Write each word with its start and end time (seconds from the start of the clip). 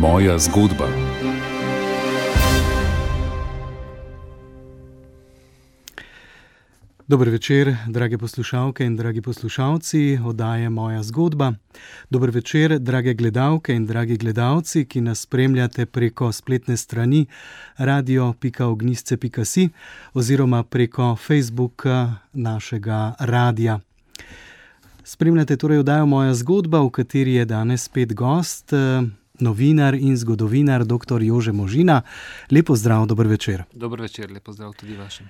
Moja 0.00 0.38
zgodba. 0.38 0.88
Dobro 7.08 7.30
večer, 7.30 7.76
drage 7.86 8.18
poslušalke 8.18 8.84
in 8.84 8.96
dragi 8.96 9.22
poslušalci, 9.22 10.18
oddaje 10.24 10.70
Moja 10.70 11.02
zgodba. 11.02 11.52
Dobro 12.10 12.32
večer, 12.32 12.78
drage 12.78 13.14
gledalke 13.14 13.74
in 13.74 13.86
dragi 13.86 14.16
gledalci, 14.16 14.84
ki 14.84 15.00
nas 15.00 15.20
spremljate 15.20 15.86
preko 15.86 16.32
spletne 16.32 16.76
strani 16.76 17.26
radio.ognisce.si 17.76 19.68
oziroma 20.14 20.62
preko 20.62 21.16
Facebooka 21.16 22.14
našega 22.32 23.14
radia. 23.18 23.80
Spremljate 25.04 25.56
torej 25.56 25.78
oddajo 25.78 26.06
Moja 26.06 26.34
zgodba, 26.34 26.80
v 26.80 26.90
kateri 26.90 27.34
je 27.34 27.44
danes 27.44 27.82
spet 27.84 28.14
gost, 28.14 28.72
novinar 29.40 29.94
in 29.94 30.16
zgodovinar 30.16 30.84
dr. 30.84 31.22
Jože 31.22 31.52
Možina. 31.52 32.02
Lepo 32.50 32.76
zdrav, 32.76 33.06
dober 33.06 33.26
večer. 33.26 33.64
Dober 33.72 34.00
večer, 34.00 34.32
lepo 34.32 34.52
zdrav 34.52 34.72
tudi 34.72 34.96
vašim. 34.96 35.26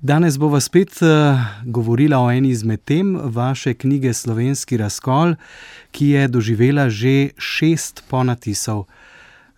Danes 0.00 0.38
bova 0.38 0.60
spet 0.60 1.02
uh, 1.02 1.08
govorila 1.64 2.18
o 2.18 2.30
eni 2.30 2.48
izmed 2.48 2.80
tem 2.84 3.16
vaše 3.24 3.74
knjige 3.74 4.12
Slovenski 4.12 4.76
razkol, 4.76 5.34
ki 5.90 6.08
je 6.08 6.28
doživela 6.28 6.88
že 6.90 7.30
šest 7.38 8.04
ponatisov. 8.10 8.84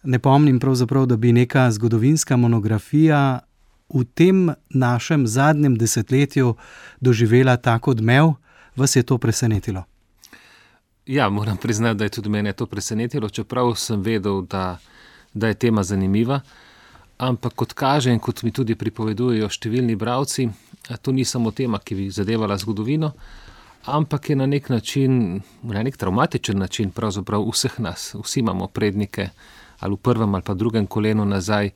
Ne 0.03 0.19
pomnim 0.19 0.61
pravzaprav, 0.61 1.07
da 1.07 1.17
bi 1.17 1.33
neka 1.33 1.71
zgodovinska 1.71 2.37
monografija 2.37 3.41
v 3.89 4.05
tem 4.15 4.55
našem 4.71 5.27
zadnjem 5.27 5.75
desetletju 5.79 6.55
doživela 7.01 7.57
tako 7.57 7.91
odmev, 7.91 8.33
vas 8.77 8.97
je 8.97 9.03
to 9.03 9.19
presenetilo? 9.19 9.85
Ja, 11.07 11.29
moram 11.29 11.57
priznati, 11.57 11.99
da 11.99 12.05
je 12.05 12.11
tudi 12.11 12.29
mene 12.29 12.53
to 12.53 12.67
presenetilo, 12.67 13.29
čeprav 13.29 13.75
sem 13.75 14.01
vedel, 14.03 14.43
da, 14.43 14.79
da 15.35 15.49
je 15.49 15.55
tema 15.55 15.83
zanimiva. 15.83 16.41
Ampak 17.19 17.55
kot 17.55 17.73
kaže 17.73 18.11
in 18.13 18.19
kot 18.19 18.43
mi 18.43 18.51
tudi 18.51 18.75
pripovedujejo 18.75 19.47
številni 19.49 19.95
bralci, 19.97 20.49
to 21.03 21.15
ni 21.15 21.25
samo 21.25 21.53
tema, 21.55 21.79
ki 21.79 21.95
bi 21.95 22.09
zadevala 22.11 22.59
zgodovino, 22.59 23.13
ampak 23.87 24.31
je 24.31 24.37
na 24.37 24.51
nek 24.51 24.69
način, 24.69 25.41
na 25.63 25.85
nek 25.87 25.97
traumatičen 25.97 26.59
način, 26.59 26.91
pravzaprav 26.91 27.47
vseh 27.55 27.79
nas. 27.79 28.11
Vsi 28.19 28.43
imamo 28.43 28.67
prednike 28.67 29.31
ali 29.79 29.95
v 29.95 30.03
prvem 30.03 30.35
ali 30.35 30.43
pa 30.43 30.55
drugem 30.55 30.87
kolenu 30.87 31.25
nazaj, 31.25 31.71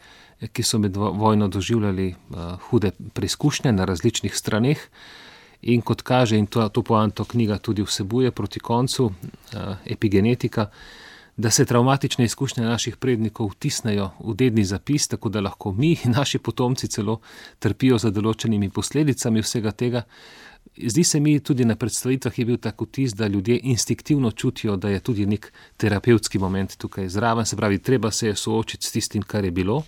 ki 0.53 0.63
so 0.63 0.79
med 0.79 0.97
vojno 0.97 1.49
doživljali 1.49 2.15
uh, 2.15 2.59
hude 2.67 2.91
preizkušnje 3.15 3.73
na 3.73 3.85
različnih 3.85 4.37
straneh. 4.37 4.81
In 5.63 5.83
kot 5.83 6.03
kaže, 6.03 6.39
in 6.39 6.47
to, 6.47 6.69
to 6.69 6.83
poanto 6.83 7.25
knjiga 7.25 7.59
tudi 7.59 7.83
vsebuje 7.83 8.31
proti 8.31 8.61
koncu, 8.61 9.05
uh, 9.05 9.77
epigenetika, 9.85 10.71
da 11.37 11.51
se 11.51 11.65
travmatične 11.65 12.25
izkušnje 12.25 12.65
naših 12.65 12.97
prednikov 12.97 13.49
vtisnejo 13.55 14.11
v 14.21 14.35
dedni 14.35 14.65
zapis, 14.65 15.09
tako 15.09 15.29
da 15.29 15.41
lahko 15.41 15.73
mi 15.73 15.97
naši 16.19 16.39
potomci 16.39 16.89
celo 16.89 17.21
trpijo 17.59 17.99
za 17.99 18.11
določenimi 18.11 18.69
posledicami 18.71 19.41
vsega 19.41 19.71
tega. 19.73 20.03
Zdi 20.77 21.05
se 21.05 21.21
mi 21.21 21.39
tudi 21.41 21.65
na 21.65 21.77
predstavitvah 21.77 22.39
je 22.39 22.45
bil 22.45 22.59
tako 22.61 22.85
vtis, 22.85 23.15
da 23.17 23.27
ljudje 23.27 23.61
instinktivno 23.63 24.31
čutijo, 24.31 24.77
da 24.77 24.89
je 24.89 25.01
tudi 25.01 25.27
nek 25.27 25.53
terapevtski 25.77 26.39
moment 26.39 26.77
tukaj 26.77 27.09
zraven, 27.09 27.47
se 27.47 27.57
pravi, 27.57 27.79
treba 27.79 28.11
se 28.11 28.27
je 28.27 28.37
soočiti 28.37 28.87
s 28.87 28.93
tistim, 28.93 29.23
kar 29.23 29.45
je 29.45 29.51
bilo, 29.51 29.83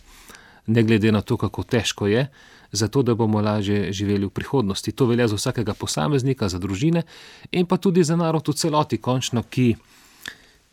ne 0.67 0.83
glede 0.83 1.13
na 1.13 1.21
to, 1.21 1.37
kako 1.37 1.63
težko 1.63 2.07
je 2.07 2.29
zato 2.73 3.03
da 3.03 3.15
bomo 3.15 3.41
lažje 3.41 3.93
živeli 3.93 4.27
v 4.27 4.31
prihodnosti. 4.31 4.93
To 4.93 5.07
velja 5.07 5.29
za 5.29 5.37
vsakega 5.37 5.75
posameznika, 5.75 6.49
za 6.49 6.59
družine 6.59 7.03
in 7.51 7.67
pa 7.67 7.77
tudi 7.77 8.05
za 8.05 8.17
narod 8.17 8.49
v 8.49 8.55
celoti, 8.57 8.99
končno, 8.99 9.43
ki, 9.43 9.77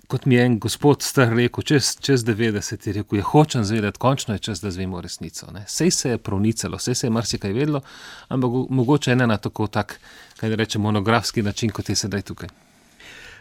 kot 0.08 0.26
mi 0.26 0.36
je 0.36 0.46
en 0.46 0.60
gospod 0.60 1.04
star 1.04 1.36
rekel, 1.36 1.64
čez, 1.64 1.98
čez 2.00 2.24
90 2.26 2.88
je 2.88 2.94
rekel, 2.94 3.20
je 3.20 3.24
hočem 3.24 3.66
zvedeti, 3.66 4.00
končno 4.00 4.34
je 4.34 4.40
čas, 4.40 4.62
da 4.62 4.72
zvemo 4.72 5.02
resnico. 5.02 5.52
Ne. 5.52 5.66
Sej 5.68 5.92
se 5.92 6.10
je 6.10 6.18
pronicalo, 6.18 6.80
sej 6.80 6.96
se 6.96 7.08
je 7.08 7.12
marsikaj 7.12 7.54
vedlo, 7.54 7.82
ampak 8.28 8.52
mogoče 8.70 9.16
ne 9.16 9.28
na 9.28 9.38
tako 9.38 9.68
tak, 9.68 10.00
kaj 10.40 10.56
rečemo, 10.56 10.84
monografski 10.84 11.42
način, 11.42 11.70
kot 11.70 11.90
je 11.90 11.96
sedaj 11.96 12.22
tukaj. 12.22 12.69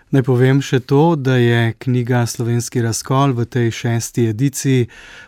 Naj 0.09 0.23
povem 0.25 0.63
še 0.65 0.79
to, 0.89 1.19
da 1.21 1.35
je 1.37 1.75
knjiga 1.85 2.23
Slovenski 2.27 2.81
razkol 2.81 3.35
v 3.37 3.45
tej 3.45 3.67
šesti 3.77 4.23
ediciji 4.31 4.87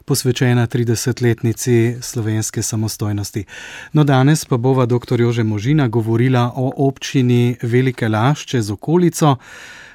posvečena 0.09 0.65
30-letnici 0.73 2.01
slovenske 2.01 2.63
samostojnosti. 2.65 3.45
No, 3.93 4.07
danes 4.09 4.47
pa 4.49 4.57
bova 4.57 4.87
dr. 4.89 5.21
Jože 5.21 5.45
Možina 5.45 5.89
govorila 5.89 6.47
o 6.57 6.73
občini 6.87 7.59
Velike 7.63 8.09
Lašče 8.09 8.63
z 8.63 8.73
okolico. 8.73 9.37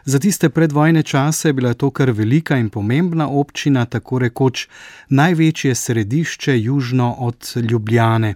Za 0.06 0.19
tiste 0.22 0.50
predvojne 0.53 1.02
čase 1.03 1.50
je 1.50 1.53
bila 1.53 1.73
to 1.73 1.90
kar 1.90 2.12
velika 2.12 2.57
in 2.62 2.69
pomembna 2.69 3.25
občina, 3.25 3.85
tako 3.85 4.22
rekoč 4.22 4.67
največje 5.09 5.75
središče 5.75 6.59
južno 6.62 7.16
od 7.25 7.56
Ljubljane. 7.56 8.35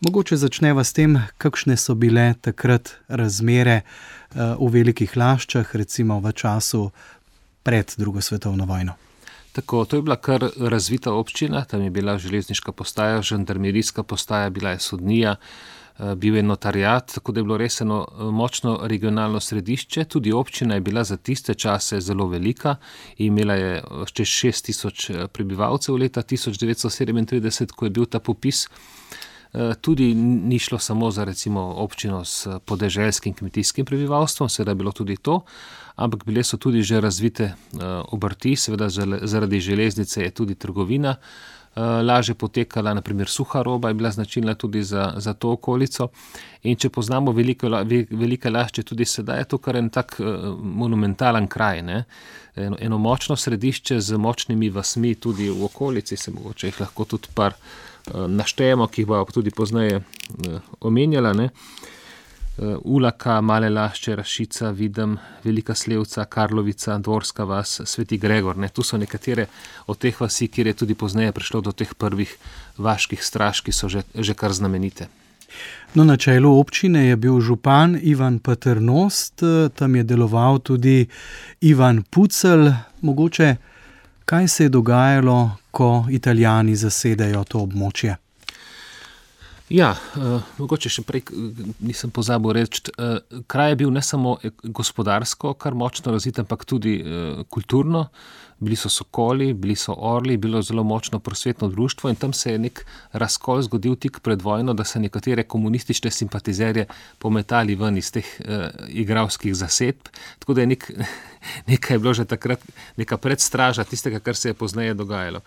Mogoče 0.00 0.36
začneva 0.36 0.84
s 0.84 0.92
tem, 0.92 1.20
kakšne 1.38 1.76
so 1.76 1.94
bile 1.94 2.34
takrat 2.40 2.96
razmere 3.08 3.82
v 4.34 4.70
velikih 4.72 5.16
laščah, 5.16 5.74
recimo 5.78 6.18
v 6.20 6.32
času 6.32 6.90
pred 7.62 7.94
drugo 7.98 8.20
svetovno 8.20 8.66
vojno. 8.66 8.96
Tako, 9.56 9.84
to 9.84 9.96
je 9.96 10.02
bila 10.02 10.16
kar 10.16 10.44
razvita 10.56 11.12
občina, 11.12 11.64
tam 11.64 11.82
je 11.82 11.90
bila 11.90 12.18
železniška 12.18 12.72
postaja, 12.72 13.22
žandarmerijska 13.22 14.02
postaja, 14.02 14.50
bila 14.50 14.70
je 14.70 14.78
sodnija, 14.78 15.36
eh, 15.36 16.14
bil 16.14 16.36
je 16.36 16.42
notarjat, 16.42 17.14
tako 17.14 17.32
da 17.32 17.40
je 17.40 17.44
bilo 17.44 17.56
res 17.56 17.80
eno 17.80 18.02
eh, 18.04 18.22
močno 18.22 18.78
regionalno 18.82 19.40
središče. 19.40 20.04
Tudi 20.04 20.32
občina 20.32 20.74
je 20.74 20.80
bila 20.80 21.04
za 21.04 21.16
tiste 21.16 21.54
čase 21.54 22.00
zelo 22.00 22.26
velika, 22.28 22.76
imela 23.16 23.54
je 23.54 23.82
še 24.12 24.24
6000 24.24 25.26
prebivalcev 25.26 25.96
leta 25.96 26.22
1937, 26.22 27.72
ko 27.72 27.84
je 27.84 27.90
bil 27.90 28.06
ta 28.06 28.20
popis. 28.20 28.66
Eh, 29.56 29.74
tudi 29.80 30.14
ni 30.14 30.58
šlo 30.58 30.78
samo 30.78 31.10
za 31.10 31.24
recimo 31.24 31.60
občino 31.60 32.24
s 32.24 32.46
podeželskim 32.64 33.34
kmetijskim 33.34 33.86
prebivalstvom, 33.86 34.48
seveda 34.48 34.70
je 34.70 34.74
bilo 34.74 34.92
tudi 34.92 35.16
to, 35.16 35.40
ampak 35.94 36.24
bile 36.24 36.44
so 36.44 36.56
tudi 36.56 36.82
že 36.82 37.00
razvite 37.00 37.44
eh, 37.44 37.54
obrti, 38.12 38.56
seveda 38.56 38.88
zaradi 39.22 39.60
železnice 39.60 40.22
je 40.22 40.30
tudi 40.30 40.54
trgovina 40.54 41.16
eh, 41.16 41.80
lažje 41.80 42.34
potekala, 42.34 42.94
naprimer 42.94 43.28
suha 43.28 43.62
roba 43.62 43.88
je 43.88 43.94
bila 43.94 44.10
značilna 44.10 44.54
tudi 44.54 44.82
za, 44.82 45.14
za 45.16 45.32
to 45.32 45.52
okolico. 45.52 46.08
In 46.62 46.76
če 46.76 46.90
poznamo 46.90 47.32
velike, 47.32 47.68
velike 48.10 48.50
lašče, 48.50 48.82
tudi 48.82 49.04
sedaj 49.04 49.38
je 49.38 49.44
to 49.44 49.58
kar 49.58 49.76
en 49.76 49.88
tak 49.88 50.20
monumentalen 50.60 51.46
kraj, 51.48 51.82
ne? 51.82 52.04
eno, 52.56 52.76
eno 52.80 52.98
močno 52.98 53.36
središče 53.36 54.00
z 54.00 54.16
močnimi 54.16 54.70
vasmi 54.70 55.14
tudi 55.14 55.48
v 55.48 55.64
okolici, 55.64 56.16
se 56.16 56.30
mogoče 56.30 56.66
jih 56.66 56.80
lahko 56.80 57.04
tudi 57.04 57.28
par. 57.34 57.54
Eh, 58.06 58.28
naštejemo, 58.28 58.86
ki 58.86 59.02
jih 59.02 59.08
bo 59.10 59.24
tudi 59.34 59.50
pozneje 59.50 59.96
eh, 59.98 60.58
omenjala. 60.80 61.32
Ne. 61.32 61.48
Eh, 62.58 62.76
Ulaka, 62.84 63.40
Male 63.40 63.70
Lašče, 63.70 64.16
Rašica, 64.16 64.70
Videm, 64.70 65.16
Velika 65.44 65.74
Slevca, 65.74 66.24
Karlovica, 66.24 66.98
Dvorska 66.98 67.44
vas, 67.44 67.80
Sveti 67.84 68.18
Gregor. 68.18 68.56
Ne. 68.56 68.68
Tu 68.68 68.82
so 68.82 68.96
nekatere 68.96 69.48
od 69.86 69.98
teh 69.98 70.20
vasi, 70.20 70.46
kjer 70.48 70.66
je 70.66 70.78
tudi 70.84 70.94
pozneje 70.94 71.32
prišlo 71.32 71.60
do 71.60 71.72
teh 71.72 71.94
prvih 71.94 72.36
vaških 72.78 73.24
straž, 73.24 73.64
ki 73.66 73.74
so 73.74 73.90
že, 73.90 74.06
že 74.14 74.34
kar 74.34 74.54
znamenite. 74.54 75.08
No, 75.94 76.04
na 76.04 76.16
čelu 76.16 76.50
občine 76.60 77.08
je 77.08 77.16
bil 77.16 77.40
župan 77.40 77.98
Ivan 78.02 78.38
Paternost, 78.38 79.42
tam 79.74 79.96
je 79.96 80.02
deloval 80.04 80.58
tudi 80.58 81.06
Ivan 81.60 82.02
Pucel. 82.02 82.70
Mogoče 83.00 83.56
kaj 84.26 84.48
se 84.48 84.64
je 84.64 84.68
dogajalo, 84.68 85.50
ko 85.70 86.06
Italijani 86.10 86.76
zasedajo 86.76 87.44
to 87.44 87.62
območje? 87.62 88.16
Ja, 89.70 89.90
uh, 90.14 90.42
mogoče 90.60 90.90
še 90.90 91.02
prej 91.02 91.24
nisem 91.82 92.12
pozabil 92.14 92.54
reči, 92.54 92.84
uh, 92.94 93.18
kraj 93.50 93.72
je 93.72 93.78
bil 93.82 93.90
ne 93.94 94.02
samo 94.02 94.36
gospodarsko, 94.62 95.56
kar 95.58 95.74
močno 95.74 96.14
razvit, 96.14 96.38
ampak 96.42 96.62
tudi 96.64 97.00
uh, 97.02 97.40
kulturno. 97.50 98.06
Bili 98.58 98.76
so 98.76 98.88
sokoli, 98.88 99.52
bili 99.52 99.76
so 99.76 99.94
orli, 99.98 100.36
bilo 100.36 100.58
je 100.58 100.62
zelo 100.70 100.82
močno 100.84 101.18
prosvetno 101.18 101.68
društvo 101.68 102.10
in 102.10 102.16
tam 102.16 102.32
se 102.32 102.52
je 102.52 102.58
nek 102.58 102.86
razkol 103.12 103.62
zgodil 103.62 103.96
tik 103.96 104.20
pred 104.20 104.42
vojno, 104.42 104.74
da 104.74 104.84
so 104.84 104.98
nekatere 104.98 105.42
komunistične 105.42 106.10
simpatizerje 106.10 106.86
pometali 107.18 107.74
ven 107.74 107.96
iz 107.96 108.12
teh 108.12 108.24
uh, 108.40 108.66
igralskih 108.88 109.54
zasedb. 109.54 110.08
Tako 110.38 110.54
da 110.54 110.60
je 110.60 110.66
nek, 110.66 110.90
nekaj 111.72 111.98
bilo 111.98 112.14
že 112.14 112.24
takrat, 112.24 112.64
neka 112.96 113.16
predstraža 113.16 113.84
tistega, 113.84 114.20
kar 114.20 114.36
se 114.36 114.48
je 114.48 114.54
pozneje 114.54 114.94
dogajalo. 114.94 115.40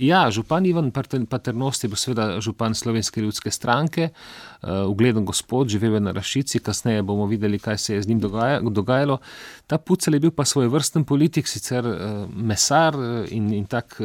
Ja, 0.00 0.30
župan 0.32 0.64
Ivan 0.64 0.86
Paternost 1.28 1.84
je 1.84 1.88
bil 1.92 1.98
seveda 2.00 2.38
župan 2.40 2.72
Slovenske 2.74 3.20
ljudske 3.20 3.50
stranke, 3.52 4.06
uh, 4.08 4.88
ugleden 4.88 5.26
gospod, 5.28 5.68
živel 5.68 5.98
na 6.00 6.14
Rašici, 6.16 6.62
kasneje 6.64 7.02
bomo 7.04 7.26
videli, 7.28 7.58
kaj 7.60 7.78
se 7.78 7.94
je 7.94 8.02
z 8.02 8.08
njim 8.08 8.20
dogaja, 8.20 8.62
dogajalo. 8.64 9.18
Ta 9.66 9.78
pucel 9.78 10.16
je 10.16 10.20
bil 10.20 10.30
pa 10.32 10.44
svoj 10.48 10.70
vrsten 10.72 11.04
politik, 11.04 11.48
sicer 11.48 11.84
uh, 11.84 12.24
mesar 12.32 12.96
in, 13.28 13.52
in 13.52 13.66
tak 13.68 13.98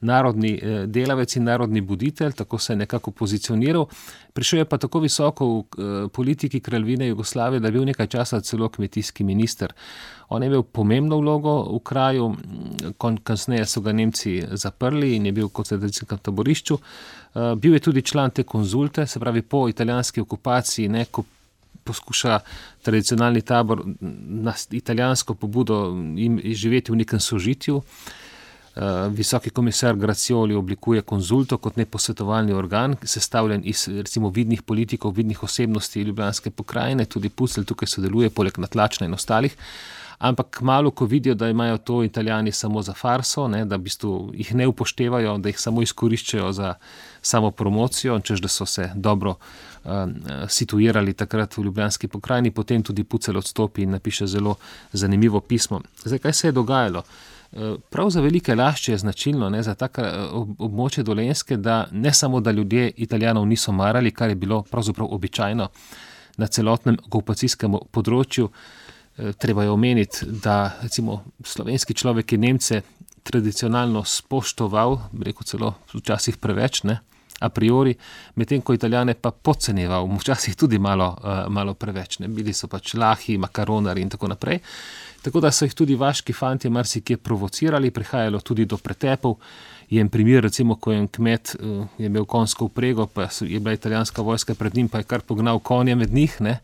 narodni 0.00 0.58
delavec 0.86 1.36
in 1.36 1.46
narodni 1.46 1.80
buditelj, 1.80 2.32
tako 2.32 2.58
se 2.58 2.72
je 2.72 2.82
nekako 2.82 3.10
pozicioniral. 3.10 3.86
Prišel 4.34 4.58
je 4.58 4.64
pa 4.64 4.78
tako 4.82 5.04
visoko 5.06 5.46
v 5.78 6.08
politiki 6.08 6.60
kraljevine 6.60 7.06
Jugoslavije, 7.06 7.60
da 7.60 7.68
je 7.68 7.78
bil 7.78 7.86
nekaj 7.86 8.06
časa 8.06 8.40
celo 8.40 8.68
kmetijski 8.68 9.24
minister. 9.24 9.72
On 10.28 10.42
je 10.42 10.46
imel 10.46 10.62
pomembno 10.62 11.18
vlogo 11.18 11.54
v 11.76 11.78
kraju, 11.84 12.34
kasneje 13.22 13.66
so 13.66 13.80
ga 13.80 13.92
Nemci 13.92 14.42
zaprli 14.52 15.14
in 15.16 15.26
je 15.26 15.32
bil 15.32 15.48
kot 15.48 15.70
sredinskem 15.70 16.18
taborišču. 16.18 16.78
Bil 17.56 17.74
je 17.74 17.80
tudi 17.80 18.02
član 18.02 18.30
te 18.30 18.42
konzulte, 18.42 19.06
se 19.06 19.20
pravi 19.20 19.42
po 19.42 19.68
italijanski 19.68 20.20
okupaciji, 20.20 20.88
ne, 20.88 21.04
ko 21.04 21.24
poskuša 21.84 22.38
tradicionalni 22.82 23.42
tabor 23.42 23.82
na 24.00 24.54
italijansko 24.70 25.34
pobudo 25.34 25.94
živeti 26.44 26.92
v 26.92 26.96
nekem 26.96 27.20
sožitju. 27.20 27.82
Visoki 29.10 29.50
komisar 29.50 29.96
Gracioli 29.96 30.54
oblikuje 30.54 31.02
konzulto 31.02 31.56
kot 31.58 31.76
neposvetovalni 31.76 32.52
organ, 32.52 32.96
sestavljen 33.02 33.62
iz 33.64 33.88
recimo 33.88 34.28
vidnih 34.28 34.62
politikov, 34.62 35.14
vidnih 35.16 35.42
osebnosti 35.42 36.02
Ljubljanske 36.02 36.50
pokrajine, 36.50 37.04
tudi 37.04 37.28
Pusel 37.28 37.64
tukaj 37.64 37.88
sodeluje, 37.88 38.30
poleg 38.30 38.58
Natlačna 38.58 39.06
in 39.06 39.14
ostalih. 39.14 39.56
Ampak 40.18 40.60
malo, 40.60 40.90
ko 40.90 41.04
vidijo, 41.04 41.34
da 41.34 41.48
imajo 41.48 41.78
to 41.78 42.02
italijani 42.04 42.52
samo 42.52 42.82
za 42.82 42.94
farso, 42.94 43.48
ne, 43.48 43.64
da 43.64 43.76
v 43.76 43.84
bistvu 43.84 44.30
jih 44.34 44.54
ne 44.54 44.66
upoštevajo, 44.66 45.36
da 45.38 45.48
jih 45.48 45.60
samo 45.60 45.82
izkoriščajo 45.82 46.52
za 46.52 46.74
samo 47.22 47.50
promocijo, 47.50 48.20
čež 48.20 48.40
da 48.40 48.48
so 48.48 48.66
se 48.66 48.90
dobro 48.94 49.34
uh, 49.36 49.90
situirali 50.48 51.12
takrat 51.12 51.56
v 51.56 51.62
Ljubljanski 51.62 52.08
pokrajini, 52.08 52.50
potem 52.50 52.82
tudi 52.82 53.04
Pucel 53.04 53.36
odstopi 53.36 53.82
in 53.82 53.90
napiše 53.90 54.26
zelo 54.26 54.56
zanimivo 54.92 55.40
pismo. 55.40 55.80
Zdaj, 56.04 56.18
kaj 56.18 56.32
se 56.32 56.48
je 56.48 56.52
dogajalo? 56.52 57.02
Prav 57.90 58.10
za 58.10 58.20
velike 58.20 58.54
lašče 58.54 58.92
je 58.92 58.98
značilno 58.98 59.48
ne, 59.50 59.62
za 59.62 59.74
tako 59.74 60.02
območje 60.58 61.04
dolenske, 61.04 61.56
da 61.56 61.86
ne 61.92 62.12
samo, 62.12 62.40
da 62.40 62.50
ljudje 62.50 62.90
italijanov 62.96 63.46
niso 63.46 63.72
marali, 63.72 64.10
kar 64.10 64.28
je 64.28 64.34
bilo 64.34 64.62
pravzaprav 64.62 65.08
običajno 65.10 65.68
na 66.36 66.46
celotnem 66.46 66.98
okupacijskem 67.06 67.78
področju. 67.90 68.50
Treba 69.38 69.62
je 69.62 69.70
omeniti, 69.70 70.26
da 70.28 70.76
recimo 70.82 71.24
slovenski 71.40 71.94
človek 71.94 72.32
je 72.32 72.38
Nemce 72.38 72.82
tradicionalno 73.22 74.04
spoštoval, 74.04 74.98
rekel 75.24 75.46
celo 75.48 75.74
včasih 75.94 76.36
preveč, 76.36 76.82
ne, 76.84 76.98
a 77.40 77.48
priori, 77.48 77.94
medtem 78.34 78.62
ko 78.62 78.74
italijane 78.76 79.14
pa 79.14 79.30
podcenjeval, 79.30 80.06
včasih 80.20 80.56
tudi 80.56 80.78
malo, 80.78 81.10
uh, 81.16 81.46
malo 81.52 81.74
preveč, 81.74 82.20
ne, 82.22 82.28
bili 82.28 82.54
so 82.56 82.68
pač 82.68 82.94
lahi, 82.94 83.36
makaronari 83.38 84.04
in 84.04 84.12
tako 84.12 84.30
naprej. 84.32 84.60
Tako 85.22 85.42
da 85.42 85.50
so 85.50 85.66
jih 85.66 85.74
tudi 85.74 85.96
vaški 85.98 86.32
fanti 86.32 86.70
marsikje 86.70 87.16
provocirali, 87.16 87.90
prihajalo 87.90 88.40
tudi 88.40 88.64
do 88.64 88.78
pretepov. 88.78 89.40
Je 89.90 90.00
en 90.00 90.08
primer, 90.08 90.42
recimo, 90.42 90.76
ko 90.80 90.92
je 90.92 90.98
en 90.98 91.08
kmet 91.08 91.56
uh, 91.58 91.86
je 91.98 92.06
imel 92.06 92.24
konjsko 92.24 92.70
uprego, 92.70 93.06
pa 93.06 93.28
je 93.40 93.60
bila 93.60 93.74
italijanska 93.74 94.22
vojska 94.22 94.54
pred 94.54 94.74
njim, 94.74 94.88
pa 94.88 94.98
je 94.98 95.10
kar 95.10 95.20
pognal 95.20 95.58
konje 95.58 95.94
med 95.94 96.14
njih. 96.14 96.40
Ne. 96.40 96.60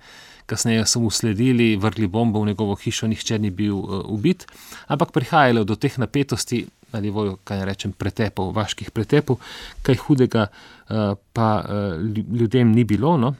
Kasneje 0.47 0.87
so 0.87 1.00
mu 1.00 1.11
sledili, 1.11 1.77
vrgli 1.77 2.06
bombo 2.06 2.43
v 2.43 2.47
njegovo 2.47 2.75
hišo, 2.75 3.06
nihče 3.06 3.39
ni 3.39 3.50
bil 3.50 3.77
uh, 3.79 4.00
ubit. 4.11 4.47
Ampak 4.87 5.12
prihajalo 5.12 5.65
do 5.65 5.77
teh 5.77 5.99
napetosti, 5.99 6.67
na 6.93 7.00
nivoju, 7.00 7.39
kaj 7.44 7.59
ne 7.59 7.65
rečem, 7.65 7.93
pretepov, 7.93 8.53
vaških 8.53 8.91
pretepov, 8.91 9.39
kaj 9.83 9.97
hudega 10.06 10.49
uh, 10.49 11.15
pa 11.33 11.49
uh, 11.62 12.00
ljudem 12.41 12.73
ni 12.73 12.85
bilo. 12.85 13.17
No. 13.17 13.35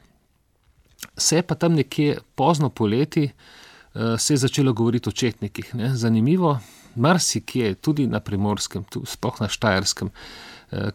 Se 1.19 1.43
pa 1.43 1.55
tam 1.55 1.75
nekje 1.77 2.19
pozno 2.35 2.71
poleti 2.71 3.29
uh, 3.29 4.17
se 4.19 4.35
je 4.35 4.45
začelo 4.47 4.73
govoriti 4.73 5.09
o 5.09 5.13
četnikih. 5.13 5.75
Ne. 5.75 5.95
Zanimivo, 5.97 6.59
marsikje, 6.95 7.75
tudi 7.75 8.07
na 8.07 8.21
primorskem, 8.21 8.85
sploh 9.05 9.41
na 9.41 9.49
Štajerskem, 9.49 10.11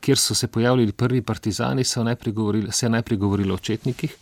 kjer 0.02 0.18
so 0.18 0.36
se 0.36 0.48
pojavili 0.48 0.92
prvi 0.92 1.22
partizani, 1.22 1.82
je 1.82 2.04
najprej 2.04 2.34
govorilo, 2.34 2.72
se 2.72 2.86
je 2.86 2.90
najprej 2.90 3.18
govorilo 3.18 3.56
o 3.56 3.58
četnikih. 3.58 4.16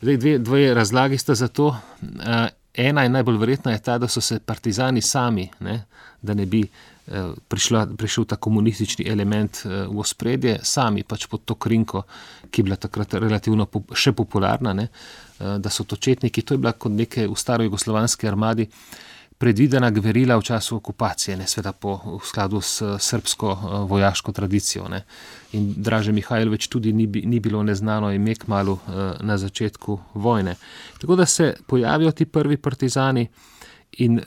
Zdaj, 0.00 0.16
dve, 0.16 0.38
dve 0.38 0.74
razlagi 0.74 1.18
sta 1.18 1.34
za 1.34 1.48
to. 1.48 1.66
Uh, 1.68 2.46
ena 2.74 3.04
in 3.04 3.12
najbolj 3.12 3.36
verjetna 3.36 3.72
je 3.72 3.82
ta, 3.82 3.98
da 3.98 4.08
so 4.08 4.20
se 4.20 4.38
partizani 4.38 5.02
sami, 5.02 5.48
ne, 5.60 5.84
da 6.22 6.34
ne 6.34 6.46
bi 6.46 6.64
Eh, 7.10 7.32
prišla, 7.48 7.86
prišel 7.98 8.24
ta 8.24 8.36
komunistični 8.36 9.08
element 9.10 9.64
eh, 9.64 9.82
v 9.90 9.98
ospredje, 9.98 10.60
sami 10.62 11.02
pač 11.02 11.24
pod 11.26 11.42
to 11.42 11.56
krinko, 11.58 12.04
ki 12.54 12.62
je 12.62 12.66
bila 12.68 12.76
takrat 12.78 13.16
relativno 13.18 13.66
še 13.90 14.12
popularna, 14.14 14.70
ne, 14.78 14.84
eh, 14.86 15.56
da 15.58 15.72
so 15.74 15.82
to 15.82 15.98
četniki. 15.98 16.44
To 16.46 16.54
je 16.54 16.62
bila 16.62 16.70
kot 16.70 16.94
neke 16.94 17.26
v 17.26 17.34
staro 17.34 17.66
jugoslovanski 17.66 18.30
armadi 18.30 18.68
predvidena 19.40 19.88
gverila 19.90 20.36
v 20.36 20.44
času 20.44 20.76
okupacije, 20.76 21.36
ne 21.36 21.46
sveda 21.48 21.72
po 21.72 21.96
v 22.04 22.20
skladu 22.24 22.60
s 22.60 22.84
srpsko 22.98 23.54
vojaško 23.88 24.32
tradicijo. 24.36 24.88
Ne. 24.88 25.04
In 25.56 25.72
Draže 25.80 26.12
Mihajlovič 26.12 26.68
tudi 26.68 26.92
ni, 26.92 27.06
ni 27.06 27.40
bilo 27.40 27.62
neznano 27.64 28.12
ime 28.12 28.34
k 28.36 28.46
malu 28.52 28.78
na 29.20 29.38
začetku 29.38 29.98
vojne. 30.14 30.56
Tako 31.00 31.16
da 31.16 31.26
se 31.26 31.54
pojavijo 31.66 32.12
ti 32.12 32.26
prvi 32.26 32.56
partizani 32.56 33.28
in 33.92 34.20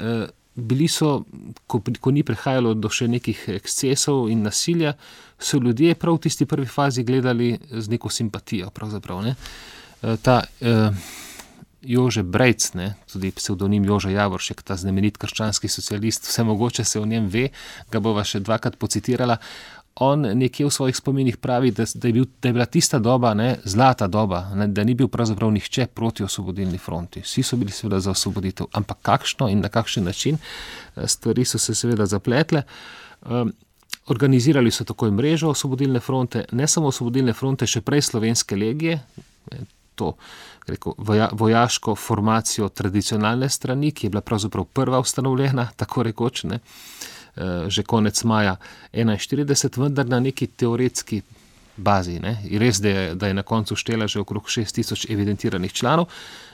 bili 0.56 0.88
so, 0.88 1.24
ko, 1.68 1.82
ko 2.00 2.12
ni 2.12 2.24
prihajalo 2.24 2.74
do 2.74 2.90
še 2.90 3.08
nekih 3.10 3.44
ekscesov 3.58 4.30
in 4.30 4.44
nasilja, 4.46 4.94
so 5.40 5.58
ljudje 5.58 5.96
prav 6.00 6.18
v 6.18 6.24
tisti 6.28 6.46
prvi 6.46 6.68
fazi 6.70 7.04
gledali 7.04 7.54
z 7.72 7.90
neko 7.90 8.10
simpatijo. 8.10 8.72
Ne? 9.24 9.36
Ta 10.22 10.42
uh, 10.42 11.06
Jože 11.84 12.24
Brejc, 12.24 12.74
ne? 12.74 12.96
tudi 13.12 13.32
pseudonim 13.32 13.86
Jože 13.86 14.12
Javoršek, 14.12 14.64
ta 14.64 14.76
znamenit 14.80 15.18
krščanski 15.18 15.68
socialist, 15.68 16.28
vse 16.28 16.44
mogoče 16.44 16.84
se 16.84 17.00
o 17.00 17.06
njem 17.06 17.28
ve, 17.28 17.50
ga 17.92 18.00
bova 18.00 18.24
še 18.24 18.40
dvakrat 18.40 18.80
pocitirala 18.80 19.40
on 19.96 20.22
nekje 20.22 20.66
v 20.66 20.72
svojih 20.72 20.96
spominih 20.96 21.38
pravi, 21.38 21.72
da, 21.72 21.86
da, 21.96 22.08
je, 22.08 22.14
bil, 22.14 22.26
da 22.42 22.50
je 22.50 22.54
bila 22.54 22.66
tista 22.66 23.00
doba 23.00 23.34
ne, 23.34 23.58
zlata 23.64 24.08
doba, 24.08 24.50
ne, 24.56 24.68
da 24.68 24.84
ni 24.84 24.96
bil 24.98 25.08
pravzaprav 25.08 25.52
nihče 25.52 25.86
proti 25.94 26.24
osvobodilni 26.24 26.78
fronti. 26.78 27.22
Vsi 27.22 27.44
so 27.44 27.58
bili 27.58 27.72
seveda 27.72 28.00
za 28.00 28.12
osvoboditev, 28.12 28.68
ampak 28.74 28.98
kakšno 29.02 29.50
in 29.50 29.62
na 29.62 29.70
kakšen 29.70 30.04
način 30.04 30.38
eh, 30.38 31.08
stvari 31.08 31.46
so 31.46 31.58
se 31.58 31.76
seveda 31.76 32.06
zapletle. 32.06 32.64
Um, 33.22 33.54
organizirali 34.08 34.72
so 34.72 34.84
takoj 34.84 35.12
mrežo 35.12 35.50
osvobodilne 35.50 36.00
fronte, 36.00 36.46
ne 36.52 36.68
samo 36.68 36.88
osvobodilne 36.88 37.34
fronte, 37.34 37.68
še 37.68 37.82
prej 37.82 38.02
slovenske 38.02 38.56
legije. 38.56 39.00
To 39.96 40.14
rekel, 40.68 40.94
voja, 40.98 41.30
vojaško 41.32 41.96
formacijo 41.96 42.70
tradicionalne 42.70 43.50
strani, 43.50 43.92
ki 43.92 44.08
je 44.08 44.10
bila 44.10 44.22
pravzaprav 44.22 44.66
prva 44.66 45.00
ustanovljena, 45.00 45.70
tako 45.76 46.04
rekoč. 46.04 46.44
Ne. 46.44 46.60
Eh, 47.36 47.70
že 47.70 47.84
konec 47.84 48.24
maja 48.24 48.56
41, 48.94 49.82
vendar 49.82 50.06
na 50.06 50.20
neki 50.20 50.48
teoretski 50.48 51.22
bazi. 51.78 52.20
Ne. 52.20 52.38
Res 52.60 52.80
je, 52.84 53.16
da 53.16 53.28
je 53.28 53.34
na 53.34 53.44
koncu 53.44 53.76
štela 53.76 54.08
že 54.08 54.20
okrog 54.20 54.46
6000 54.48 55.12
evidentiranih 55.12 55.74
članov, 55.74 56.10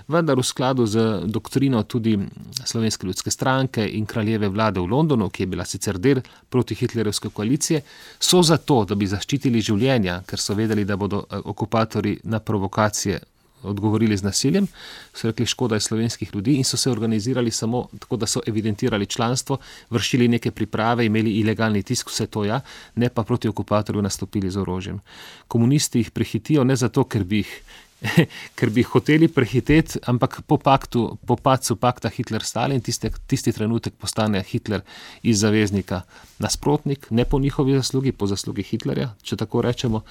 vendar 0.08 0.38
v 0.38 0.44
skladu 0.44 0.86
z 0.86 1.22
doktrino 1.26 1.84
tudi 1.84 2.18
Slovenske 2.66 3.08
ljudske 3.08 3.32
stranke 3.32 3.88
in 3.88 4.06
kraljeve 4.06 4.50
vlade 4.50 4.80
v 4.80 4.88
Londonu, 4.90 5.30
ki 5.30 5.44
je 5.44 5.48
bila 5.48 5.66
sicer 5.66 5.98
del 5.98 6.22
protihitlerovske 6.50 7.30
koalicije, 7.30 7.82
so 8.20 8.42
zato, 8.44 8.86
da 8.86 8.96
bi 8.96 9.08
zaščitili 9.08 9.62
življenja, 9.62 10.22
ker 10.26 10.40
so 10.40 10.56
vedeli, 10.56 10.86
da 10.86 10.98
bodo 10.98 11.26
eh, 11.30 11.42
okupatori 11.46 12.20
na 12.24 12.40
provokacije 12.40 13.20
odgovorili 13.64 14.18
z 14.18 14.24
nasiljem, 14.24 14.68
so 15.14 15.28
rekli, 15.28 15.46
škoda 15.46 15.76
je 15.76 15.86
slovenskih 15.86 16.36
ljudi 16.36 16.56
in 16.56 16.64
so 16.64 16.78
se 16.78 16.92
organizirali 16.92 17.52
samo 17.52 17.88
tako, 18.00 18.18
da 18.18 18.26
so 18.26 18.42
evidentirali 18.48 19.06
članstvo, 19.06 19.58
vršili 19.90 20.28
neke 20.28 20.52
priprave, 20.52 21.06
imeli 21.06 21.32
ilegalni 21.32 21.84
tisk, 21.84 22.10
vse 22.10 22.28
to 22.28 22.46
ja, 22.46 22.62
ne 22.96 23.10
pa 23.10 23.24
proti 23.24 23.48
okupatorju 23.48 24.02
nastopili 24.02 24.52
z 24.52 24.58
orožjem. 24.58 25.00
Komunisti 25.48 26.00
jih 26.00 26.12
prehitijo 26.12 26.64
ne 26.64 26.76
zato, 26.76 27.04
ker 27.04 27.24
bi 27.24 27.44
jih. 27.44 27.62
Ker 28.58 28.70
bi 28.72 28.84
hoteli 28.84 29.28
prehiteti, 29.28 30.00
ampak 30.08 30.42
po, 30.48 30.58
paktu, 30.58 31.18
po 31.28 31.36
padcu 31.36 31.76
pakta 31.76 32.10
Hitler-Stalin, 32.10 32.80
tisti, 32.82 33.12
tisti 33.28 33.52
trenutek 33.52 33.94
postane 34.00 34.44
Hitler 34.44 34.86
iz 35.24 35.42
zaveznika 35.44 36.02
nasprotnik, 36.40 37.10
ne 37.12 37.26
po 37.26 37.40
njihovi 37.40 37.76
zaslugi, 37.76 38.12
po 38.12 38.28
zaslugi 38.28 38.64
Hitlerja, 38.64 39.14
če 39.24 39.36
tako 39.44 39.62
rečemo. 39.62 40.04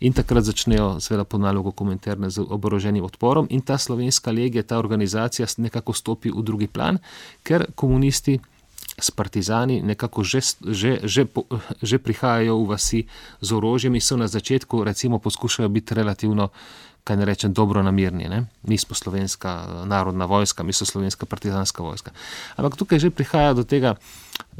In 0.00 0.12
takrat 0.12 0.44
začnejo, 0.44 1.00
seveda, 1.00 1.24
po 1.24 1.38
nalogu 1.40 1.72
komentarne 1.72 2.30
z 2.30 2.44
oboroženim 2.44 3.04
odporom, 3.04 3.46
in 3.50 3.64
ta 3.64 3.78
slovenska 3.78 4.32
legija, 4.32 4.62
ta 4.62 4.78
organizacija, 4.78 5.46
nekako 5.56 5.92
stopi 5.92 6.30
v 6.30 6.42
drugi 6.44 6.68
plan, 6.68 6.98
ker 7.42 7.66
komunisti 7.74 8.40
s 8.96 9.10
partizani 9.10 9.82
nekako 9.82 10.24
že, 10.24 10.40
že, 10.64 11.04
že, 11.04 11.28
že 11.82 11.96
prihajajo 12.00 12.64
v 12.64 12.68
vasi 12.68 13.00
z 13.40 13.48
orožjem 13.52 13.92
in 13.92 14.00
so 14.00 14.16
na 14.16 14.28
začetku, 14.28 14.84
recimo, 14.84 15.18
poskušajo 15.18 15.68
biti 15.68 15.94
relativno 15.94 16.48
kaj 17.06 17.16
ne 17.16 17.24
rečem, 17.24 17.52
dobro 17.54 17.82
namirni. 17.82 18.26
Ne? 18.28 18.44
Mi 18.62 18.78
smo 18.78 18.94
slovenska 18.94 19.66
narodna 19.86 20.24
vojska, 20.24 20.62
mi 20.62 20.72
smo 20.72 20.86
slovenska 20.86 21.26
partizanska 21.26 21.82
vojska. 21.82 22.10
Ampak 22.56 22.76
tukaj 22.76 22.98
že 22.98 23.10
prihaja 23.14 23.54
do 23.54 23.62
tega, 23.62 23.94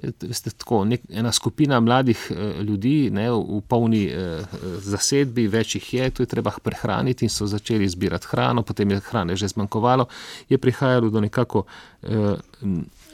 veste, 0.03 0.51
tako, 0.51 0.85
nek, 0.85 1.01
ena 1.11 1.33
skupina 1.33 1.81
mladih 1.81 2.19
eh, 2.31 2.63
ljudi 2.63 3.11
ne, 3.11 3.31
v 3.31 3.61
polni 3.69 4.05
eh, 4.07 4.43
zasedbi, 4.85 5.47
več 5.49 5.77
jih 5.79 5.93
je, 5.95 6.11
to 6.11 6.25
je 6.25 6.31
treba 6.31 6.53
prehraniti 6.63 7.27
in 7.27 7.33
so 7.33 7.49
začeli 7.49 7.89
zbirati 7.89 8.29
hrano, 8.31 8.63
potem 8.63 8.91
je 8.91 9.01
hrane 9.11 9.37
že 9.37 9.49
zmanjkovalo, 9.55 10.09
je 10.49 10.59
prihajalo 10.59 11.11
do 11.11 11.21
nekako 11.21 11.65
eh, 12.03 12.37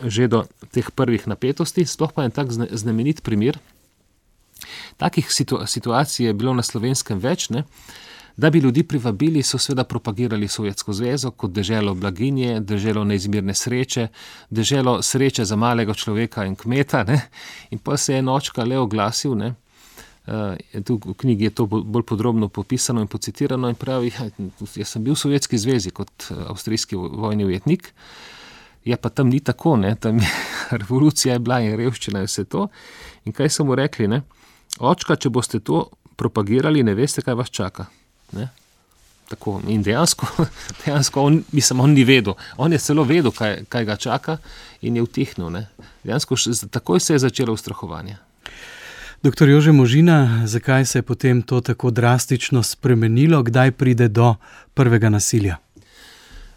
že 0.03 0.29
do 0.29 0.45
teh 0.75 0.91
prvih 0.91 1.29
napetosti, 1.31 1.87
sploh 1.87 2.13
pa 2.13 2.27
je 2.27 2.35
tak 2.35 2.51
znamenit 2.51 3.23
primer. 3.23 3.59
Takih 4.99 5.27
situ, 5.31 5.59
situacij 5.67 6.27
je 6.27 6.35
bilo 6.35 6.55
na 6.55 6.63
slovenskem 6.63 7.19
več. 7.23 7.51
Ne. 7.51 7.65
Da 8.37 8.51
bi 8.51 8.59
ljudi 8.59 8.83
privabili, 8.83 9.43
so 9.43 9.59
seveda 9.59 9.85
propagirali 9.85 10.49
Sovjetsko 10.49 10.93
zvezo 10.93 11.31
kot 11.31 11.53
deželo 11.53 11.95
blaginje, 11.95 12.61
deželo 12.61 13.05
neizmirne 13.05 13.55
sreče, 13.55 14.09
deželo 14.51 15.03
sreče 15.03 15.45
za 15.45 15.57
malega 15.57 15.95
človeka 15.95 16.45
in 16.45 16.57
kmeta. 16.57 17.05
Ne? 17.05 17.21
In 17.71 17.79
pa 17.79 17.97
se 17.97 18.15
je 18.15 18.23
nočka 18.23 18.65
le 18.65 18.79
oglasil. 18.79 19.35
Ne? 19.37 19.55
Uh, 20.27 20.83
tu 20.85 21.01
v 21.05 21.15
knjigi 21.19 21.45
je 21.45 21.51
to 21.51 21.67
bolj 21.67 22.03
podrobno 22.07 22.49
popisano 22.49 23.01
in 23.01 23.07
pocitirano. 23.07 23.69
In 23.69 23.75
pravi, 23.75 24.13
ja, 24.15 24.29
jaz 24.77 24.95
sem 24.95 25.05
bil 25.05 25.15
v 25.15 25.19
Sovjetski 25.19 25.59
zvezi 25.59 25.91
kot 25.91 26.31
eh, 26.31 26.45
avstrijski 26.49 26.97
vojni 26.97 27.45
ujetnik, 27.45 27.93
ja, 28.85 28.97
pa 28.97 29.11
tam 29.11 29.29
ni 29.29 29.41
tako, 29.41 29.77
ne? 29.77 29.95
tam 29.95 30.19
je 30.19 30.29
revolucija 30.81 31.35
je 31.35 31.43
bila 31.43 31.61
in 31.61 31.77
revščina 31.77 32.23
in 32.23 32.31
vse 32.31 32.45
to. 32.45 32.69
In 33.25 33.35
kaj 33.37 33.51
so 33.51 33.67
mu 33.67 33.75
rekli, 33.75 34.09
ne? 34.09 34.23
očka, 34.79 35.17
če 35.17 35.31
boste 35.31 35.61
to 35.61 35.89
propagirali, 36.17 36.83
ne 36.87 36.95
veste, 36.95 37.23
kaj 37.23 37.35
vas 37.35 37.51
čaka. 37.51 37.91
Ne? 38.33 38.49
Tako, 39.29 39.61
in 39.69 39.83
dejansko, 39.83 40.27
dejansko 40.85 41.23
on, 41.23 41.45
mislim, 41.53 41.81
on 41.81 41.91
ni 41.91 42.05
vedel. 42.05 42.35
On 42.57 42.73
je 42.73 42.79
celo 42.79 43.05
vedel, 43.05 43.33
kaj, 43.33 43.65
kaj 43.69 43.85
ga 43.85 43.97
čaka, 43.97 44.37
in 44.83 44.97
je 44.97 45.03
utihnil. 45.03 45.63
Dejansko, 46.05 46.37
takoj 46.71 47.01
se 47.01 47.15
je 47.15 47.25
začelo 47.25 47.53
ustrahovanje. 47.53 48.17
Doktor 49.23 49.49
Jože 49.49 49.73
Možina, 49.73 50.43
zakaj 50.47 50.85
se 50.85 50.99
je 50.99 51.03
potem 51.03 51.43
to 51.43 51.61
tako 51.61 51.91
drastično 51.91 52.63
spremenilo, 52.63 53.43
kdaj 53.43 53.71
pride 53.71 54.09
do 54.09 54.35
prvega 54.75 55.09
nasilja? 55.09 55.57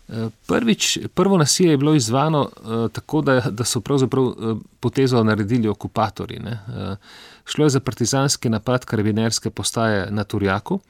Eh, 0.10 0.29
prvič, 0.48 0.98
prvo 1.13 1.38
nasilje 1.38 1.72
je 1.72 1.77
bilo 1.77 1.96
izvano 1.96 2.41
uh, 2.41 2.91
tako, 2.91 3.22
da, 3.22 3.39
da 3.39 3.63
so 3.63 3.79
pravzaprav 3.82 4.24
uh, 4.24 4.58
potezo 4.79 5.24
naredili 5.24 5.67
okupatorji. 5.67 6.39
Uh, 6.41 6.98
šlo 7.46 7.65
je 7.65 7.70
za 7.70 7.79
partizanski 7.79 8.50
napad 8.50 8.86
karabinerske 8.86 9.50
postaje 9.50 10.12
na 10.12 10.24
Turjaku. 10.24 10.74
Uh, 10.74 10.82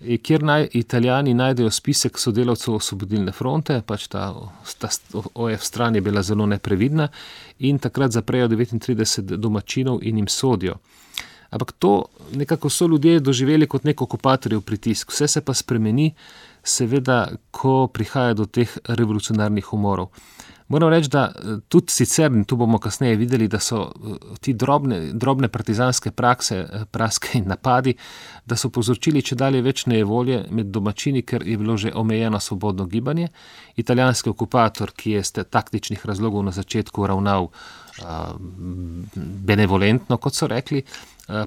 kjer 0.00 0.42
naj 0.42 0.68
italijani 0.72 1.34
najdejo 1.34 1.70
spisek 1.70 2.18
sodelavcev 2.18 2.74
osvobodilne 2.74 3.32
fronte, 3.32 3.80
pač 3.86 4.06
ta, 4.12 4.28
ta 4.78 4.88
OF 5.34 5.64
stran 5.64 5.94
je 5.94 6.00
bila 6.00 6.22
zelo 6.22 6.46
neprevidna 6.46 7.08
in 7.58 7.78
takrat 7.78 8.12
zaprejo 8.12 8.48
39 8.48 9.36
domačinov 9.36 10.02
in 10.02 10.16
jim 10.16 10.28
sodijo. 10.28 10.76
Ampak 11.50 11.72
to 11.78 12.04
nekako 12.34 12.70
so 12.70 12.86
ljudje 12.86 13.20
doživeli 13.20 13.66
kot 13.66 13.84
nek 13.84 14.02
okupatorjev 14.02 14.60
pritisk, 14.60 15.12
vse 15.12 15.28
se 15.28 15.40
pa 15.40 15.54
spremeni, 15.54 16.12
seveda, 16.62 17.28
ko 17.50 17.86
prihaja 17.86 18.34
do 18.34 18.46
teh 18.46 18.78
revolucionarnih 18.88 19.72
umorov. 19.72 20.10
Moram 20.68 20.88
reči, 20.88 21.08
da 21.08 21.32
eh, 21.34 21.58
tudi 21.68 21.92
sicer, 21.92 22.32
in 22.32 22.44
tu 22.44 22.56
bomo 22.56 22.78
kasneje 22.78 23.16
videli, 23.16 23.46
da 23.48 23.60
so 23.62 23.84
eh, 23.86 24.16
ti 24.40 24.52
drobne, 24.52 25.12
drobne 25.12 25.48
partizanske 25.48 26.10
prakse, 26.10 26.56
eh, 26.56 26.84
praske 26.90 27.38
in 27.38 27.46
napadi, 27.46 27.94
da 28.46 28.56
so 28.56 28.70
povzročili 28.74 29.22
če 29.22 29.38
dalje 29.38 29.62
več 29.62 29.84
nejevolje 29.86 30.42
med 30.50 30.72
domačini, 30.74 31.22
ker 31.22 31.46
je 31.46 31.56
bilo 31.58 31.76
že 31.76 31.94
omejeno 31.94 32.40
svobodno 32.40 32.86
gibanje. 32.86 33.28
Italijanski 33.76 34.30
okupator, 34.30 34.90
ki 34.90 35.10
je 35.10 35.20
iz 35.20 35.32
taktičnih 35.32 36.06
razlogov 36.06 36.42
na 36.44 36.50
začetku 36.50 37.06
ravnal 37.06 37.50
benevolentno, 39.46 40.16
kot 40.16 40.34
so 40.34 40.46
rekli, 40.46 40.82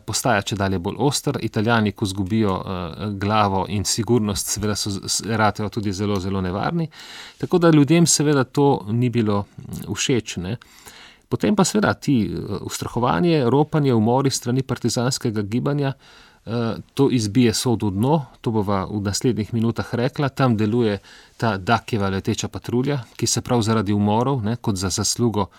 postaja 0.06 0.42
če 0.44 0.58
dalje 0.60 0.80
bolj 0.84 0.98
oster. 1.00 1.38
Italijani, 1.42 1.94
ko 1.96 2.06
zgubijo 2.06 2.56
uh, 2.58 3.04
glavo 3.20 3.66
in 3.70 3.86
sigurnost, 3.86 4.52
seveda 4.56 4.76
so 4.76 4.92
ratejo 5.40 5.70
tudi 5.70 5.94
zelo, 5.94 6.20
zelo 6.20 6.42
nevarni. 6.42 6.90
Tako 7.40 7.58
da 7.64 7.72
ljudem 7.72 8.08
seveda 8.08 8.44
to 8.44 8.86
ni 8.92 9.10
bilo 9.10 9.46
všeč. 9.88 10.38
Ne. 10.44 10.58
Potem 11.30 11.56
pa 11.56 11.64
seveda 11.64 11.94
ti 11.94 12.24
ustrahovanje, 12.62 13.46
ropanje, 13.50 13.94
umori 13.94 14.32
strani 14.32 14.64
partizanskega 14.64 15.42
gibanja. 15.42 15.94
To 16.96 17.10
izbije 17.12 17.54
sod 17.54 17.84
v 17.84 17.92
dno, 17.94 18.14
to 18.42 18.52
bova 18.52 18.86
v 18.90 19.02
naslednjih 19.06 19.52
minutah 19.54 19.86
rekla. 19.94 20.30
Tam 20.30 20.56
deluje 20.58 20.98
ta 21.38 21.58
Dakjeva 21.58 22.10
leteča 22.10 22.48
patrulja, 22.48 23.04
ki 23.16 23.28
se 23.28 23.44
prav 23.46 23.62
zaradi 23.62 23.94
umorov, 23.94 24.42
ne, 24.44 24.56
kot 24.58 24.80
za 24.80 24.90
zaslugo 24.90 25.50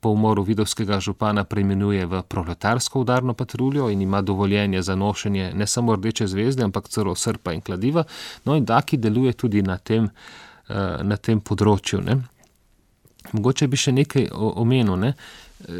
po 0.00 0.10
umoru 0.10 0.42
vidovskega 0.42 1.00
župana 1.00 1.44
preimenuje 1.44 2.06
v 2.06 2.22
proletarsko 2.22 3.00
udarno 3.00 3.34
patruljo 3.34 3.90
in 3.90 4.02
ima 4.02 4.22
dovoljenje 4.22 4.82
za 4.82 4.94
nošenje 4.96 5.52
ne 5.54 5.66
samo 5.66 5.96
rdeče 5.96 6.26
zvezde, 6.26 6.64
ampak 6.64 6.88
celo 6.88 7.14
srpa 7.14 7.52
in 7.52 7.60
kladiva. 7.60 8.04
No 8.44 8.56
in 8.56 8.64
Daki 8.64 8.96
deluje 8.96 9.32
tudi 9.32 9.62
na 9.62 9.78
tem, 9.78 10.10
eh, 10.68 10.74
na 11.02 11.16
tem 11.16 11.40
področju. 11.40 12.00
Ne. 12.04 12.16
Mogoče 13.32 13.66
bi 13.66 13.76
še 13.76 13.92
nekaj 13.92 14.28
omenil. 14.32 14.96
Ne. 14.96 15.14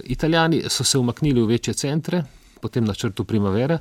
Italijani 0.05 0.63
so 0.69 0.85
se 0.85 0.99
umaknili 0.99 1.43
v 1.43 1.47
večje 1.47 1.75
centre, 1.75 2.25
potem 2.61 2.85
na 2.85 2.95
črtu 2.95 3.25
primavera. 3.25 3.79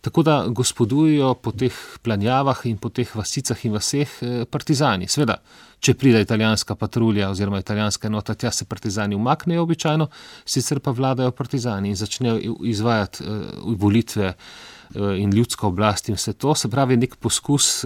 Tako 0.00 0.22
da 0.22 0.44
gospodujejo 0.48 1.34
po 1.34 1.52
teh 1.52 1.74
planjavah 2.02 2.60
in 2.64 2.76
po 2.78 2.88
teh 2.88 3.16
vasicah 3.16 3.64
in 3.66 3.74
vseh 3.74 4.10
eh, 4.22 4.44
partizani. 4.50 5.08
Sveda, 5.08 5.40
če 5.80 5.94
pride 5.98 6.20
italijanska 6.22 6.74
patrulja 6.78 7.30
oziroma 7.30 7.58
italijanska 7.58 8.06
enota, 8.06 8.34
tja 8.34 8.52
se 8.54 8.64
partizani 8.64 9.16
umaknejo 9.18 9.62
običajno, 9.62 10.08
sicer 10.44 10.80
pa 10.80 10.94
vladajo 10.94 11.34
partizani 11.34 11.90
in 11.90 11.96
začnejo 11.96 12.56
izvajati 12.66 13.24
uh, 13.24 13.74
volitve 13.78 14.32
uh, 14.34 15.18
in 15.18 15.34
ljudsko 15.34 15.68
oblast 15.68 16.08
in 16.08 16.18
vse 16.18 16.32
to. 16.32 16.54
Se 16.54 16.70
pravi, 16.70 16.96
nek 16.96 17.16
poskus. 17.16 17.84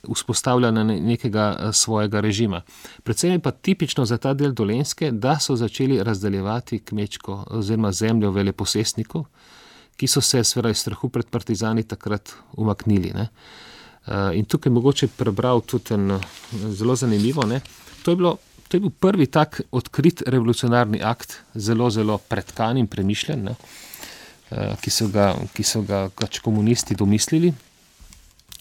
Vzpostavljanja 0.00 0.84
nekega 0.84 1.72
svojega 1.76 2.20
režima. 2.24 2.62
Predvsem 3.02 3.32
je 3.32 3.40
pa 3.42 3.50
tipično 3.50 4.04
za 4.06 4.16
ta 4.22 4.32
del 4.34 4.52
dolenske, 4.56 5.10
da 5.10 5.34
so 5.38 5.56
začeli 5.58 5.98
razdeljevati 6.02 6.78
kmečko 6.78 7.44
oziroma 7.58 7.90
zemljo 7.92 8.30
veleposestnikov, 8.30 9.26
ki 10.00 10.08
so 10.08 10.22
se, 10.24 10.40
seveda, 10.44 10.72
iz 10.72 10.80
strahu 10.80 11.10
pred 11.12 11.28
partizani 11.28 11.84
takrat 11.84 12.32
umaknili. 12.56 13.12
Ne. 13.12 13.28
Eh, 14.06 14.38
in 14.40 14.48
tukaj 14.48 14.72
mogoče 14.72 15.10
prebral 15.16 15.60
tudi 15.60 15.94
en 15.94 16.14
zelo 16.72 16.96
zanimivo. 16.96 17.44
To 18.02 18.14
je, 18.14 18.16
bilo, 18.16 18.38
to 18.68 18.76
je 18.76 18.80
bil 18.80 18.90
prvi 18.90 19.26
tak 19.26 19.60
odkrit 19.70 20.22
revolucionarni 20.26 21.02
akt, 21.04 21.42
zelo, 21.54 21.90
zelo 21.90 22.16
predkan 22.18 22.80
in 22.80 22.88
premišljen, 22.88 23.44
ne, 23.44 23.56
eh, 24.50 24.72
ki 24.80 24.90
so 24.90 25.10
ga, 25.12 25.34
ki 25.52 25.62
so 25.62 25.82
ga 25.84 26.06
pač 26.16 26.40
komunisti 26.40 26.96
domislili 26.96 27.52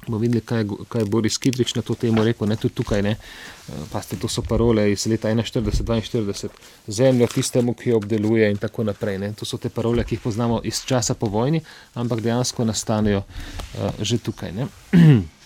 bomo 0.07 0.17
videli, 0.17 0.41
kaj, 0.41 0.65
kaj 0.89 1.01
je 1.01 1.05
Boris 1.05 1.37
Kidrič 1.37 1.75
na 1.75 1.81
to 1.81 1.95
temo 1.95 2.23
rekel. 2.23 2.47
Ne, 2.47 2.55
tudi 2.55 2.75
tukaj, 2.75 3.01
ne, 3.01 3.15
eh, 3.15 3.81
paste, 3.91 4.15
to 4.19 4.27
so 4.27 4.41
parole 4.41 4.91
iz 4.91 5.05
leta 5.05 5.29
41-42, 5.29 6.49
zemljo 6.87 7.27
tistemu, 7.27 7.73
ki 7.73 7.89
jo 7.89 7.97
obdeluje 7.97 8.51
in 8.51 8.57
tako 8.57 8.83
naprej. 8.83 9.17
Ne. 9.17 9.33
To 9.33 9.45
so 9.45 9.57
te 9.57 9.69
parole, 9.69 10.03
ki 10.03 10.15
jih 10.15 10.23
poznamo 10.23 10.61
iz 10.63 10.83
časa 10.85 11.13
po 11.13 11.27
vojni, 11.27 11.61
ampak 11.93 12.21
dejansko 12.21 12.65
nastanejo 12.65 13.23
uh, 13.23 13.91
že 14.01 14.17
tukaj. 14.17 14.53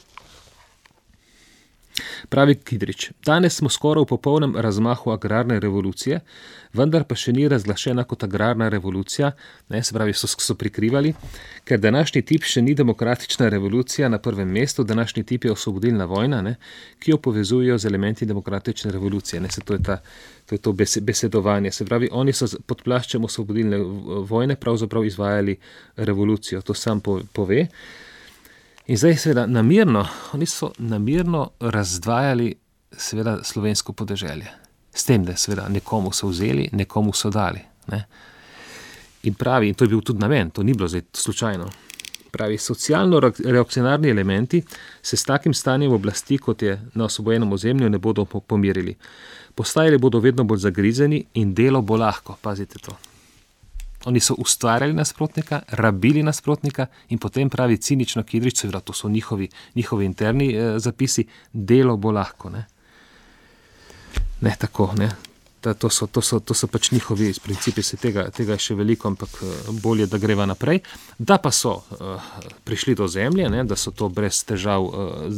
Pravi 2.29 2.55
Kidrič, 2.55 3.11
danes 3.25 3.55
smo 3.55 3.69
skoraj 3.69 4.03
v 4.03 4.09
popolnem 4.09 4.55
razmahu 4.57 5.11
agrarne 5.11 5.59
revolucije, 5.59 6.19
vendar 6.73 7.03
pa 7.05 7.15
še 7.15 7.33
ni 7.35 7.45
razglašena 7.51 8.05
kot 8.09 8.23
agrarna 8.25 8.69
revolucija, 8.73 9.31
ne, 9.69 9.81
se 9.83 9.93
pravi, 9.93 10.15
so, 10.17 10.27
so 10.27 10.55
prikrivali, 10.57 11.13
ker 11.69 11.81
današnji 11.81 12.23
tip 12.25 12.47
še 12.49 12.63
ni 12.65 12.73
demokratična 12.75 13.49
revolucija 13.53 14.09
na 14.09 14.17
prvem 14.17 14.49
mestu, 14.49 14.83
današnji 14.83 15.23
tip 15.23 15.45
je 15.45 15.53
osvobodilna 15.53 16.05
vojna, 16.09 16.41
ne, 16.41 16.55
ki 16.99 17.13
jo 17.13 17.19
povezujejo 17.21 17.77
z 17.77 17.91
elementi 17.91 18.25
demokratične 18.25 18.91
revolucije. 18.91 19.41
Ne, 19.41 19.51
se, 19.53 19.61
to 19.61 19.77
je, 19.77 19.83
ta, 19.83 19.99
to, 20.49 20.55
je 20.55 20.63
to 20.65 20.73
besedovanje. 21.01 21.71
Se 21.71 21.85
pravi, 21.85 22.09
oni 22.11 22.33
so 22.33 22.49
pod 22.65 22.81
plaščem 22.81 23.29
osvobodilne 23.29 23.77
vojne 24.29 24.55
pravzaprav 24.55 25.05
izvajali 25.05 25.59
revolucijo, 25.95 26.61
to 26.61 26.73
sam 26.73 27.01
pove. 27.05 27.67
In 28.87 28.97
zdaj, 28.97 29.15
seveda, 29.15 29.45
namirno, 29.47 30.07
oni 30.33 30.45
so 30.45 30.71
namirno 30.77 31.49
razdvajali 31.59 32.55
seveda, 32.91 33.37
slovensko 33.43 33.93
podeželje. 33.93 34.51
S 34.93 35.05
tem, 35.05 35.23
da 35.25 35.35
seveda, 35.35 35.69
nekomu 35.69 36.11
so 36.11 36.27
vzeli, 36.27 36.67
nekomu 36.71 37.13
so 37.13 37.29
dali. 37.29 37.61
Ne? 37.87 38.03
In 39.23 39.33
pravi, 39.39 39.69
in 39.71 39.75
to 39.75 39.85
je 39.85 39.89
bil 39.89 40.01
tudi 40.01 40.19
namen, 40.19 40.51
to 40.51 40.63
ni 40.63 40.73
bilo 40.73 40.87
zdaj 40.87 41.01
slučajno. 41.13 41.69
Pravi, 42.31 42.57
socialno-reakcionarni 42.57 44.09
elementi 44.09 44.63
se 45.01 45.17
s 45.17 45.23
takim 45.23 45.53
stanjem 45.53 45.93
oblasti, 45.93 46.37
kot 46.37 46.61
je 46.61 46.81
na 46.93 47.05
osvobojenem 47.05 47.51
ozemlju, 47.51 47.89
ne 47.89 47.97
bodo 47.97 48.25
pomirili. 48.25 48.97
Postajali 49.55 49.97
bodo 49.97 50.19
vedno 50.19 50.43
bolj 50.43 50.57
zagrizeni 50.57 51.25
in 51.33 51.53
delo 51.53 51.81
bo 51.81 51.95
lahko, 51.95 52.37
pazite 52.41 52.79
to. 52.79 52.97
Oni 54.05 54.19
so 54.19 54.35
ustvarjali 54.37 54.93
nasprotnika, 54.93 55.61
rabili 55.67 56.23
nasprotnika 56.23 56.85
in 57.09 57.19
potem 57.19 57.49
pravi 57.49 57.77
cinično 57.77 58.23
Kidrič, 58.23 58.59
seveda 58.59 58.79
to 58.79 58.93
so 58.93 59.09
njihovi, 59.09 59.49
njihovi 59.75 60.05
interni 60.05 60.53
eh, 60.53 60.79
zapisi, 60.79 61.27
delo 61.53 61.97
bo 61.97 62.11
lahko. 62.11 62.49
Ne, 62.49 62.65
ne 64.41 64.55
tako. 64.59 64.93
Ne. 64.97 65.11
Ta, 65.61 65.73
to, 65.73 65.89
so, 65.89 66.07
to, 66.07 66.21
so, 66.21 66.39
to 66.39 66.53
so 66.53 66.67
pač 66.67 66.91
njihovi 66.91 67.33
principi, 67.43 67.83
se 67.83 67.97
tega, 67.97 68.25
tega 68.35 68.57
je 68.57 68.65
še 68.65 68.75
veliko, 68.75 69.07
ampak 69.07 69.37
eh, 69.39 69.69
bolje, 69.71 70.07
da 70.11 70.19
greva 70.19 70.45
naprej. 70.45 70.81
Da 71.17 71.37
pa 71.39 71.51
so 71.51 71.77
uh, 71.79 72.31
prišli 72.67 72.97
do 72.99 73.07
zemlje, 73.07 73.47
ne, 73.49 73.63
da 73.63 73.77
so 73.79 73.95
to 73.95 74.09
brez 74.11 74.41
težav 74.43 74.83
uh, 74.83 74.97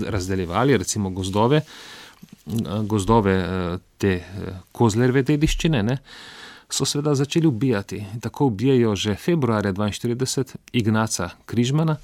razdeljevali, 0.10 0.78
recimo 0.82 1.14
gozdove, 1.14 1.62
uh, 1.62 2.82
gozdove 2.90 3.36
uh, 3.44 3.78
te 4.02 4.18
uh, 4.18 4.58
kozlerve 4.74 5.22
dediščine. 5.30 5.84
Ne, 5.86 6.00
uh, 6.02 6.34
so 6.76 6.86
seveda 6.86 7.16
začeli 7.16 7.48
ubijati. 7.48 8.06
Tako 8.22 8.46
ubijajo 8.46 8.96
že 8.96 9.16
februarja 9.16 9.74
1942 9.74 10.56
Ignaca 10.72 11.30
Križmana. 11.46 11.96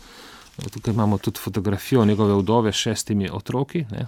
Tukaj 0.73 0.93
imamo 0.93 1.17
tudi 1.17 1.39
fotografijo 1.39 2.05
njegove 2.05 2.35
vdove 2.35 2.71
s 2.71 2.75
šestimi 2.75 3.29
otroki. 3.33 3.85
Ne. 3.91 4.07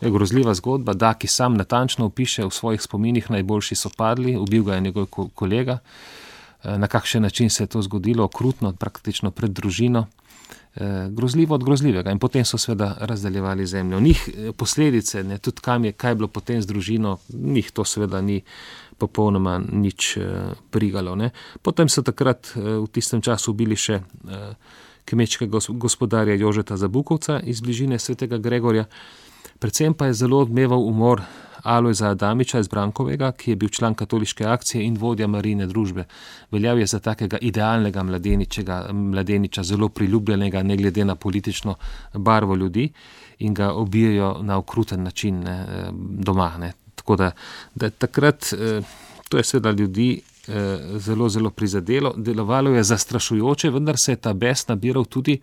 Je 0.00 0.10
grozljiva 0.10 0.54
zgodba, 0.54 0.92
da 0.92 1.14
ki 1.14 1.26
sam 1.26 1.54
natančno 1.54 2.06
opiše 2.06 2.44
v 2.44 2.50
svojih 2.50 2.82
spominih, 2.82 3.30
najboljši 3.30 3.74
so 3.74 3.90
padli, 3.96 4.36
ubil 4.36 4.64
ga 4.64 4.74
je 4.74 4.80
njegov 4.80 5.06
kolega. 5.34 5.78
Na 6.64 6.86
kakšen 6.86 7.22
način 7.22 7.50
se 7.50 7.62
je 7.62 7.66
to 7.66 7.82
zgodilo, 7.82 8.24
okrutno, 8.24 8.72
praktično 8.72 9.30
pred 9.30 9.50
družino. 9.50 10.06
Eh, 10.74 11.08
grozljivo 11.10 11.54
od 11.54 11.64
grozljivega. 11.64 12.10
In 12.10 12.18
potem 12.18 12.44
so 12.44 12.58
seveda 12.58 12.96
razdeljevali 13.00 13.66
zemljo. 13.66 14.00
Njih 14.00 14.28
eh, 14.28 14.52
posledice, 14.52 15.24
ne, 15.24 15.38
tudi 15.38 15.60
kam 15.60 15.84
je, 15.84 15.92
kaj 15.92 16.10
je 16.10 16.14
bilo 16.14 16.28
potem 16.28 16.62
z 16.62 16.66
družino, 16.66 17.18
njih 17.28 17.70
to 17.70 17.84
seveda 17.84 18.20
ni 18.20 18.40
popolnoma 18.98 19.60
nič 19.72 20.16
eh, 20.16 20.22
prigalo. 20.70 21.14
Ne. 21.14 21.30
Potem 21.62 21.88
so 21.88 22.02
takrat 22.02 22.54
v 22.56 22.86
tistem 22.92 23.20
času 23.20 23.52
ubili 23.52 23.76
še 23.76 24.00
kmečkega 25.04 25.60
gospodarja 25.68 26.34
Jožeta 26.40 26.76
Zabukovca 26.76 27.40
iz 27.44 27.60
bližine 27.60 27.98
svetega 27.98 28.38
Gregorja, 28.38 28.86
predvsem 29.58 29.94
pa 29.94 30.08
je 30.08 30.14
zelo 30.14 30.40
odmeval 30.40 30.80
umor 30.80 31.20
Alojza 31.62 32.10
Adamiča 32.10 32.58
iz 32.58 32.68
Brankovega, 32.68 33.32
ki 33.32 33.50
je 33.50 33.56
bil 33.56 33.68
član 33.68 33.94
katoliške 33.94 34.44
akcije 34.44 34.84
in 34.84 34.96
vodja 34.98 35.26
marine 35.26 35.66
družbe. 35.66 36.04
Veljal 36.50 36.78
je 36.78 36.86
za 36.86 36.98
takega 36.98 37.38
idealnega 37.38 38.02
mladeniča, 38.92 39.62
zelo 39.62 39.88
priljubljenega, 39.88 40.62
ne 40.62 40.76
glede 40.76 41.04
na 41.04 41.14
politično 41.14 41.74
barvo 42.14 42.54
ljudi, 42.54 42.88
in 43.38 43.54
ga 43.54 43.72
obijajo 43.72 44.38
na 44.42 44.58
okruten 44.58 45.02
način 45.02 45.40
ne, 45.40 45.66
eh, 45.68 45.88
doma. 45.94 46.52
Ne. 46.58 46.72
Tako 46.94 47.16
da, 47.16 47.30
da 47.74 47.90
takrat, 47.90 48.52
eh, 48.52 48.82
to 49.28 49.36
je 49.36 49.44
seveda 49.44 49.70
ljudi. 49.70 50.20
Eh, 50.48 50.78
zelo, 50.98 51.28
zelo 51.28 51.50
prizadelo, 51.50 52.14
delovalo 52.16 52.70
je 52.70 52.82
zastrašujoče, 52.82 53.70
vendar 53.70 53.96
se 53.96 54.12
je 54.12 54.16
ta 54.16 54.32
bes 54.32 54.68
nabiral 54.68 55.04
tudi 55.04 55.40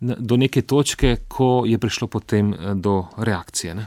do 0.00 0.36
neke 0.36 0.62
točke, 0.62 1.16
ko 1.28 1.62
je 1.66 1.78
prišlo 1.78 2.08
potem 2.08 2.54
do 2.74 3.04
reakcije. 3.16 3.74
Ne. 3.74 3.86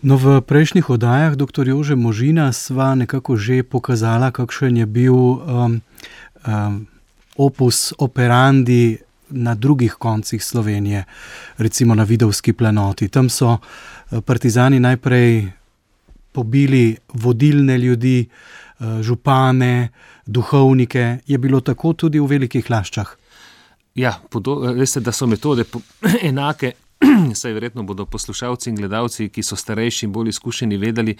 No, 0.00 0.16
v 0.16 0.40
prejšnjih 0.40 0.88
oddajah, 0.88 1.36
dr. 1.36 1.68
Jože 1.68 1.92
Možina, 1.92 2.48
sva 2.56 2.96
nekako 2.96 3.36
že 3.36 3.60
pokazala, 3.60 4.32
kakšen 4.32 4.80
je 4.80 4.86
bil 4.88 5.12
um, 5.12 5.84
um, 6.48 6.88
opus 7.36 7.92
operandi 8.00 8.96
na 9.28 9.52
drugih 9.52 10.00
koncih 10.00 10.40
Slovenije, 10.40 11.04
recimo 11.60 11.92
na 11.92 12.08
Vidovski 12.08 12.56
planoti. 12.56 13.12
Tam 13.12 13.28
so 13.28 13.60
uh, 13.60 13.60
partizani 14.24 14.80
najprej 14.80 15.52
pobili 16.32 16.96
vodilne 17.12 17.76
ljudi, 17.76 18.24
uh, 18.24 19.04
župane, 19.04 19.92
duhovnike. 20.24 21.28
Je 21.28 21.38
bilo 21.38 21.60
tako 21.60 21.92
tudi 21.92 22.16
v 22.16 22.24
velikih 22.24 22.64
laščah? 22.64 23.08
Ja, 24.00 24.16
veste, 24.80 25.04
da 25.04 25.12
so 25.12 25.28
metode 25.28 25.68
enake 26.30 26.72
saj 27.34 27.52
verjetno 27.52 27.82
bodo 27.82 28.06
poslušalci 28.06 28.70
in 28.70 28.76
gledalci, 28.76 29.28
ki 29.28 29.42
so 29.42 29.56
starejši 29.56 30.06
in 30.06 30.12
bolj 30.12 30.28
izkušeni, 30.28 30.76
vedeli, 30.76 31.16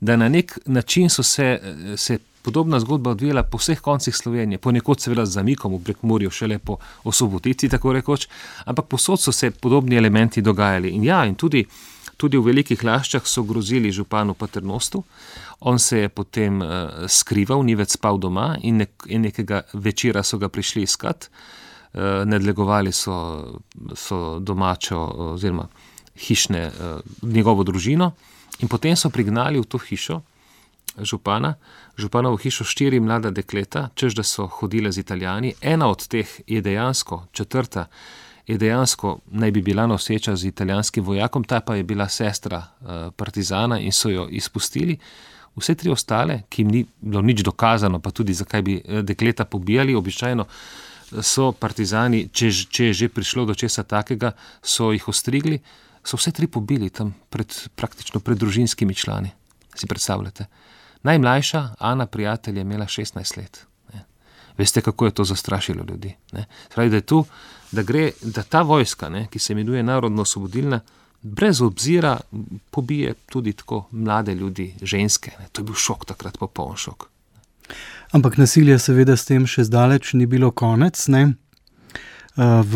da 0.00 0.16
na 0.16 0.28
nek 0.28 0.58
način 0.66 1.10
so 1.10 1.22
se, 1.22 1.60
se 1.96 2.18
podobna 2.42 2.80
zgodba 2.80 3.10
odvijala 3.10 3.42
po 3.42 3.58
vseh 3.58 3.80
koncih 3.80 4.16
Slovenije, 4.16 4.58
ponekod 4.58 5.00
seveda 5.00 5.26
z 5.26 5.30
zamikom 5.40 5.74
v 5.74 5.82
Prekmurju, 5.84 6.30
šele 6.30 6.58
po 6.58 6.76
osvoboditvi, 7.04 7.68
tako 7.68 7.92
rekoč, 7.92 8.28
ampak 8.64 8.86
posod 8.86 9.20
so 9.20 9.32
se 9.32 9.50
podobni 9.50 9.96
elementi 9.96 10.42
dogajali. 10.42 10.88
In 10.88 11.04
ja, 11.04 11.24
in 11.26 11.34
tudi, 11.34 11.64
tudi 12.16 12.38
v 12.38 12.46
velikih 12.52 12.84
laščah 12.84 13.26
so 13.26 13.42
grozili 13.42 13.92
županu 13.92 14.34
Paternostu. 14.34 15.02
On 15.60 15.78
se 15.78 15.98
je 15.98 16.08
potem 16.08 16.60
uh, 16.62 16.68
skrival, 17.08 17.64
ni 17.64 17.74
več 17.74 17.96
spal 17.96 18.18
doma, 18.20 18.54
in, 18.62 18.84
nek, 18.84 19.06
in 19.06 19.24
nekega 19.24 19.62
večera 19.72 20.22
so 20.22 20.38
ga 20.38 20.48
prišli 20.48 20.82
iskat. 20.82 21.24
Eh, 21.24 21.63
nadlegovali 22.24 22.92
so, 22.92 23.14
so 23.94 24.38
domačo 24.38 24.98
oziroma 25.34 25.68
hišne, 26.16 26.58
eh, 26.58 26.72
njegovo 27.22 27.64
družino 27.64 28.12
in 28.58 28.68
potem 28.68 28.96
so 28.96 29.10
prignali 29.10 29.60
v 29.60 29.64
to 29.64 29.78
hišo 29.78 30.20
župana, 30.98 31.54
županovo 31.98 32.36
hišo 32.36 32.64
štiri 32.64 33.00
mlada 33.00 33.30
dekleta, 33.30 33.88
čež 33.94 34.14
da 34.14 34.22
so 34.22 34.46
hodile 34.46 34.92
z 34.92 35.02
italijani. 35.02 35.54
Ena 35.60 35.88
od 35.90 36.06
teh 36.06 36.40
je 36.46 36.60
dejansko, 36.60 37.26
četrta, 37.32 37.86
je 38.46 38.58
dejansko 38.58 39.18
naj 39.26 39.50
bi 39.50 39.62
bila 39.62 39.86
noseča 39.86 40.36
z 40.36 40.46
italijanskim 40.46 41.04
vojakom, 41.04 41.44
ta 41.44 41.60
pa 41.60 41.74
je 41.74 41.82
bila 41.82 42.08
sestra 42.08 42.58
uh, 42.58 42.88
partizana 43.16 43.80
in 43.80 43.92
so 43.92 44.10
jo 44.10 44.28
izpustili. 44.30 44.98
Vse 45.56 45.74
tri 45.74 45.90
ostale, 45.90 46.42
ki 46.48 46.62
jim 46.62 46.70
ni 46.70 46.86
bilo 47.00 47.22
nič 47.22 47.42
dokazano, 47.42 47.98
pa 47.98 48.10
tudi 48.10 48.34
zakaj 48.34 48.62
bi 48.62 48.82
dekleta 49.02 49.44
pobijali, 49.44 49.94
običajno 49.94 50.42
uh, 50.42 50.48
so 51.22 51.52
partizani, 51.52 52.28
če, 52.32 52.50
če 52.50 52.90
je 52.90 52.98
že 53.04 53.08
prišlo 53.08 53.44
do 53.46 53.54
česa 53.54 53.84
takega, 53.84 54.32
so 54.62 54.90
jih 54.92 55.08
ostrigli, 55.08 55.60
so 56.04 56.18
vse 56.20 56.32
tri 56.32 56.46
pobili 56.46 56.90
tam 56.90 57.14
pred, 57.30 57.52
praktično 57.74 58.20
pred 58.20 58.38
družinskimi 58.38 58.94
člani. 58.94 59.30
Si 59.74 59.86
predstavljate? 59.86 60.46
Najmlajša, 61.04 61.62
Ana, 61.78 62.06
prijatelj, 62.06 62.58
je 62.58 62.62
imela 62.62 62.86
16 62.86 63.38
let. 63.38 63.66
Ne. 63.92 64.04
Veste, 64.58 64.80
kako 64.80 65.06
je 65.06 65.14
to 65.14 65.24
zastrašilo 65.24 65.84
ljudi. 65.88 66.14
Pravi, 66.74 66.90
da, 66.90 67.00
tu, 67.00 67.24
da, 67.72 67.82
gre, 67.82 68.10
da 68.22 68.42
ta 68.42 68.62
vojska, 68.62 69.08
ne, 69.08 69.26
ki 69.30 69.38
se 69.38 69.52
imenuje 69.52 69.82
Narodno-osvobodilna, 69.82 70.80
brez 71.22 71.60
obzira 71.62 72.20
pobije 72.70 73.14
tudi 73.26 73.52
tako 73.52 73.86
mlade 73.90 74.34
ljudi, 74.34 74.74
ženske. 74.82 75.32
Ne. 75.38 75.48
To 75.52 75.60
je 75.60 75.64
bil 75.64 75.74
šok 75.74 76.04
takrat, 76.04 76.38
popoln 76.38 76.76
šok. 76.76 77.08
Ampak 78.12 78.36
nasilje, 78.36 78.78
seveda, 78.78 79.16
s 79.16 79.24
tem 79.24 79.46
še 79.46 79.64
zdaleč 79.64 80.12
ni 80.14 80.26
bilo 80.26 80.50
konec. 80.50 80.98
Ne? 81.08 81.34
Eh, 82.36 82.62
v 82.62 82.74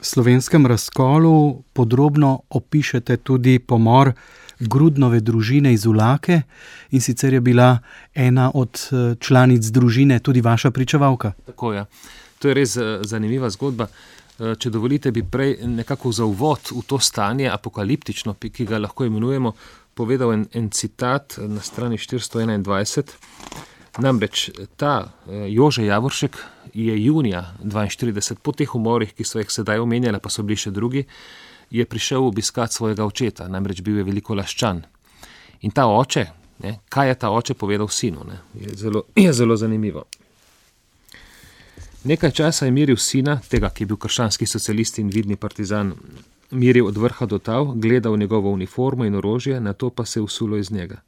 slovenskem 0.00 0.66
razkolu 0.66 1.62
podrobno 1.72 2.42
opišete 2.50 3.16
tudi 3.16 3.58
pomor 3.58 4.12
Grudnove 4.60 5.20
družine 5.20 5.72
iz 5.74 5.86
Ulake 5.86 6.42
in 6.90 7.00
sicer 7.00 7.34
je 7.34 7.40
bila 7.40 7.78
ena 8.14 8.50
od 8.54 8.74
eh, 8.74 9.14
članic 9.20 9.66
družine 9.66 10.18
tudi 10.18 10.40
vaša 10.40 10.70
pričevalka. 10.70 11.32
Tako 11.46 11.72
je. 11.72 11.84
To 12.38 12.48
je 12.48 12.54
res 12.54 12.76
eh, 12.76 12.98
zanimiva 13.02 13.50
zgodba. 13.50 13.88
Če 14.34 14.66
dovolite, 14.74 15.12
bi 15.14 15.22
prej 15.22 15.60
nekako 15.62 16.10
za 16.10 16.24
uvod 16.26 16.72
v 16.74 16.80
to 16.90 16.98
stanje 16.98 17.46
apokaliptično, 17.46 18.34
ki 18.34 18.64
ga 18.66 18.80
lahko 18.82 19.06
imenujemo, 19.06 19.52
povedal 19.94 20.32
en, 20.34 20.42
en 20.50 20.66
citat 20.74 21.36
na 21.38 21.62
strani 21.62 21.94
421. 21.94 23.14
Namreč 23.98 24.50
ta 24.76 25.12
eh, 25.28 25.46
Jože 25.48 25.84
Javoršek 25.86 26.36
je 26.74 27.04
junija 27.04 27.54
1942, 27.62 28.34
po 28.42 28.52
teh 28.52 28.74
umorih, 28.74 29.14
ki 29.14 29.24
so 29.24 29.38
jih 29.38 29.50
sedaj 29.50 29.78
omenjali, 29.78 30.18
pa 30.18 30.30
so 30.30 30.42
bili 30.42 30.58
še 30.58 30.72
drugi, 30.74 31.04
je 31.70 31.84
prišel 31.86 32.26
obiskat 32.26 32.72
svojega 32.72 33.06
očeta, 33.06 33.48
namreč 33.48 33.82
bil 33.82 34.00
je 34.00 34.04
veliko 34.04 34.34
laščan. 34.34 34.82
In 35.62 35.70
ta 35.70 35.86
oče, 35.86 36.26
ne, 36.66 36.78
kaj 36.90 37.08
je 37.08 37.14
ta 37.22 37.30
oče 37.30 37.54
povedal 37.54 37.88
sinu, 37.88 38.26
ne, 38.26 38.40
je, 38.60 38.74
zelo, 38.82 39.06
je 39.26 39.32
zelo 39.32 39.56
zanimivo. 39.56 40.04
Nekaj 42.04 42.34
časa 42.36 42.66
je 42.66 42.74
miril 42.74 42.98
sina, 43.00 43.38
tega, 43.48 43.70
ki 43.70 43.86
je 43.86 43.94
bil 43.94 43.96
krščanski 43.96 44.46
socialist 44.46 44.98
in 45.00 45.08
vidni 45.08 45.38
partizan, 45.40 45.94
miril 46.50 46.90
od 46.90 46.98
vrha 46.98 47.26
do 47.26 47.38
tav, 47.38 47.72
gledal 47.80 48.18
njegovo 48.18 48.50
uniformo 48.50 49.06
in 49.06 49.14
orožje, 49.14 49.60
na 49.60 49.72
to 49.72 49.90
pa 49.90 50.04
se 50.04 50.18
je 50.18 50.22
usulo 50.22 50.58
iz 50.60 50.70
njega. 50.70 51.00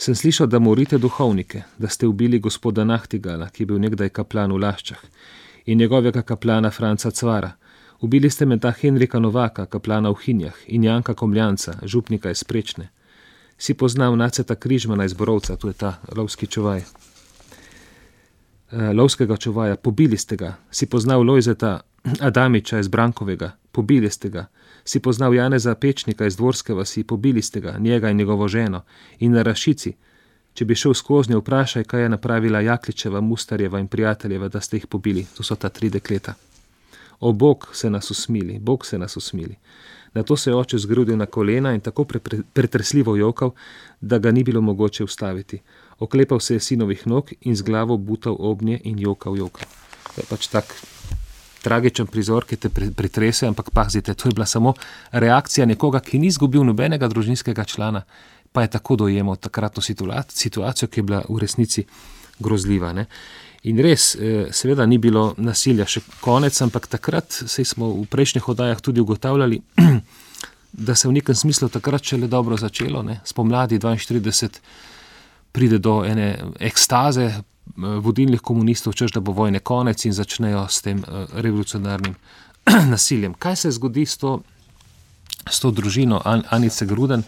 Sem 0.00 0.14
slišal, 0.14 0.46
da 0.46 0.58
morite 0.58 0.98
duhovnike, 0.98 1.62
da 1.78 1.88
ste 1.88 2.06
ubili 2.06 2.38
gospoda 2.38 2.84
Nahtigala, 2.84 3.50
ki 3.52 3.62
je 3.62 3.66
bil 3.66 3.80
nekdaj 3.84 4.08
kaplan 4.08 4.52
v 4.52 4.58
Laščah, 4.62 4.98
in 5.66 5.78
njegovega 5.78 6.22
kaplana 6.22 6.70
Franca 6.70 7.10
Cvara. 7.10 7.50
Ubili 8.00 8.30
ste 8.30 8.46
menda 8.46 8.72
Henrika 8.72 9.18
Novaka, 9.18 9.66
kaplana 9.66 10.10
v 10.10 10.14
Hinjah, 10.24 10.54
in 10.66 10.84
Janka 10.84 11.14
Komljanca, 11.14 11.74
župnika 11.82 12.30
iz 12.30 12.44
Prečne. 12.44 12.88
Si 13.58 13.74
poznal 13.74 14.16
Naceta 14.16 14.54
Križmana 14.54 15.04
iz 15.04 15.12
Borovca, 15.12 15.56
tu 15.56 15.68
je 15.68 15.74
ta 15.74 15.98
lovski 16.16 16.46
čuvaj. 16.46 16.80
Eh, 16.80 16.84
lovskega 18.92 19.36
čuvaja, 19.36 19.76
pobili 19.76 20.16
ste 20.16 20.36
ga, 20.36 20.56
si 20.70 20.86
poznal 20.86 21.22
Lojzeta 21.22 21.80
Adamiča 22.20 22.78
iz 22.78 22.88
Brankovega, 22.88 23.52
pobili 23.72 24.10
ste 24.10 24.28
ga 24.28 24.46
si 24.84 25.00
poznal 25.00 25.34
Janeza 25.34 25.74
Pečnika 25.74 26.26
iz 26.26 26.36
dvorske 26.36 26.74
vasi, 26.74 27.04
pobili 27.04 27.42
ste 27.42 27.60
ga, 27.60 27.78
njega 27.78 28.10
in 28.10 28.16
njegovo 28.16 28.48
ženo, 28.48 28.82
in 29.18 29.32
na 29.32 29.42
rašici, 29.42 29.94
Če 30.54 30.66
bi 30.66 30.74
šel 30.74 30.94
skozi, 30.98 31.36
vprašaj, 31.38 31.84
kaj 31.88 32.02
je 32.02 32.08
napravila 32.12 32.60
Jakličeva, 32.60 33.20
Mustarjeva 33.20 33.78
in 33.80 33.86
prijateljeva, 33.88 34.48
da 34.48 34.60
ste 34.60 34.76
jih 34.76 34.86
pobili. 34.86 35.26
To 35.36 35.46
so 35.46 35.56
ta 35.56 35.68
tri 35.68 35.90
dekleta. 35.90 36.34
O 37.20 37.32
Bog 37.32 37.68
se 37.72 37.90
nas 37.90 38.10
usmili, 38.10 38.58
Bog 38.58 38.86
se 38.86 38.98
nas 38.98 39.16
usmili. 39.16 39.56
Na 40.14 40.22
to 40.22 40.36
se 40.36 40.50
je 40.50 40.56
oče 40.56 40.78
zgrudil 40.78 41.16
na 41.16 41.26
kolena 41.26 41.74
in 41.74 41.80
tako 41.80 42.04
pre, 42.04 42.18
pre, 42.18 42.40
pretresljivo 42.52 43.16
jokal, 43.16 43.52
da 44.00 44.18
ga 44.18 44.30
ni 44.30 44.44
bilo 44.44 44.60
mogoče 44.60 45.04
ustaviti. 45.04 45.60
Oklepal 45.98 46.40
se 46.40 46.54
je 46.54 46.60
sinovih 46.60 47.06
nog 47.06 47.30
in 47.40 47.56
z 47.56 47.62
glavo 47.62 47.96
butal 47.96 48.36
obnje 48.38 48.80
in 48.84 48.98
jokal, 48.98 49.36
jokal. 49.36 49.68
To 50.14 50.20
je 50.20 50.26
pač 50.30 50.48
tak 50.48 50.74
tragičen 51.62 52.06
prizor, 52.06 52.46
ki 52.48 52.56
te 52.56 52.70
pretrese, 52.70 53.46
ampak 53.46 53.70
pazite, 53.74 54.14
to 54.14 54.28
je 54.28 54.34
bila 54.34 54.46
samo 54.46 54.74
reakcija 55.12 55.66
nekoga, 55.66 56.00
ki 56.00 56.18
ni 56.18 56.30
izgubil 56.32 56.64
nobenega 56.64 57.08
družinskega 57.08 57.64
člana, 57.64 58.04
pa 58.52 58.64
je 58.64 58.72
tako 58.76 58.96
dojemal 59.04 59.36
takratno 59.36 59.82
situacijo, 59.82 60.88
ki 60.88 61.00
je 61.00 61.02
bila 61.02 61.22
v 61.28 61.38
resnici 61.38 61.84
grozljiva. 62.38 62.92
Ne? 62.92 63.06
In 63.68 63.78
res, 63.78 64.14
eh, 64.16 64.48
seveda, 64.52 64.86
ni 64.86 64.98
bilo 64.98 65.34
nasilja 65.36 65.84
še 65.86 66.00
konec, 66.20 66.56
ampak 66.64 66.86
takrat 66.88 67.42
smo 67.44 67.92
v 67.92 68.06
prejšnjih 68.08 68.48
oddajah 68.48 68.80
tudi 68.80 69.00
ugotavljali, 69.00 69.60
da 70.86 70.94
se 70.94 71.08
v 71.08 71.18
nekem 71.18 71.34
smislu 71.34 71.68
takrat 71.68 72.04
še 72.04 72.16
le 72.16 72.28
dobro 72.28 72.56
začelo. 72.56 73.02
Ne? 73.02 73.20
Spomladi 73.24 73.78
42 73.78 74.60
pride 75.52 75.78
do 75.78 76.00
ene 76.06 76.38
ekstaze 76.60 77.42
vodilnih 77.76 78.40
komunistov, 78.40 78.94
češ 78.94 79.12
da 79.12 79.20
bo 79.20 79.32
vojne 79.32 79.58
konec 79.58 80.04
in 80.04 80.12
začnejo 80.12 80.66
s 80.68 80.82
tem 80.82 80.98
eh, 80.98 81.26
revolucionarnim 81.32 82.14
nasiljem. 82.92 83.34
Kaj 83.34 83.56
se 83.56 83.70
zgodi 83.70 84.06
s 84.06 84.18
to, 84.18 84.40
s 85.50 85.60
to 85.60 85.70
družino 85.70 86.20
Anice 86.24 86.86
Gruden? 86.86 87.22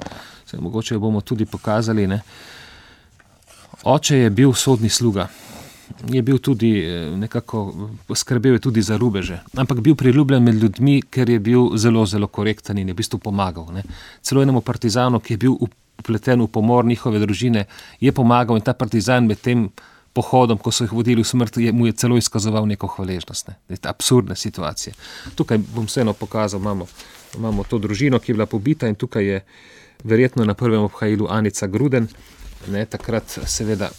Se 0.46 0.60
mogoče 0.60 0.94
jo 0.94 1.00
bomo 1.00 1.20
tudi 1.20 1.46
pokazali. 1.46 2.06
Ne? 2.06 2.22
Oče 3.84 4.16
je 4.16 4.30
bil 4.30 4.52
sodni 4.52 4.88
sluga. 4.88 5.28
Je 6.08 6.22
bil 6.22 6.38
tudi 6.38 6.78
eh, 6.80 7.10
nekako 7.16 7.90
skrbel 8.14 8.58
tudi 8.58 8.82
za 8.82 8.96
rubeže, 8.96 9.40
ampak 9.56 9.80
bil 9.80 9.94
priljubljen 9.94 10.42
med 10.42 10.54
ljudmi, 10.54 11.02
ker 11.02 11.30
je 11.30 11.38
bil 11.40 11.76
zelo, 11.76 12.06
zelo 12.06 12.26
korekten 12.26 12.78
in 12.78 12.88
je 12.88 12.94
v 12.94 12.96
bistvu 12.96 13.18
pomagal. 13.18 13.72
Ne. 13.74 13.82
Celo 14.22 14.42
enemu 14.42 14.60
partizanu, 14.60 15.20
ki 15.20 15.34
je 15.34 15.38
bil 15.38 15.56
upleten 15.60 16.40
v 16.42 16.48
pomor 16.48 16.84
njihove 16.84 17.18
družine, 17.18 17.66
je 18.00 18.12
pomagal 18.12 18.56
in 18.56 18.64
ta 18.64 18.72
partizan 18.72 19.26
med 19.26 19.40
tem 19.40 19.68
pohodom, 20.12 20.58
ko 20.58 20.70
so 20.70 20.84
jih 20.84 20.92
vodili 20.92 21.22
v 21.22 21.28
smrt, 21.28 21.56
je, 21.56 21.72
mu 21.72 21.86
je 21.86 21.96
celo 21.96 22.16
izkazoval 22.16 22.66
neko 22.68 22.86
hvaležnost. 22.86 23.48
Ne. 23.48 23.76
Absurdne 23.88 24.36
situacije. 24.36 24.94
Tukaj 25.34 25.58
bom 25.74 25.86
vseeno 25.86 26.12
pokazal, 26.12 26.60
imamo, 26.60 26.86
imamo 27.36 27.64
to 27.64 27.78
družino, 27.78 28.18
ki 28.18 28.32
je 28.32 28.36
bila 28.36 28.46
pobita 28.46 28.88
in 28.88 28.94
tukaj 28.94 29.24
je 29.24 29.44
verjetno 30.04 30.44
na 30.44 30.54
prvem 30.54 30.82
obhajilu 30.82 31.28
Anica 31.30 31.66
Gruden, 31.66 32.08
ne, 32.68 32.84
takrat 32.86 33.38
seveda 33.46 33.90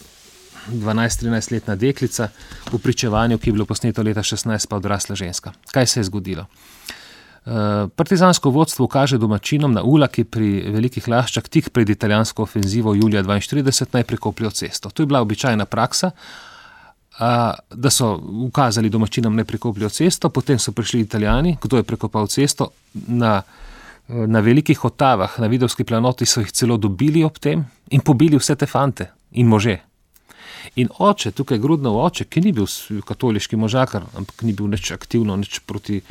12-13-letna 0.71 1.75
deklica, 1.75 2.29
v 2.71 2.79
pričevanju, 2.79 3.37
ki 3.37 3.49
je 3.49 3.53
bilo 3.53 3.65
posneto 3.65 4.03
leta 4.03 4.23
16, 4.23 4.67
pa 4.69 4.79
odrasla 4.79 5.15
ženska. 5.15 5.53
Kaj 5.71 5.87
se 5.87 5.99
je 5.99 6.03
zgodilo? 6.03 6.45
Uh, 7.43 7.89
partizansko 7.95 8.49
vodstvo 8.49 8.87
kaže 8.87 9.17
domačinom 9.17 9.73
na 9.73 9.83
Ulaki 9.83 10.23
pri 10.23 10.63
Velikih 10.71 11.07
Laščah 11.07 11.49
tik 11.51 11.69
pred 11.69 11.89
italijansko 11.89 12.43
ofenzivo 12.43 12.93
julija 12.95 13.23
42 13.23 13.85
naj 13.93 14.03
prekopljajo 14.03 14.51
cesto. 14.51 14.89
To 14.89 15.03
je 15.03 15.07
bila 15.07 15.21
običajna 15.21 15.65
praksa, 15.65 16.11
uh, 16.15 17.25
da 17.75 17.89
so 17.89 18.15
ukazali 18.47 18.89
domačinom 18.89 19.35
naj 19.35 19.45
prekopljajo 19.45 19.89
cesto, 19.89 20.29
potem 20.29 20.59
so 20.59 20.71
prišli 20.71 21.01
italijani, 21.01 21.57
kdo 21.61 21.77
je 21.77 21.83
prekopal 21.83 22.27
cesto 22.27 22.69
na 22.93 23.41
uh, 23.41 23.73
na 24.07 24.39
velikih 24.39 24.85
otavah, 24.85 25.39
na 25.39 25.47
vidovski 25.47 25.83
planoti 25.83 26.25
so 26.25 26.41
jih 26.41 26.51
celo 26.51 26.77
dobili 26.77 27.23
ob 27.23 27.39
tem 27.39 27.65
in 27.89 28.01
pobili 28.01 28.37
vse 28.37 28.55
te 28.55 28.65
fante 28.65 29.11
in 29.31 29.47
može. 29.47 29.79
In 30.75 30.87
oče, 30.99 31.31
tukaj 31.31 31.57
grudno 31.57 31.91
oče, 32.01 32.25
ki 32.25 32.41
ni 32.41 32.51
bil 32.51 32.65
katoliški 33.05 33.55
možakar, 33.55 34.03
ampak 34.17 34.41
ni 34.41 34.53
bil 34.53 34.67
nič 34.67 34.91
aktivno, 34.91 35.35
nič 35.35 35.59
proti, 35.59 36.01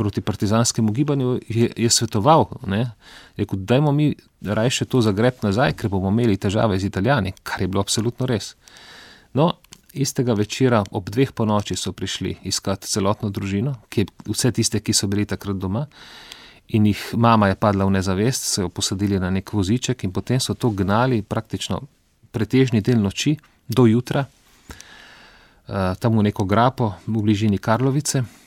proti 0.00 0.20
partizanskemu 0.24 0.92
gibanju, 0.96 1.34
je, 1.48 1.66
je 1.76 1.90
svetoval, 1.90 2.46
da 3.52 3.74
je 3.74 3.80
mi 3.92 4.14
raje 4.40 4.84
to 4.88 5.02
zagreb 5.04 5.42
nazaj, 5.42 5.74
ker 5.76 5.92
bomo 5.92 6.08
imeli 6.08 6.38
težave 6.40 6.78
z 6.80 6.88
italijani, 6.88 7.34
kar 7.42 7.60
je 7.60 7.68
bilo 7.68 7.84
absolutno 7.84 8.26
res. 8.26 8.54
No, 9.36 9.50
istega 9.92 10.32
večera 10.32 10.80
ob 10.90 11.12
dveh 11.12 11.34
po 11.36 11.44
noči 11.44 11.76
so 11.76 11.92
prišli 11.92 12.38
iskati 12.48 12.88
celotno 12.88 13.28
družino, 13.28 13.74
je, 13.92 14.06
vse 14.24 14.54
tiste, 14.56 14.80
ki 14.80 14.96
so 14.96 15.06
bili 15.06 15.28
takrat 15.28 15.60
doma 15.60 15.84
in 16.72 16.88
jih 16.88 17.04
mama 17.20 17.52
je 17.52 17.60
padla 17.60 17.84
v 17.84 17.98
nezavest, 17.98 18.48
so 18.48 18.64
jo 18.64 18.72
posadili 18.72 19.20
na 19.20 19.28
nek 19.30 19.52
voziček 19.52 20.04
in 20.04 20.16
potem 20.16 20.40
so 20.40 20.54
to 20.54 20.70
gnali 20.70 21.20
praktično 21.22 21.82
pretežni 22.32 22.80
del 22.80 23.04
noči 23.04 23.36
do 23.68 23.84
jutra, 23.90 24.24
uh, 24.24 25.92
tam 26.00 26.16
v 26.16 26.30
neko 26.30 26.48
grapo 26.48 26.94
v 27.06 27.20
bližini 27.20 27.58
Karlovice. 27.58 28.39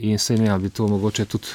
In 0.00 0.18
se 0.18 0.34
je, 0.34 0.58
bi 0.58 0.70
to 0.70 0.86
mogoče 0.88 1.24
tudi 1.24 1.46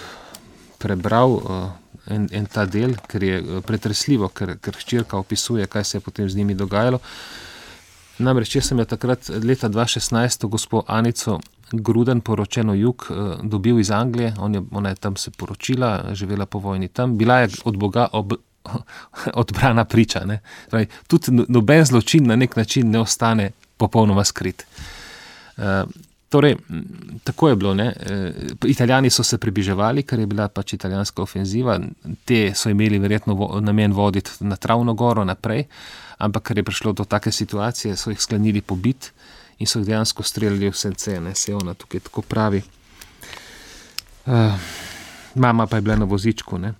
prebral 0.78 1.32
uh, 1.32 1.70
en, 2.06 2.28
en 2.32 2.46
ta 2.46 2.66
del, 2.66 2.96
ker 3.08 3.24
je 3.24 3.40
eh, 3.40 3.62
pretresljivo, 3.64 4.28
ker, 4.36 4.58
ker 4.60 4.76
hčerka 4.82 5.18
opisuje, 5.18 5.68
kaj 5.68 5.84
se 5.88 5.98
je 5.98 6.04
potem 6.04 6.30
z 6.30 6.36
njimi 6.36 6.56
dogajalo. 6.56 7.00
Namreč, 8.24 8.52
če 8.54 8.62
sem 8.68 8.82
jo 8.82 8.86
takrat 8.86 9.30
leta 9.44 9.70
2016, 9.72 10.48
gospod 10.52 10.90
Anico, 10.92 11.40
Gruden, 11.72 12.22
poročeno 12.22 12.76
jug, 12.76 13.08
eh, 13.10 13.38
dobil 13.48 13.80
iz 13.80 13.92
Anglije, 13.92 14.34
On 14.40 14.56
je, 14.56 14.64
ona 14.72 14.92
je 14.92 15.00
tam 15.08 15.16
se 15.18 15.32
poročila, 15.32 16.12
živela 16.14 16.46
po 16.46 16.60
vojni 16.60 16.88
tam, 16.88 17.18
bila 17.18 17.40
je 17.46 17.54
od 17.66 17.78
Boga 17.80 18.10
ob, 18.12 18.36
odbrana 19.44 19.86
priča. 19.86 20.26
Zdaj, 20.68 20.88
tudi 21.08 21.32
no, 21.32 21.46
noben 21.48 21.86
zločin 21.86 22.28
na 22.28 22.36
nek 22.36 22.56
način 22.56 22.92
ne 22.92 23.00
ostane 23.00 23.52
popolnoma 23.78 24.24
skrit. 24.24 24.66
Torej, 26.34 26.56
tako 27.24 27.50
je 27.50 27.56
bilo. 27.56 27.74
Ne? 27.74 27.94
E, 28.00 28.34
italijani 28.66 29.10
so 29.10 29.24
se 29.24 29.38
približevali, 29.38 30.02
ker 30.04 30.20
je 30.20 30.26
bila 30.26 30.48
pač 30.50 30.74
italijanska 30.74 31.22
ofenziva, 31.22 31.76
te 32.26 32.56
so 32.58 32.72
imeli 32.74 32.98
verjetno 33.00 33.36
vo, 33.38 33.60
namen 33.62 33.94
voditi 33.94 34.32
na 34.40 34.56
Travno 34.56 34.94
goro 34.94 35.22
naprej, 35.24 35.68
ampak 36.18 36.48
ker 36.48 36.58
je 36.58 36.64
prišlo 36.64 36.94
do 36.94 37.06
take 37.06 37.32
situacije, 37.32 37.94
so 37.96 38.10
jih 38.10 38.22
sklenili 38.22 38.62
pobiti 38.62 39.12
in 39.60 39.70
so 39.70 39.80
jih 39.80 39.86
dejansko 39.92 40.24
streljali 40.24 40.74
vse 40.74 40.94
cene, 40.98 41.36
se 41.36 41.54
ona 41.56 41.74
tukaj 41.74 42.00
tako 42.10 42.22
pravi. 42.22 42.64
Uh, 44.26 44.58
mama 45.36 45.68
pa 45.68 45.78
je 45.78 45.82
bila 45.82 46.02
na 46.02 46.10
vozičku. 46.10 46.58
Ne? 46.58 46.74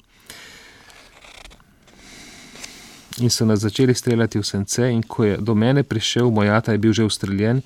In 3.22 3.30
so 3.30 3.46
nas 3.46 3.60
začeli 3.60 3.94
streljati 3.94 4.40
v 4.40 4.50
sence, 4.50 4.90
in 4.90 5.04
ko 5.04 5.30
je 5.30 5.38
do 5.38 5.54
mene 5.56 5.84
prišel, 5.84 6.32
moj 6.32 6.50
ata 6.50 6.72
je 6.72 6.78
bil 6.78 6.94
že 6.94 7.06
ustreljen 7.06 7.62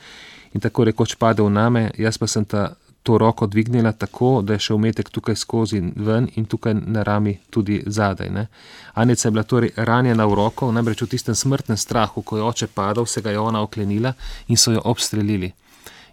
in 0.53 0.61
tako 0.61 0.83
rekoč 0.83 1.15
padel 1.15 1.49
na 1.49 1.69
me, 1.69 1.91
jaz 1.97 2.17
pa 2.17 2.27
sem 2.27 2.45
ta 2.45 2.73
to 3.07 3.17
roko 3.17 3.47
dvignila 3.47 3.91
tako, 3.91 4.41
da 4.41 4.53
je 4.53 4.59
šel 4.59 4.77
metek 4.77 5.09
tukaj 5.09 5.35
skozi 5.35 5.79
ven 5.95 6.27
in 6.35 6.45
tukaj 6.45 6.73
na 6.73 7.03
rami 7.03 7.37
tudi 7.49 7.83
zadaj. 7.85 8.29
Ne. 8.29 8.47
Anica 8.93 9.27
je 9.27 9.31
bila 9.31 9.43
torej 9.43 9.71
ranjena 9.75 10.25
v 10.25 10.35
roko, 10.35 10.71
namreč 10.71 11.01
v 11.01 11.07
tistem 11.13 11.35
smrtnem 11.35 11.77
strahu, 11.77 12.21
ko 12.21 12.37
je 12.37 12.43
oče 12.43 12.67
padal, 12.67 13.05
se 13.05 13.21
ga 13.21 13.31
je 13.31 13.39
ona 13.39 13.61
oklenila 13.63 14.13
in 14.47 14.57
so 14.57 14.75
jo 14.75 14.81
obstrelili. 14.83 15.53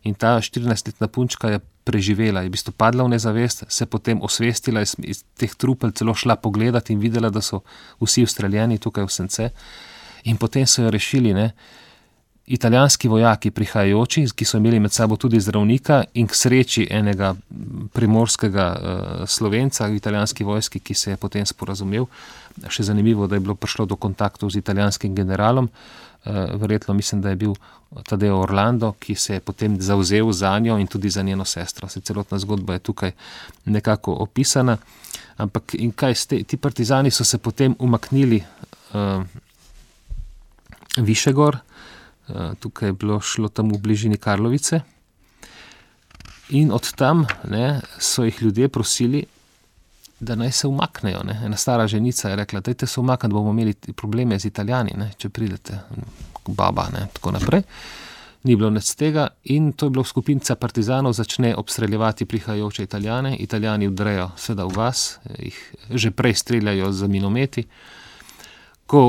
In 0.05 0.15
ta 0.15 0.37
14-letna 0.39 1.09
punčka 1.09 1.51
je 1.51 1.61
preživela, 1.85 2.43
je 2.43 2.49
v 2.49 2.55
bistvu 2.55 2.73
padla 2.79 3.05
v 3.05 3.17
nezavest, 3.17 3.65
se 3.69 3.87
potem 3.87 4.23
osvestila 4.23 4.87
iz, 4.87 4.95
iz 5.03 5.25
teh 5.35 5.55
trupel, 5.55 5.91
celo 5.91 6.15
šla 6.15 6.37
pogledat 6.37 6.91
in 6.91 7.03
videla, 7.03 7.31
da 7.31 7.43
so 7.43 7.65
vsi 8.01 8.23
ustreljeni 8.23 8.79
tukaj 8.79 9.05
v 9.05 9.11
sence. 9.11 9.51
In 10.31 10.37
potem 10.37 10.67
so 10.67 10.87
jo 10.87 10.95
rešili. 10.95 11.35
Ne 11.35 11.55
italijanski 12.47 13.09
vojaki, 13.09 13.51
prihajajoči, 13.51 14.27
ki 14.37 14.45
so 14.45 14.59
imeli 14.61 14.81
med 14.81 14.93
sabo 14.93 15.17
tudi 15.17 15.41
zdravnika 15.41 16.03
in 16.15 16.27
k 16.29 16.37
sreči 16.37 16.87
enega 16.91 17.35
primorskega 17.93 18.67
uh, 18.75 19.29
slovenca 19.29 19.87
v 19.89 19.97
italijanski 19.97 20.45
vojski, 20.45 20.81
ki 20.81 20.95
se 20.95 21.11
je 21.11 21.17
potem 21.17 21.47
sporazumel. 21.47 22.07
Še 22.69 22.85
zanimivo, 22.91 23.27
da 23.27 23.37
je 23.37 23.45
bilo 23.47 23.57
prišlo 23.57 23.87
do 23.87 23.97
kontaktov 23.97 24.53
z 24.53 24.61
italijanskim 24.61 25.15
generalom. 25.15 25.71
Uh, 26.25 26.53
verjetno 26.61 26.95
mislim, 26.95 27.23
da 27.25 27.33
je 27.33 27.41
bil 27.41 27.55
Tadeo 28.05 28.37
Orlando, 28.43 28.93
ki 29.01 29.15
se 29.15 29.39
je 29.39 29.41
potem 29.41 29.81
zauzel 29.81 30.33
za 30.33 30.59
njo 30.59 30.77
in 30.79 30.87
tudi 30.87 31.11
za 31.11 31.23
njeno 31.23 31.45
sestro. 31.45 31.89
Se 31.89 32.01
celotna 32.01 32.39
zgodba 32.39 32.77
je 32.77 32.79
tukaj 32.79 33.13
nekako 33.65 34.13
opisana. 34.13 34.77
Ampak 35.37 35.75
in 35.75 35.93
kaj 35.93 36.15
ste, 36.15 36.43
ti 36.43 36.57
partizani 36.57 37.11
so 37.11 37.25
se 37.25 37.39
potem 37.39 37.77
umaknili 37.79 38.43
uh, 38.93 39.23
više 40.97 41.33
gor, 41.33 41.57
uh, 41.57 41.74
tukaj 42.61 42.89
je 42.89 42.93
bilo 42.93 43.21
šlo 43.21 43.49
tam 43.49 43.73
v 43.73 43.79
bližini 43.79 44.17
Karlovice. 44.17 44.81
In 46.49 46.73
od 46.73 46.93
tam 46.93 47.27
ne, 47.49 47.81
so 47.99 48.25
jih 48.25 48.43
ljudje 48.43 48.69
prosili, 48.69 49.25
da 50.21 50.35
naj 50.35 50.53
se 50.53 50.69
umaknejo. 50.69 51.23
Ne. 51.23 51.41
Ena 51.45 51.57
stara 51.57 51.87
ženica 51.87 52.29
je 52.29 52.37
rekla: 52.37 52.61
Dajte 52.61 52.87
se 52.87 53.01
umakniti, 53.01 53.33
bomo 53.33 53.51
imeli 53.51 53.75
probleme 53.75 54.39
z 54.39 54.45
Italijani, 54.45 54.93
ne, 54.97 55.11
če 55.19 55.29
pridete, 55.29 55.79
baba 56.47 56.89
in 56.93 57.09
tako 57.13 57.33
naprej. 57.33 57.63
Ni 58.45 58.57
bilo 58.57 58.69
nič 58.71 58.93
tega, 59.01 59.29
in 59.45 59.73
to 59.73 59.87
je 59.87 59.91
bilo 59.91 60.05
skupinca 60.05 60.55
partizanov, 60.55 61.13
začne 61.13 61.55
obstreljevati 61.57 62.25
prihajajoče 62.25 62.83
Italijane. 62.83 63.37
Italijani 63.37 63.89
vdrejo, 63.89 64.31
seveda 64.37 64.67
v 64.69 64.77
vas, 64.77 65.19
jih 65.39 65.61
že 65.91 66.11
prej 66.11 66.35
streljajo 66.35 66.93
z 66.93 67.09
minometi. 67.09 67.65
Ko 68.87 69.01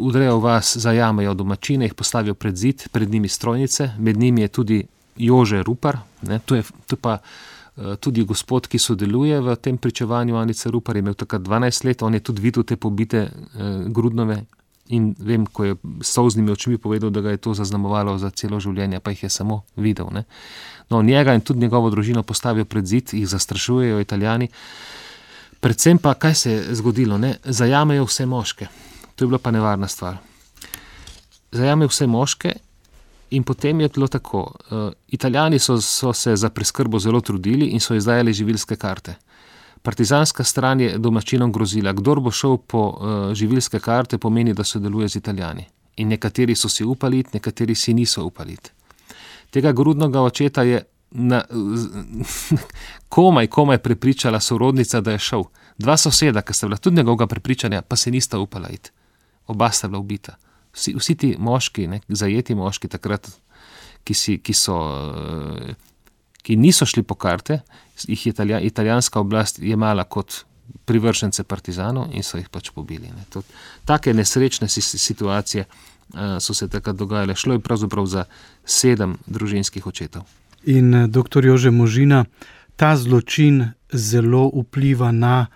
udrejo 0.00 0.38
vas, 0.38 0.76
zajamejo 0.76 1.34
domačine, 1.34 1.84
jih 1.84 1.94
postavijo 1.94 2.34
pred 2.34 2.56
zid, 2.56 2.88
pred 2.92 3.10
njimi 3.10 3.28
strojnice, 3.28 3.90
med 3.98 4.16
njimi 4.16 4.40
je 4.40 4.48
tudi 4.48 4.86
Jože 5.16 5.62
Rupar, 5.62 5.98
ne, 6.22 6.38
to, 6.38 6.54
je, 6.54 6.62
to 6.86 6.96
je 6.96 7.00
pa 7.00 7.18
uh, 7.18 7.94
tudi 8.00 8.24
gospod, 8.24 8.66
ki 8.66 8.78
sodeluje 8.78 9.40
v 9.40 9.56
tem 9.56 9.78
pričevanju. 9.78 10.36
Anica 10.36 10.70
Rupar 10.70 10.96
je 10.96 11.00
imel 11.04 11.14
takrat 11.14 11.42
12 11.42 11.84
let, 11.84 12.02
on 12.02 12.14
je 12.14 12.20
tudi 12.20 12.42
videl 12.42 12.64
te 12.64 12.76
pobite 12.76 13.28
uh, 13.28 13.86
grudnove 13.86 14.42
in 14.90 15.14
vem, 15.18 15.46
ko 15.46 15.64
je 15.64 15.76
solznimi 16.02 16.50
očmi 16.50 16.78
povedal, 16.78 17.10
da 17.10 17.20
ga 17.20 17.30
je 17.30 17.36
to 17.36 17.54
zaznamovalo 17.54 18.18
za 18.18 18.30
celo 18.30 18.58
življenje, 18.60 19.00
pa 19.00 19.14
jih 19.14 19.22
je 19.22 19.30
samo 19.30 19.62
videl. 19.76 20.10
Ne. 20.12 20.24
No, 20.90 21.02
njega 21.02 21.34
in 21.34 21.40
tudi 21.40 21.60
njegovo 21.60 21.90
družino 21.90 22.22
postavijo 22.22 22.64
pred 22.64 22.86
zid, 22.86 23.14
jih 23.14 23.28
zastrašujejo 23.28 24.00
italijani. 24.00 24.48
Predvsem 25.60 25.98
pa, 25.98 26.14
kaj 26.14 26.34
se 26.34 26.52
je 26.52 26.74
zgodilo, 26.74 27.18
ne? 27.18 27.36
zajamejo 27.44 28.08
vse 28.08 28.26
moške. 28.26 28.66
To 29.20 29.24
je 29.24 29.28
bila 29.28 29.38
pa 29.38 29.50
nevarna 29.50 29.88
stvar. 29.88 30.16
Zajamejo 31.52 31.88
vse 31.92 32.06
moške, 32.06 32.52
in 33.30 33.42
potem 33.44 33.80
je 33.80 33.88
bilo 33.88 34.06
tako. 34.08 34.54
Uh, 34.70 34.92
Italijani 35.08 35.58
so, 35.58 35.80
so 35.80 36.12
se 36.12 36.36
za 36.36 36.48
preskrbo 36.50 36.98
zelo 36.98 37.20
trudili 37.20 37.66
in 37.66 37.80
so 37.80 37.94
izdajali 37.94 38.32
živilske 38.32 38.76
karte. 38.76 39.14
Partizanska 39.82 40.44
stran 40.44 40.80
je 40.80 40.98
domačinom 40.98 41.52
grozila, 41.52 41.92
kdo 41.92 42.14
bo 42.14 42.30
šel 42.30 42.56
po 42.56 42.80
uh, 42.88 43.34
živilske 43.34 43.80
karte, 43.80 44.18
pomeni, 44.18 44.54
da 44.54 44.64
sodeluje 44.64 45.08
z 45.08 45.16
Italijani. 45.16 45.64
In 45.96 46.08
nekateri 46.08 46.54
so 46.56 46.68
si 46.68 46.84
upali, 46.84 47.24
nekateri 47.32 47.74
si 47.74 47.94
niso 47.94 48.24
upali. 48.24 48.56
Tega 49.50 49.72
grudnega 49.72 50.22
očeta 50.22 50.62
je 50.62 50.80
na, 51.10 51.42
komaj, 53.14 53.46
komaj 53.46 53.78
prepričala 53.78 54.40
sorodnica, 54.40 55.00
da 55.00 55.12
je 55.12 55.18
šel. 55.18 55.44
Dva 55.78 55.96
soseda, 55.96 56.40
ki 56.42 56.54
sta 56.54 56.66
bila 56.66 56.76
tudi 56.76 56.96
njegovega 56.96 57.26
prepričanja, 57.26 57.82
pa 57.82 57.96
se 57.96 58.10
nista 58.10 58.38
upala 58.38 58.68
iti. 58.68 58.90
Oba 59.50 59.70
sta 59.74 59.90
bila 59.90 60.00
ubita. 60.02 60.36
Vsi, 60.72 60.94
vsi 60.94 61.16
ti 61.18 61.30
moški, 61.38 61.88
ne, 61.90 62.00
zajeti 62.08 62.54
moški, 62.54 62.88
takrat, 62.88 63.26
ki, 64.06 64.14
si, 64.14 64.36
ki, 64.38 64.54
so, 64.54 64.76
ki 66.46 66.56
niso 66.56 66.86
šli 66.86 67.02
po 67.02 67.16
karte, 67.18 67.60
jih 68.06 68.26
je 68.26 68.30
italija, 68.30 68.60
italijanska 68.62 69.20
oblast 69.20 69.58
jemala 69.58 70.04
kot 70.04 70.44
privržence 70.84 71.42
partizanov 71.44 72.14
in 72.14 72.22
so 72.22 72.38
jih 72.38 72.48
pač 72.48 72.70
pobili. 72.74 73.10
Take 73.84 74.14
nesrečne 74.14 74.68
situacije 74.68 75.66
uh, 75.66 76.38
so 76.38 76.54
se 76.54 76.68
takrat 76.68 76.96
dogajale. 76.96 77.34
Šlo 77.34 77.58
je 77.58 77.64
pravzaprav 77.64 78.06
za 78.06 78.24
sedem 78.64 79.18
družinskih 79.26 79.86
očetov. 79.86 80.22
In 80.64 80.94
eh, 80.94 81.06
dr. 81.08 81.44
Jože 81.44 81.70
Možina, 81.70 82.24
ta 82.76 82.96
zločin 82.96 83.72
zelo 83.92 84.50
vpliva 84.54 85.12
na 85.12 85.46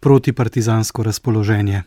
protipartizansko 0.00 1.02
razpoloženje. 1.02 1.82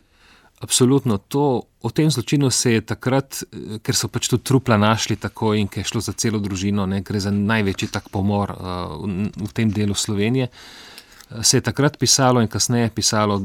Absolutno. 0.60 1.18
To, 1.18 1.62
o 1.82 1.90
tem 1.90 2.12
zločinu 2.12 2.50
se 2.50 2.74
je 2.74 2.82
takrat, 2.82 3.44
eh, 3.44 3.78
ker 3.80 3.96
so 3.96 4.08
pač 4.10 4.28
tu 4.28 4.38
trupla 4.38 4.78
našli 4.78 5.16
tako 5.16 5.54
in 5.54 5.68
ker 5.68 5.84
je 5.86 5.92
šlo 5.92 6.02
za 6.02 6.14
celo 6.14 6.40
družino, 6.40 6.86
ne, 6.86 7.02
gre 7.02 7.20
za 7.20 7.32
največji 7.32 7.92
tak 7.94 8.10
pomor 8.10 8.52
uh, 8.52 8.98
v, 9.06 9.30
v 9.38 9.54
tem 9.54 9.70
delu 9.72 9.94
Slovenije. 9.94 10.50
Se 11.44 11.58
je 11.58 11.62
takrat 11.62 11.98
pisalo 12.00 12.42
in 12.42 12.48
kasneje 12.48 12.90
pisalo, 12.96 13.36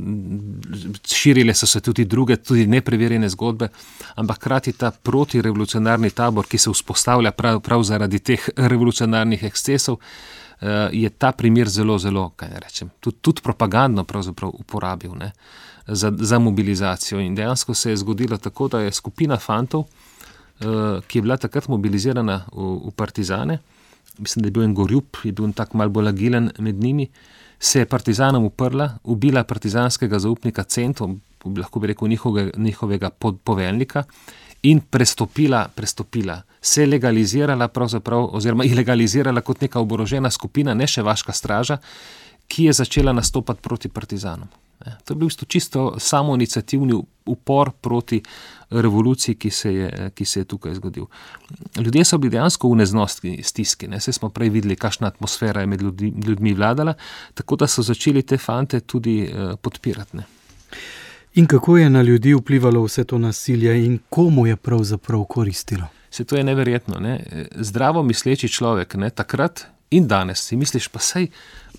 širile 1.04 1.54
so 1.54 1.66
se 1.66 1.80
tudi 1.80 2.04
druge, 2.04 2.36
tudi 2.36 2.66
nepreverjene 2.66 3.28
zgodbe, 3.28 3.68
ampak 4.14 4.38
hkrati 4.38 4.72
ta 4.72 4.90
protirevolucionarni 4.90 6.10
tabor, 6.10 6.46
ki 6.46 6.58
se 6.58 6.70
vzpostavlja 6.70 7.32
prav, 7.34 7.58
prav 7.60 7.82
zaradi 7.82 8.20
teh 8.22 8.46
revolucionarnih 8.56 9.42
ekscesov, 9.50 9.98
je 10.92 11.10
ta 11.10 11.32
primer 11.34 11.68
zelo, 11.68 11.98
zelo, 11.98 12.28
kaj 12.38 12.54
rečem, 12.62 12.90
tudi, 13.00 13.18
tudi 13.20 13.42
propagandno 13.42 14.06
uporabil. 14.62 15.18
Ne 15.18 15.32
za, 15.86 16.12
za 16.18 16.38
mobilizacijo. 16.38 17.20
In 17.20 17.34
dejansko 17.34 17.74
se 17.74 17.90
je 17.90 17.96
zgodilo 17.96 18.38
tako, 18.38 18.68
da 18.68 18.80
je 18.80 18.92
skupina 18.92 19.36
fantov, 19.36 19.80
uh, 19.80 21.02
ki 21.06 21.18
je 21.18 21.22
bila 21.22 21.36
takrat 21.36 21.68
mobilizirana 21.68 22.44
v, 22.52 22.72
v 22.88 22.90
Partizane, 22.96 23.58
mislim, 24.18 24.42
da 24.42 24.46
je 24.46 24.50
bil 24.52 24.62
en 24.62 24.74
gorjub, 24.74 25.16
je 25.24 25.32
bil 25.32 25.52
tak 25.52 25.74
mal 25.74 25.88
bolj 25.88 26.08
agilen 26.08 26.50
med 26.58 26.80
njimi, 26.80 27.08
se 27.58 27.78
je 27.78 27.86
Partizanom 27.86 28.44
uprla, 28.44 28.98
ubila 29.04 29.44
partizanskega 29.44 30.18
zaupnika 30.18 30.62
Centom, 30.62 31.20
lahko 31.56 31.80
bi 31.80 31.86
rekel 31.86 32.08
njihovega, 32.08 32.50
njihovega 32.56 33.10
pod, 33.10 33.38
poveljnika. 33.44 34.04
In 34.62 34.80
prestopila, 34.80 35.68
prestopila, 35.74 36.42
se 36.60 36.86
legalizirala, 36.86 37.68
oziroma 38.32 38.64
ilegalizirala 38.64 39.40
kot 39.40 39.60
neka 39.60 39.80
oborožena 39.80 40.30
skupina, 40.30 40.74
ne 40.74 40.86
še 40.86 41.02
vaška 41.02 41.32
straža, 41.32 41.78
ki 42.46 42.64
je 42.64 42.72
začela 42.72 43.12
nastopati 43.12 43.62
proti 43.62 43.88
Partizanom. 43.88 44.61
To 45.04 45.14
je 45.14 45.16
bil 45.16 45.26
v 45.26 45.30
bistvu 45.30 45.46
čisto 45.46 45.94
samo 45.98 46.34
inicijativni 46.34 47.02
upor 47.26 47.70
proti 47.80 48.22
revoluciji, 48.70 49.34
ki 49.34 49.50
se, 49.50 49.74
je, 49.74 50.10
ki 50.14 50.24
se 50.24 50.40
je 50.40 50.44
tukaj 50.44 50.74
zgodil. 50.74 51.06
Ljudje 51.76 52.04
so 52.04 52.18
bili 52.18 52.30
dejansko 52.30 52.70
v 52.70 52.76
neznosti 52.76 53.40
stiski, 53.42 53.88
ne? 53.88 54.00
smo 54.00 54.28
prej 54.28 54.48
videli, 54.48 54.76
kakšna 54.76 55.06
atmosfera 55.06 55.60
je 55.60 55.66
med 55.66 55.82
ljudmi, 55.82 56.12
ljudmi 56.26 56.54
vladala, 56.54 56.94
tako 57.34 57.56
da 57.56 57.66
so 57.66 57.82
začeli 57.82 58.22
te 58.22 58.38
fante 58.38 58.80
tudi 58.80 59.22
eh, 59.22 59.56
podpirati. 59.62 60.16
Ne? 60.16 60.24
In 61.34 61.46
kako 61.46 61.76
je 61.76 61.90
na 61.90 62.02
ljudi 62.02 62.34
vplivalo 62.34 62.82
vse 62.84 63.04
to 63.04 63.18
nasilje 63.18 63.84
in 63.84 63.98
komu 64.10 64.46
je 64.46 64.56
pravzaprav 64.56 65.24
koristilo? 65.24 65.86
Se 66.10 66.24
to 66.24 66.36
je 66.36 66.44
neverjetno. 66.44 67.00
Ne? 67.00 67.24
Zdravo 67.56 68.02
misleči 68.02 68.48
človek, 68.48 68.94
ne? 68.94 69.10
takrat 69.10 69.66
in 69.90 70.08
danes 70.08 70.44
si 70.46 70.56
misliš, 70.56 70.88
pa 70.88 70.98
sej, 70.98 71.28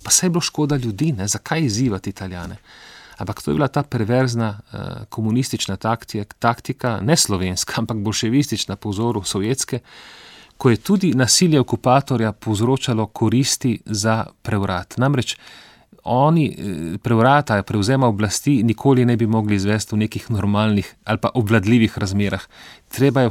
pa 0.03 0.11
sej 0.11 0.29
bilo 0.29 0.41
škoda 0.41 0.77
ljudi, 0.77 1.11
ne? 1.11 1.27
zakaj 1.27 1.61
izzivati 1.65 2.09
italijane. 2.09 2.57
Ampak 3.23 3.39
to 3.41 3.51
je 3.51 3.55
bila 3.55 3.67
ta 3.71 3.83
perverzna 3.83 4.49
uh, 4.59 4.79
komunistična 5.09 5.77
taktika, 5.79 6.35
taktika, 6.39 6.97
ne 7.01 7.15
slovenska, 7.17 7.73
ampak 7.77 8.03
bolševistična 8.03 8.75
po 8.75 8.91
vzoru 8.91 9.23
sovjetske, 9.23 9.79
ko 10.57 10.69
je 10.69 10.77
tudi 10.77 11.13
nasilje 11.15 11.59
okupatorja 11.59 12.31
povzročalo 12.31 13.07
koristi 13.07 13.79
za 13.85 14.25
prevrat. 14.41 14.97
Namreč 14.97 15.37
oni 16.03 16.45
eh, 16.47 16.97
prevrata, 16.97 17.63
prevzema 17.63 18.07
oblasti, 18.07 18.63
nikoli 18.63 19.05
ne 19.05 19.17
bi 19.17 19.27
mogli 19.27 19.55
izvesti 19.55 19.95
v 19.95 19.97
nekih 19.97 20.31
normalnih 20.31 20.95
ali 21.03 21.17
pa 21.17 21.29
obvladljivih 21.33 21.97
razmerah. 21.97 22.41
Treba 22.89 23.21
je 23.21 23.29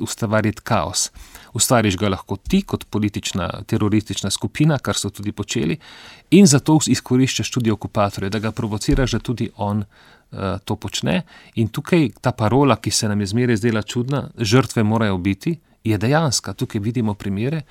ustvariti 0.00 0.62
kaos. 0.62 1.10
Ustvariš 1.52 1.96
ga 1.96 2.08
lahko 2.08 2.36
ti, 2.36 2.62
kot 2.62 2.84
politična 2.90 3.62
teroristična 3.66 4.30
skupina, 4.30 4.78
kar 4.78 4.96
so 4.96 5.10
tudi 5.10 5.32
počeli, 5.32 5.76
in 6.30 6.46
zato 6.46 6.78
izkoriščaš 6.86 7.50
tudi 7.50 7.70
okupatorje, 7.70 8.30
da 8.30 8.38
ga 8.38 8.52
provociraš, 8.52 9.12
da 9.12 9.18
tudi 9.18 9.50
on 9.56 9.82
uh, 9.82 10.38
to 10.64 10.76
počne. 10.76 11.22
In 11.54 11.68
tukaj 11.68 12.08
ta 12.20 12.32
parola, 12.32 12.76
ki 12.76 12.90
se 12.90 13.08
nam 13.08 13.20
je 13.20 13.26
zmeraj 13.26 13.56
zdela 13.56 13.82
čudna, 13.82 14.30
žrtve 14.38 14.82
morajo 14.82 15.18
biti, 15.18 15.58
je 15.84 15.98
dejansko. 15.98 16.54
Tukaj 16.54 16.80
vidimo 16.80 17.14
primere, 17.14 17.62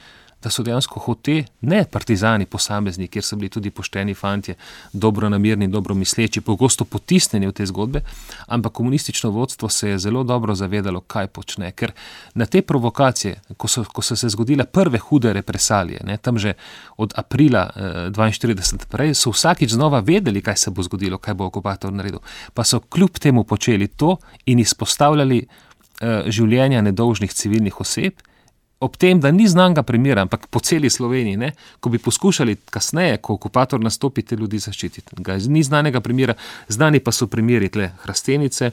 da 0.44 0.50
so 0.50 0.64
dejansko 0.64 1.00
hote, 1.00 1.44
ne 1.62 1.84
partizani, 1.92 2.46
posamezniki, 2.46 3.12
kjer 3.12 3.26
so 3.26 3.36
bili 3.36 3.50
tudi 3.50 3.70
pošteni 3.70 4.14
fanti, 4.14 4.54
dobro 4.94 5.30
namirni, 5.30 5.68
dobro 5.68 5.96
misleči, 5.96 6.42
pogosto 6.42 6.86
potisnjeni 6.86 7.48
v 7.48 7.52
te 7.52 7.66
zgodbe, 7.66 8.02
ampak 8.48 8.74
komunistično 8.74 9.30
vodstvo 9.30 9.70
se 9.70 9.90
je 9.90 10.00
zelo 10.00 10.24
dobro 10.24 10.56
zavedalo, 10.56 11.02
kaj 11.02 11.28
počne. 11.28 11.72
Ker 11.72 11.92
na 12.34 12.46
te 12.46 12.62
provokacije, 12.62 13.42
ko 13.58 13.68
so, 13.68 13.84
ko 13.84 14.02
so 14.02 14.16
se 14.16 14.30
zgodile 14.30 14.66
prve 14.66 15.00
hude 15.00 15.34
represalije, 15.34 16.02
ne, 16.06 16.18
tam 16.18 16.38
že 16.38 16.54
od 16.98 17.14
aprila 17.16 17.70
eh, 17.76 18.10
42 18.10 18.80
naprej, 18.80 19.14
so 19.16 19.32
vsakič 19.32 19.72
znova 19.72 20.00
vedeli, 20.00 20.42
kaj 20.42 20.58
se 20.58 20.72
bo 20.72 20.84
zgodilo, 20.84 21.18
kaj 21.18 21.34
bo 21.34 21.46
okupator 21.46 21.94
naredil. 21.94 22.20
Pa 22.54 22.64
so 22.64 22.80
kljub 22.80 23.20
temu 23.20 23.44
počeli 23.44 23.88
to 23.88 24.18
in 24.46 24.60
izpostavljali 24.60 25.46
eh, 25.46 26.24
življenja 26.28 26.82
nedolžnih 26.82 27.34
civilnih 27.34 27.82
oseb 27.82 28.14
ob 28.82 28.98
tem, 28.98 29.20
da 29.20 29.32
ni 29.32 29.48
znanga 29.48 29.84
primera, 29.84 30.22
ampak 30.22 30.48
po 30.50 30.60
celi 30.60 30.90
Sloveniji, 30.90 31.38
ne, 31.38 31.52
ko 31.80 31.90
bi 31.90 32.00
poskušali 32.02 32.56
kasneje, 32.70 33.18
ko 33.22 33.38
okupator 33.38 33.80
nastopi, 33.80 34.24
te 34.26 34.36
ljudi 34.36 34.60
zaščititi. 34.60 35.22
Ga, 35.22 35.38
ni 35.48 35.64
znanega 35.64 36.02
primera, 36.02 36.34
znani 36.68 37.00
pa 37.00 37.14
so 37.14 37.28
primeri 37.28 37.70
tle 37.70 37.92
Hrastenice. 38.04 38.72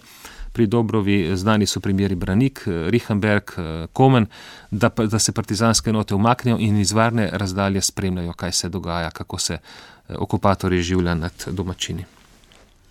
Pri 0.53 0.67
Dobrovi 0.67 1.37
znani 1.37 1.67
so 1.69 1.81
primeri 1.85 2.17
Branik, 2.17 2.63
Richenberg, 2.67 3.53
Komen, 3.93 4.27
da, 4.71 4.89
da 4.89 5.19
se 5.19 5.33
partizanske 5.33 5.91
enote 5.91 6.17
umaknejo 6.17 6.57
in 6.59 6.81
iz 6.81 6.93
varne 6.97 7.29
razdalje 7.33 7.83
spremljajo, 7.85 8.33
kaj 8.33 8.53
se 8.53 8.69
dogaja, 8.69 9.11
kako 9.11 9.39
se 9.39 9.55
eh, 9.55 10.15
okupatorji 10.17 10.83
življajo 10.83 11.15
nad 11.15 11.49
domačini. 11.53 12.05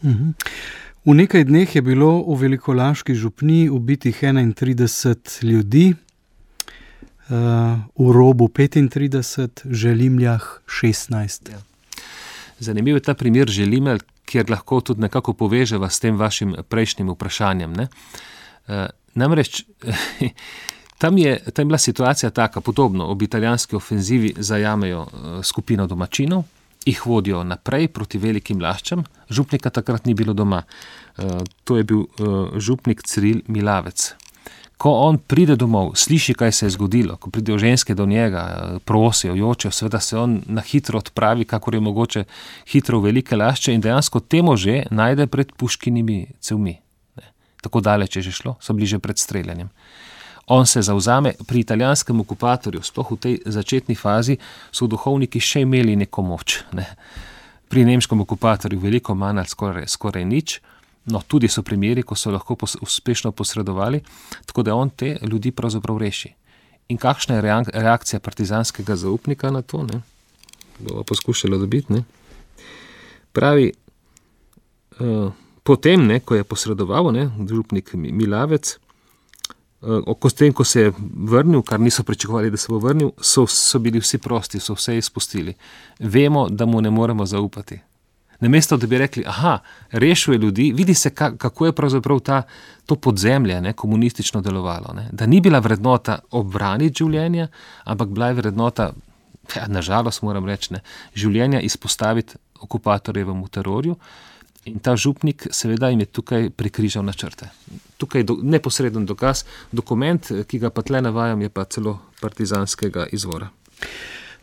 Mhm. 0.05 0.29
V 1.07 1.13
nekaj 1.15 1.45
dneh 1.47 1.75
je 1.75 1.81
bilo 1.81 2.19
v 2.27 2.35
velikolaški 2.35 3.15
župni 3.15 3.69
ubitih 3.69 4.23
31 4.23 5.43
ljudi, 5.43 5.93
v 7.29 8.11
robu 8.13 8.47
35, 8.47 9.65
želimljah 9.65 10.59
16. 10.65 11.51
Ja. 11.51 11.59
Zanimiv 12.59 12.95
je 12.95 13.03
ta 13.03 13.13
primer 13.13 13.49
želimelj, 13.49 13.99
kjer 14.25 14.49
lahko 14.51 14.81
tudi 14.81 15.01
nekako 15.01 15.33
poveževa 15.33 15.89
s 15.89 15.99
tem 15.99 16.17
vašim 16.17 16.55
prejšnjim 16.69 17.09
vprašanjem. 17.09 17.73
Ne? 17.73 17.87
Uh, 18.67 18.85
namreč 19.15 19.63
tam 21.01 21.17
je, 21.17 21.39
tam 21.53 21.65
je 21.65 21.65
bila 21.65 21.77
situacija 21.77 22.29
taka, 22.29 22.61
podobno 22.61 23.07
ob 23.07 23.21
italijanski 23.21 23.75
ofenzivi 23.75 24.33
zajamejo 24.37 25.01
uh, 25.01 25.43
skupino 25.43 25.87
domačinov 25.87 26.43
jih 26.87 27.05
vodijo 27.05 27.43
naprej 27.43 27.87
proti 27.87 28.17
velikim 28.17 28.61
laščam. 28.63 29.03
Župnika 29.29 29.69
takrat 29.69 30.05
ni 30.05 30.13
bilo 30.13 30.33
doma. 30.33 30.63
To 31.63 31.77
je 31.77 31.83
bil 31.83 32.05
župnik 32.55 33.01
Ciril 33.03 33.41
Milavec. 33.47 34.13
Ko 34.77 34.91
on 34.91 35.17
pride 35.17 35.55
domov, 35.57 35.95
sliši, 35.97 36.35
kaj 36.37 36.51
se 36.51 36.65
je 36.65 36.75
zgodilo, 36.75 37.15
ko 37.17 37.31
pridejo 37.33 37.57
ženske 37.57 37.95
do 37.97 38.05
njega, 38.05 38.77
prosijo, 38.85 39.33
jočejo, 39.35 39.71
seveda 39.71 39.99
se 39.99 40.17
on 40.17 40.41
na 40.45 40.61
hitro 40.61 40.99
odpravi, 40.99 41.45
kako 41.45 41.73
je 41.73 41.79
mogoče 41.79 42.23
hitro 42.69 42.99
v 42.99 43.09
velike 43.09 43.35
lašče 43.35 43.73
in 43.73 43.81
dejansko 43.81 44.19
temo 44.19 44.57
že 44.57 44.83
najde 44.91 45.27
pred 45.27 45.51
puškinimi 45.57 46.25
cevmi. 46.39 46.77
Ne. 47.17 47.31
Tako 47.61 47.81
daleč 47.81 48.15
je 48.15 48.21
že 48.21 48.31
šlo, 48.31 48.55
so 48.61 48.73
bliže 48.73 48.99
pred 48.99 49.17
streljanjem. 49.17 49.69
On 50.47 50.65
se 50.65 50.81
zauzame 50.81 51.33
pri 51.47 51.59
italijanskem 51.59 52.19
okupatorju, 52.19 52.83
sploh 52.83 53.11
v 53.11 53.17
tej 53.17 53.35
začetni 53.45 53.95
fazi, 53.95 54.37
so 54.71 54.87
duhovniki 54.87 55.39
še 55.39 55.65
imeli 55.65 55.95
neko 55.95 56.21
moč. 56.21 56.61
Ne. 56.71 56.85
Pri 57.67 57.83
nemškem 57.83 58.21
okupatorju 58.21 58.79
veliko 58.79 59.15
manj 59.15 59.43
skoraj, 59.49 59.89
skoraj 59.91 60.25
nič. 60.25 60.61
No, 61.07 61.21
tudi 61.27 61.47
so 61.47 61.63
primeri, 61.63 62.03
ko 62.03 62.15
so 62.15 62.31
lahko 62.31 62.55
pos 62.55 62.75
uspešno 62.81 63.31
posredovali, 63.31 64.01
tako 64.45 64.63
da 64.63 64.75
on 64.75 64.89
te 64.89 65.17
ljudi 65.21 65.51
pravzaprav 65.51 65.97
reši. 65.97 66.33
In 66.87 66.97
kakšna 66.97 67.35
je 67.35 67.41
reakcija 67.73 68.19
partizanskega 68.19 68.95
zaupnika 68.95 69.51
na 69.51 69.61
to? 69.61 69.83
Ne? 69.83 70.01
Bomo 70.79 71.03
poskušali 71.03 71.59
dobiti. 71.59 71.93
Ne? 71.93 72.03
Pravi, 73.31 73.71
uh, 74.99 75.31
potem, 75.63 76.05
ne, 76.07 76.19
ko 76.19 76.35
je 76.35 76.43
posredoval, 76.43 77.11
ne, 77.11 77.29
župnik 77.49 77.93
Milavec, 77.93 78.77
uh, 79.81 80.31
tem, 80.35 80.53
ko 80.53 80.63
se 80.63 80.81
je 80.81 80.93
vrnil, 81.27 81.61
kar 81.61 81.79
niso 81.79 82.03
pričakovali, 82.03 82.51
da 82.51 82.57
se 82.57 82.67
bo 82.69 82.79
vrnil, 82.79 83.11
so, 83.21 83.47
so 83.47 83.79
bili 83.79 83.99
vsi 83.99 84.17
prosti, 84.17 84.59
so 84.59 84.73
vse 84.73 84.97
izpustili. 84.97 85.53
Vemo, 85.99 86.49
da 86.49 86.65
mu 86.65 86.81
ne 86.81 86.89
moremo 86.89 87.25
zaupati. 87.25 87.79
Namesto 88.39 88.77
da 88.77 88.87
bi 88.87 88.97
rekli, 88.97 89.23
da 89.23 89.59
rešuje 89.91 90.37
ljudi, 90.37 90.71
vidi 90.75 90.93
se, 90.93 91.09
kako 91.09 91.65
je 91.65 91.71
pravzaprav 91.71 92.19
ta, 92.19 92.41
to 92.85 92.95
podzemlje 92.95 93.61
ne, 93.61 93.73
komunistično 93.73 94.41
delovalo. 94.41 94.93
Ne. 94.93 95.09
Da 95.11 95.25
ni 95.25 95.41
bila 95.41 95.59
vrednota 95.59 96.19
obraniti 96.31 97.03
življenja, 97.03 97.47
ampak 97.83 98.09
bila 98.09 98.27
je 98.27 98.39
vrednota, 98.41 98.91
ja, 99.55 99.67
nažalost, 99.67 100.21
moram 100.21 100.45
reči, 100.45 100.73
ne, 100.73 100.83
življenja 101.15 101.61
izpostaviti 101.61 102.37
okupatorjevemu 102.61 103.47
terorju. 103.47 103.97
In 104.67 104.79
ta 104.83 104.95
župnik, 104.99 105.47
seveda, 105.51 105.89
jim 105.89 106.03
je 106.03 106.11
tukaj 106.11 106.49
prikrižal 106.49 107.05
načrte. 107.07 107.47
Tukaj 107.97 108.21
je 108.21 108.27
do, 108.27 108.37
neposreden 108.43 109.05
dokaz, 109.07 109.45
dokument, 109.71 110.31
ki 110.47 110.59
ga 110.59 110.69
pa 110.69 110.83
tle 110.83 111.01
navajam, 111.01 111.41
je 111.41 111.49
pa 111.49 111.63
celo 111.65 111.97
partizanskega 112.21 113.07
izvora. 113.15 113.47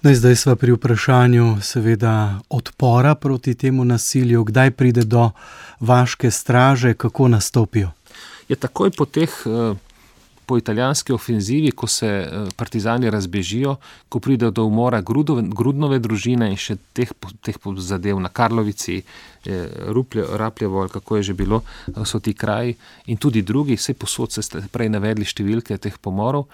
No, 0.04 0.14
zdaj 0.14 0.36
smo 0.36 0.56
pri 0.56 0.72
vprašanju, 0.72 1.56
seveda, 1.62 2.40
odpora 2.48 3.14
proti 3.14 3.54
temu 3.54 3.84
nasilju, 3.84 4.44
kdaj 4.44 4.70
pride 4.70 5.04
do 5.04 5.30
vaške 5.80 6.30
straže, 6.30 6.94
kako 6.94 7.28
nastopijo. 7.28 7.90
Je 8.48 8.56
takoj 8.56 8.90
po 8.90 9.04
teh, 9.04 9.30
eh, 9.46 9.74
po 10.46 10.58
italijanski 10.58 11.12
ofenzivi, 11.12 11.70
ko 11.70 11.86
se 11.86 12.06
eh, 12.06 12.44
partizani 12.56 13.10
razbežijo, 13.10 13.76
ko 14.08 14.20
pride 14.20 14.50
do 14.50 14.64
umora 14.64 15.00
grudove, 15.00 15.42
grudnove 15.42 15.98
družine 15.98 16.50
in 16.50 16.56
še 16.56 16.76
teh, 16.92 17.08
teh 17.40 17.56
zadev 17.76 18.20
na 18.20 18.28
Karlovici, 18.28 19.02
Ruplje, 19.86 20.24
Rapljevo, 20.32 20.88
kako 20.88 21.16
je 21.16 21.22
že 21.22 21.34
bilo, 21.34 21.62
eh, 21.88 22.04
so 22.04 22.20
ti 22.20 22.34
kraji 22.34 22.76
in 23.06 23.16
tudi 23.16 23.42
drugi, 23.42 23.76
vse 23.76 23.94
posod 23.94 24.32
ste 24.32 24.68
prej 24.72 24.88
navedli 24.88 25.24
številke 25.24 25.78
teh 25.78 25.96
pomorov. 25.98 26.44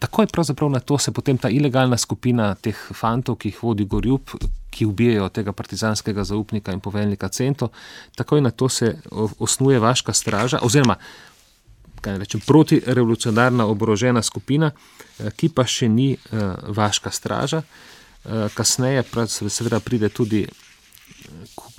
Takoj 0.00 0.26
pravzaprav 0.32 0.70
na 0.70 0.80
to 0.80 0.98
se 0.98 1.12
potem 1.12 1.38
ta 1.38 1.48
ilegalna 1.52 1.96
skupina 1.96 2.54
teh 2.54 2.76
fantov, 2.96 3.36
ki 3.36 3.50
jih 3.50 3.58
vodi 3.62 3.84
Gorjub, 3.84 4.32
ki 4.72 4.86
ubijajo 4.88 5.28
tega 5.28 5.52
partizanskega 5.52 6.24
zaupnika 6.24 6.72
in 6.72 6.80
poveljnika 6.80 7.28
Cento, 7.28 7.68
takoj 8.16 8.40
na 8.40 8.50
to 8.50 8.68
se 8.68 8.94
osnuje 9.38 9.78
vaška 9.78 10.12
straža, 10.12 10.62
oziroma 10.62 10.96
rečem, 12.04 12.40
protirevolucionarna 12.46 13.66
oborožena 13.66 14.22
skupina, 14.22 14.70
eh, 14.70 15.30
ki 15.36 15.52
pa 15.52 15.66
še 15.68 15.88
ni 15.88 16.14
uh, 16.16 16.54
vaška 16.72 17.10
straža. 17.10 17.62
Uh, 18.24 18.48
kasneje, 18.54 19.04
seveda, 19.28 19.80
pride 19.80 20.08
tudi 20.08 20.46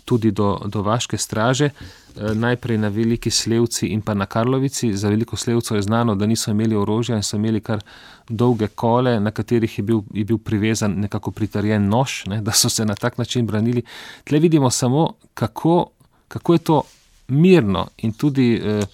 tudi 0.05 0.31
do, 0.31 0.59
do 0.65 0.81
Vaške 0.81 1.17
straže, 1.17 1.65
eh, 1.65 1.73
najprej 2.15 2.77
na 2.77 2.87
Veliki 2.87 3.31
Slevci 3.31 3.87
in 3.87 4.01
pa 4.01 4.13
na 4.13 4.25
Karlovici. 4.25 4.93
Za 4.93 5.09
Veliko 5.09 5.37
Slevco 5.37 5.75
je 5.75 5.81
znano, 5.81 6.15
da 6.15 6.25
niso 6.25 6.51
imeli 6.51 6.75
orožja 6.75 7.15
in 7.15 7.23
so 7.23 7.37
imeli 7.37 7.61
kar 7.61 7.83
dolge 8.29 8.67
kole, 8.67 9.19
na 9.19 9.31
katerih 9.31 9.77
je 9.79 9.83
bil, 9.83 10.01
je 10.13 10.25
bil 10.25 10.37
privezan 10.37 10.95
nekako 10.99 11.31
pritarjen 11.31 11.87
nož, 11.89 12.25
ne, 12.27 12.41
da 12.41 12.51
so 12.51 12.69
se 12.69 12.85
na 12.85 12.95
tak 12.95 13.17
način 13.17 13.47
branili. 13.47 13.83
Tle 14.23 14.39
vidimo 14.39 14.69
samo, 14.69 15.13
kako, 15.33 15.89
kako 16.27 16.53
je 16.53 16.59
to 16.59 16.81
mirno 17.27 17.87
in 17.97 18.13
tudi 18.13 18.53
eh, 18.55 18.85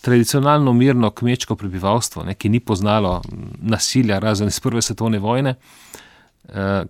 tradicionalno 0.00 0.72
mirno 0.72 1.10
kmečko 1.10 1.56
prebivalstvo, 1.56 2.22
ne, 2.22 2.34
ki 2.34 2.48
ni 2.48 2.60
poznalo 2.60 3.22
nasilja, 3.58 4.18
razen 4.18 4.48
iz 4.48 4.60
Prve 4.60 4.82
svetovne 4.82 5.18
vojne. 5.18 5.50
Eh, 5.50 6.07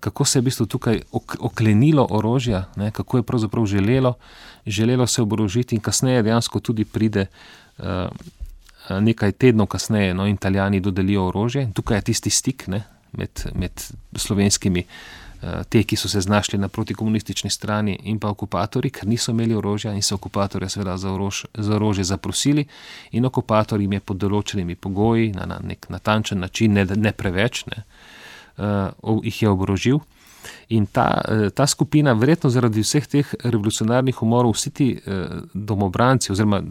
kako 0.01 0.25
se 0.25 0.39
je 0.39 0.41
v 0.41 0.45
bistvu 0.45 0.67
tukaj 0.67 1.01
oklenilo 1.39 2.07
orožja, 2.11 2.65
ne, 2.77 2.91
kako 2.91 3.17
je 3.17 3.23
pravzaprav 3.23 3.67
želelo, 3.67 4.15
želelo 4.67 5.07
se 5.07 5.23
oborožiti, 5.23 5.75
in 5.75 5.81
kasneje 5.81 6.23
dejansko 6.23 6.61
tudi 6.61 6.85
pride, 6.85 7.27
uh, 7.79 7.85
nekaj 9.01 9.33
tednov 9.33 9.67
kasneje, 9.67 10.15
no, 10.15 10.27
italijani 10.27 10.81
dodelijo 10.81 11.27
orožje. 11.27 11.63
In 11.63 11.73
tukaj 11.73 11.99
je 11.99 12.03
tisti 12.03 12.31
stik 12.31 12.67
ne, 12.67 12.85
med, 13.13 13.31
med 13.55 13.83
slovenskimi, 14.17 14.85
uh, 15.43 15.49
te, 15.69 15.83
ki 15.83 15.97
so 15.97 16.09
se 16.09 16.21
znašli 16.21 16.59
na 16.59 16.69
protikomunistični 16.69 17.51
strani, 17.51 17.99
in 18.05 18.19
pa 18.19 18.31
okupatorji, 18.31 18.91
ker 18.91 19.09
niso 19.09 19.33
imeli 19.35 19.55
orožja 19.55 19.93
in 19.93 20.03
so 20.03 20.15
okupatorje 20.15 20.69
seveda 20.69 20.97
za, 20.97 21.13
orož, 21.13 21.45
za 21.55 21.75
orožje 21.77 22.05
zaprosili, 22.05 22.67
in 23.11 23.25
okupator 23.25 23.81
jim 23.81 23.93
je 23.93 24.01
pod 24.01 24.23
določenimi 24.23 24.75
pogoji, 24.75 25.33
na, 25.35 25.47
na 25.47 25.59
nek 25.63 25.91
natančen 25.91 26.39
način, 26.39 26.79
ne, 26.79 26.87
ne 26.97 27.13
preveč. 27.13 27.65
Ne, 27.67 27.83
uh, 28.59 29.21
jih 29.25 29.43
je 29.43 29.49
oborožil. 29.51 30.01
In 30.69 30.87
ta, 30.87 31.07
uh, 31.25 31.49
ta 31.51 31.67
skupina, 31.67 32.13
verjetno 32.13 32.51
zaradi 32.51 32.85
vseh 32.85 33.07
teh 33.07 33.35
revolucionarnih 33.45 34.23
umorov, 34.23 34.55
vsi 34.57 34.71
ti 34.71 34.89
uh, 34.95 35.43
domobranci, 35.55 36.33
oziroma 36.33 36.63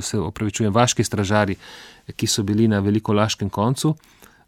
se 0.00 0.18
opravičujem, 0.18 0.72
vaški 0.72 1.04
stražari, 1.04 1.56
ki 2.16 2.26
so 2.26 2.42
bili 2.42 2.68
na 2.68 2.80
veliko 2.84 3.12
laškem 3.12 3.50
koncu, 3.50 3.94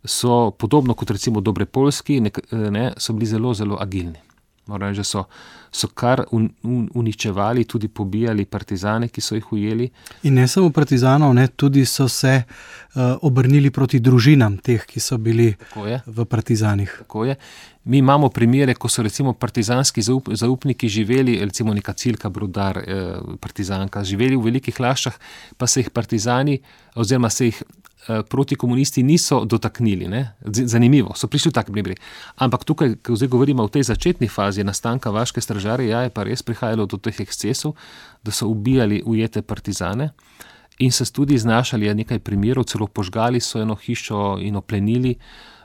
so 0.04 0.50
podobno 0.50 0.94
kot 0.94 1.10
recimo 1.10 1.40
dobre 1.40 1.66
polski, 1.66 2.20
ne, 2.52 2.92
so 2.96 3.12
bili 3.12 3.26
zelo, 3.26 3.54
zelo 3.54 3.78
agilni. 3.80 4.20
Moram 4.66 4.88
reči, 4.88 4.98
da 4.98 5.04
so, 5.04 5.24
so 5.70 5.88
kar 5.94 6.24
un, 6.34 6.48
un, 6.62 6.88
uničevali, 6.94 7.64
tudi 7.64 7.88
pobijali 7.88 8.44
partizane, 8.44 9.08
ki 9.08 9.20
so 9.20 9.36
jih 9.38 9.52
ujeli. 9.52 9.86
In 10.26 10.34
ne 10.40 10.48
samo 10.48 10.70
partizanov, 10.74 11.34
ne, 11.34 11.46
tudi 11.48 11.84
so 11.86 12.08
se 12.08 12.32
uh, 12.42 13.02
obrnili 13.22 13.70
proti 13.70 14.00
družinam 14.02 14.58
teh, 14.58 14.82
ki 14.86 15.00
so 15.00 15.18
bili 15.22 15.52
v 16.06 16.26
partizanih. 16.26 16.98
Mi 17.86 17.98
imamo 18.02 18.28
primere, 18.34 18.74
ko 18.74 18.88
so 18.90 19.02
recimo 19.06 19.32
partizanski 19.32 20.02
zaup, 20.02 20.32
zaupniki 20.34 20.88
živeli, 20.88 21.38
recimo 21.44 21.74
neka 21.74 21.92
ciljka, 21.92 22.28
brodar, 22.28 22.78
eh, 22.78 23.20
partizanka, 23.40 24.02
živeli 24.04 24.36
v 24.36 24.42
velikih 24.48 24.80
laščah, 24.80 25.14
pa 25.56 25.66
se 25.66 25.80
jih 25.80 25.90
partizani, 25.90 26.58
oziroma 26.94 27.30
se 27.30 27.46
jih 27.46 27.62
Eh, 28.08 28.22
proti 28.22 28.54
komunisti 28.54 29.02
niso 29.02 29.44
dotaknili. 29.44 30.06
Ne? 30.08 30.32
Zanimivo, 30.46 31.10
so 31.18 31.26
prišli 31.26 31.50
v 31.50 31.54
takšni 31.58 31.74
primeri. 31.74 31.96
Ampak 32.38 32.62
tukaj, 32.62 32.92
ko 33.02 33.16
zdaj 33.18 33.28
govorimo 33.28 33.66
o 33.66 33.72
tej 33.72 33.82
začetni 33.82 34.28
fazi 34.30 34.62
nastanka 34.62 35.10
vaške 35.10 35.42
stražare, 35.42 35.88
ja, 35.90 36.04
je 36.06 36.14
pa 36.14 36.22
res 36.22 36.42
prihajalo 36.46 36.86
do 36.86 37.02
teh 37.02 37.18
ekscesov, 37.18 37.74
da 38.22 38.30
so 38.30 38.46
ubijali 38.46 39.02
ujete 39.02 39.42
partizane 39.42 40.12
in 40.78 40.92
se 40.92 41.02
tudi 41.10 41.38
znašali 41.38 41.90
nekaj 41.94 42.22
primerov, 42.22 42.68
celo 42.70 42.86
požgali 42.86 43.40
so 43.40 43.58
eno 43.58 43.74
hišo 43.74 44.38
in 44.38 44.56
oplenili. 44.56 45.16
Uh, 45.16 45.55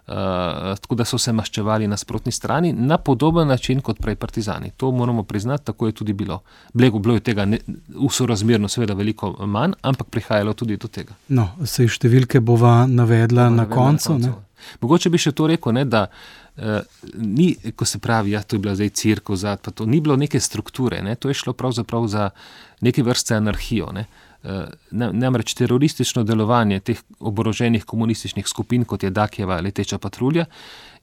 tako 0.82 0.96
da 0.96 1.06
so 1.06 1.18
se 1.18 1.34
maščevali 1.34 1.88
na 1.88 1.98
sprotni 1.98 2.32
strani 2.32 2.74
na 2.74 2.98
podoben 2.98 3.48
način 3.48 3.82
kot 3.82 4.00
prej 4.02 4.16
partizani. 4.16 4.72
To 4.78 4.92
moramo 4.92 5.24
priznati, 5.24 5.66
tako 5.66 5.88
je 5.88 5.92
tudi 5.92 6.14
bilo. 6.14 6.42
Blego 6.74 7.00
bilo 7.00 7.16
je 7.16 7.20
tega 7.20 7.48
usorazmerno, 7.96 8.68
seveda, 8.68 8.94
veliko 8.94 9.32
manj, 9.46 9.74
ampak 9.82 10.08
prihajalo 10.08 10.54
tudi 10.54 10.78
do 10.78 10.88
tega. 10.88 11.16
No, 11.28 11.50
se 11.66 11.88
številke 11.88 12.40
bova 12.40 12.86
navedla 12.88 13.50
bova 13.50 13.56
na, 13.56 13.68
koncu, 13.70 14.14
na 14.14 14.28
koncu. 14.28 14.48
Mogoče 14.82 15.10
bi 15.10 15.18
še 15.18 15.32
to 15.34 15.48
rekel, 15.50 15.74
ne, 15.74 15.86
da 15.90 16.04
uh, 16.06 16.82
ni, 17.18 17.56
ko 17.76 17.86
se 17.86 18.00
pravi, 18.00 18.36
ja, 18.36 18.44
je 18.52 18.60
bila 18.60 18.76
zdaj 18.78 18.90
crkva 18.90 19.56
pa 19.58 19.72
to 19.72 19.86
ni 19.86 20.02
bilo 20.02 20.16
neke 20.16 20.40
strukture, 20.40 21.02
ne, 21.02 21.16
to 21.16 21.30
je 21.30 21.40
šlo 21.40 21.54
pravzaprav 21.54 22.08
za 22.08 22.30
neke 22.82 23.04
vrste 23.04 23.36
anarhijo. 23.36 23.92
Ne. 23.92 24.02
Eh, 24.02 24.31
namreč 24.92 25.54
teroristično 25.54 26.24
delovanje 26.24 26.80
teh 26.80 27.02
oboroženih 27.20 27.86
komunističnih 27.86 28.48
skupin, 28.48 28.86
kot 28.86 29.04
je 29.04 29.10
Dakjeva 29.10 29.60
leteča 29.62 29.98
patrulja, 29.98 30.46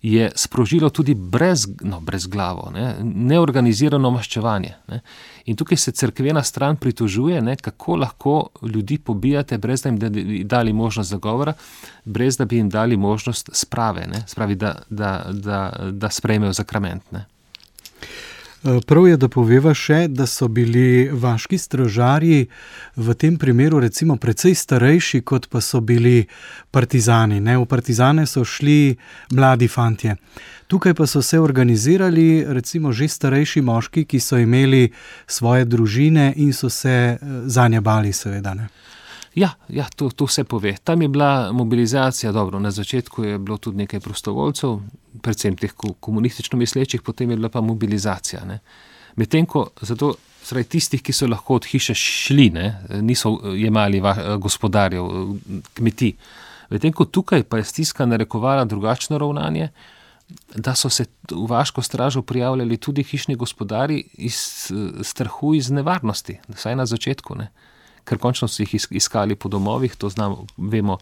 je 0.03 0.31
sprožilo 0.35 0.91
tudi 0.91 1.15
brez, 1.15 1.67
no, 1.83 2.01
brez 2.01 2.27
glavo, 2.27 2.71
ne, 2.75 2.95
neorganizirano 3.03 4.11
maščevanje. 4.11 4.75
Ne. 4.89 5.01
In 5.51 5.57
tukaj 5.57 5.77
se 5.77 5.93
crkvena 5.93 6.43
stran 6.43 6.77
pritožuje, 6.77 7.41
ne, 7.43 7.57
kako 7.57 7.97
lahko 7.97 8.37
ljudi 8.63 8.99
pobijate, 8.99 9.59
brez 9.59 9.83
da 9.83 9.89
jim 9.89 9.99
dali 10.49 10.73
možnost 10.73 11.11
zagovora, 11.11 11.55
brez 12.05 12.37
da 12.37 12.45
bi 12.45 12.57
jim 12.57 12.71
dali 12.71 12.97
možnost 12.97 13.51
sprave, 13.53 14.07
ne, 14.07 14.23
spravi, 14.27 14.55
da, 14.55 14.79
da, 14.91 15.25
da, 15.33 15.73
da 15.93 16.11
sprejmejo 16.11 16.53
zakrament. 16.53 17.11
Ne. 17.11 17.27
Eh, 18.65 18.81
prav 18.87 19.07
je, 19.09 19.17
da 19.17 19.29
poveva 19.29 19.71
še, 19.75 20.09
da 20.11 20.27
so 20.27 20.49
bili 20.51 21.11
vaški 21.13 21.59
stražarji 21.59 22.49
v 22.97 23.15
tem 23.15 23.37
primeru 23.39 23.79
recimo 23.79 24.17
precej 24.19 24.57
starejši, 24.59 25.21
kot 25.23 25.47
pa 25.47 25.61
so 25.63 25.79
bili 25.81 26.27
partizani. 26.75 27.39
Ne? 27.41 27.55
V 27.59 27.69
partizane 27.71 28.27
so 28.27 28.43
šli 28.45 28.97
mladi 29.31 29.69
fantje. 29.69 30.17
Tukaj 30.67 30.95
pa 30.95 31.07
so 31.07 31.23
se 31.23 31.39
organizirali 31.39 32.45
recimo 32.49 32.93
že 32.93 33.09
starejši 33.09 33.63
moški, 33.63 34.05
ki 34.05 34.21
so 34.21 34.39
imeli 34.43 34.91
svoje 35.27 35.65
družine 35.65 36.33
in 36.37 36.53
so 36.53 36.71
se 36.71 36.91
eh, 36.91 37.19
za 37.47 37.69
nje 37.69 37.81
bali, 37.81 38.13
seveda. 38.13 38.55
Ne? 38.55 38.69
Ja, 39.39 39.51
ja 39.69 39.87
to, 39.97 40.11
to 40.11 40.27
se 40.27 40.45
pove. 40.45 40.77
Tam 40.85 41.03
je 41.03 41.09
bila 41.09 41.53
mobilizacija, 41.53 42.33
dobro, 42.33 42.59
na 42.59 42.71
začetku 42.71 43.25
je 43.25 43.39
bilo 43.39 43.57
tudi 43.57 43.77
nekaj 43.77 44.01
prostovoljcev, 44.01 44.81
predvsem 45.23 45.57
teh 45.57 45.75
komunistično 46.01 46.59
mislečih, 46.59 47.03
potem 47.03 47.31
je 47.31 47.37
bila 47.37 47.49
pa 47.49 47.61
mobilizacija. 47.61 48.43
Medtem 49.17 49.47
ko 49.47 49.69
zato, 49.81 50.15
sraj, 50.43 50.65
tistih, 50.65 51.03
ki 51.03 51.15
so 51.15 51.29
lahko 51.31 51.61
od 51.61 51.69
hiše 51.71 51.95
šli, 51.95 52.49
ne, 52.51 52.67
niso 53.03 53.37
jemali 53.55 54.03
gospodarjev, 54.43 55.07
kmetij. 55.79 56.17
Medtem 56.71 56.93
ko 56.93 57.05
tukaj 57.05 57.47
pa 57.47 57.63
je 57.63 57.71
stiska 57.71 58.07
narekovala 58.07 58.65
drugačno 58.65 59.19
ravnanje, 59.19 59.71
da 60.57 60.75
so 60.75 60.91
se 60.91 61.07
v 61.31 61.47
vaško 61.49 61.83
stražo 61.83 62.23
prijavljali 62.23 62.77
tudi 62.77 63.03
hišni 63.03 63.37
gospodari 63.37 64.03
iz 64.13 64.37
strahu, 65.03 65.55
iz 65.55 65.71
nevarnosti, 65.71 66.41
vsaj 66.49 66.77
na 66.77 66.87
začetku. 66.87 67.35
Ne 67.35 67.53
ker 68.09 68.19
končno 68.19 68.49
so 68.49 68.63
jih 68.63 68.75
iskali 68.91 69.37
po 69.37 69.49
domovih, 69.53 69.97
to 69.97 70.09
znamo, 70.09 70.47
vemo, 70.57 70.99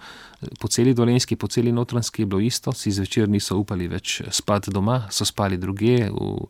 po 0.60 0.68
celi 0.68 0.94
dolenski, 0.94 1.36
po 1.36 1.46
celi 1.48 1.72
notranski 1.72 2.22
je 2.22 2.26
bilo 2.26 2.40
isto, 2.40 2.72
si 2.72 2.90
zvečer 2.90 3.28
niso 3.28 3.58
upali 3.58 3.88
več 3.88 4.20
spati 4.30 4.74
doma, 4.74 5.04
so 5.10 5.24
spali 5.24 5.58
druge, 5.58 6.10
v, 6.10 6.48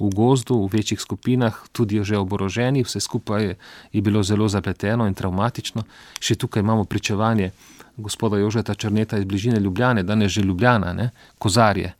v 0.00 0.10
gozdu, 0.12 0.58
v 0.66 0.76
večjih 0.76 1.00
skupinah, 1.00 1.56
tudi 1.72 2.02
že 2.04 2.18
oboroženi, 2.20 2.84
vse 2.84 3.00
skupaj 3.00 3.54
je 3.92 4.02
bilo 4.02 4.22
zelo 4.22 4.48
zapleteno 4.48 5.08
in 5.08 5.14
traumatično. 5.14 5.86
Še 6.20 6.36
tukaj 6.36 6.60
imamo 6.60 6.84
pričevanje 6.84 7.52
gospoda 7.96 8.38
Jožeta 8.42 8.74
Črneta 8.74 9.18
iz 9.18 9.24
bližine 9.24 9.60
Ljubljane, 9.60 10.02
danes 10.02 10.32
že 10.32 10.42
Ljubljana, 10.42 10.92
ne? 10.92 11.10
kozarje 11.38 11.94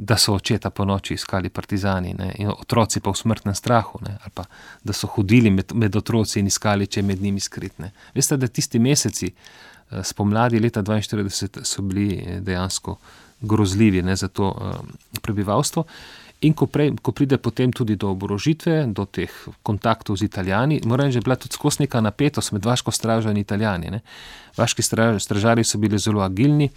da 0.00 0.16
so 0.16 0.34
očeta 0.34 0.70
po 0.70 0.84
noči 0.84 1.14
iskali 1.14 1.48
partizani 1.48 2.14
ne, 2.18 2.30
in 2.38 2.48
otroci 2.48 3.02
pa 3.04 3.12
v 3.12 3.20
smrtnem 3.20 3.54
strahu, 3.54 3.98
ne, 4.06 4.16
ali 4.22 4.32
pa 4.34 4.44
da 4.82 4.92
so 4.96 5.10
hodili 5.12 5.50
med, 5.50 5.74
med 5.76 5.96
otroci 5.96 6.40
in 6.40 6.48
iskali, 6.48 6.86
če 6.86 7.02
je 7.02 7.04
med 7.04 7.20
njimi 7.22 7.40
skritne. 7.40 7.90
Veste, 8.14 8.38
da 8.40 8.48
tisti 8.48 8.80
meseci 8.80 9.28
eh, 9.28 10.04
spomladi 10.04 10.60
leta 10.60 10.80
1942 10.82 11.64
so 11.68 11.84
bili 11.84 12.14
eh, 12.16 12.40
dejansko 12.40 12.96
grozljivi 13.40 14.02
ne, 14.02 14.16
za 14.16 14.28
to 14.28 14.48
uh, 14.52 15.20
prebivalstvo. 15.22 15.84
In 16.40 16.54
ko, 16.56 16.64
prej, 16.64 16.94
ko 17.04 17.12
pride 17.12 17.36
potem 17.36 17.68
tudi 17.68 17.98
do 18.00 18.08
oborožitve, 18.16 18.88
do 18.96 19.04
teh 19.04 19.28
kontaktov 19.60 20.16
z 20.16 20.24
Italijani, 20.24 20.80
mora 20.88 21.04
reči, 21.04 21.18
da 21.18 21.20
je 21.20 21.26
bila 21.28 21.36
tudi 21.36 21.52
skozi 21.52 21.84
neka 21.84 22.00
napetost 22.00 22.54
med 22.56 22.64
vaško 22.64 22.88
stražo 22.90 23.28
in 23.28 23.36
Italijani. 23.36 23.90
Ne. 23.92 24.00
Vaški 24.56 24.80
stražari 25.20 25.64
so 25.64 25.78
bili 25.78 26.00
zelo 26.00 26.24
agilni, 26.24 26.70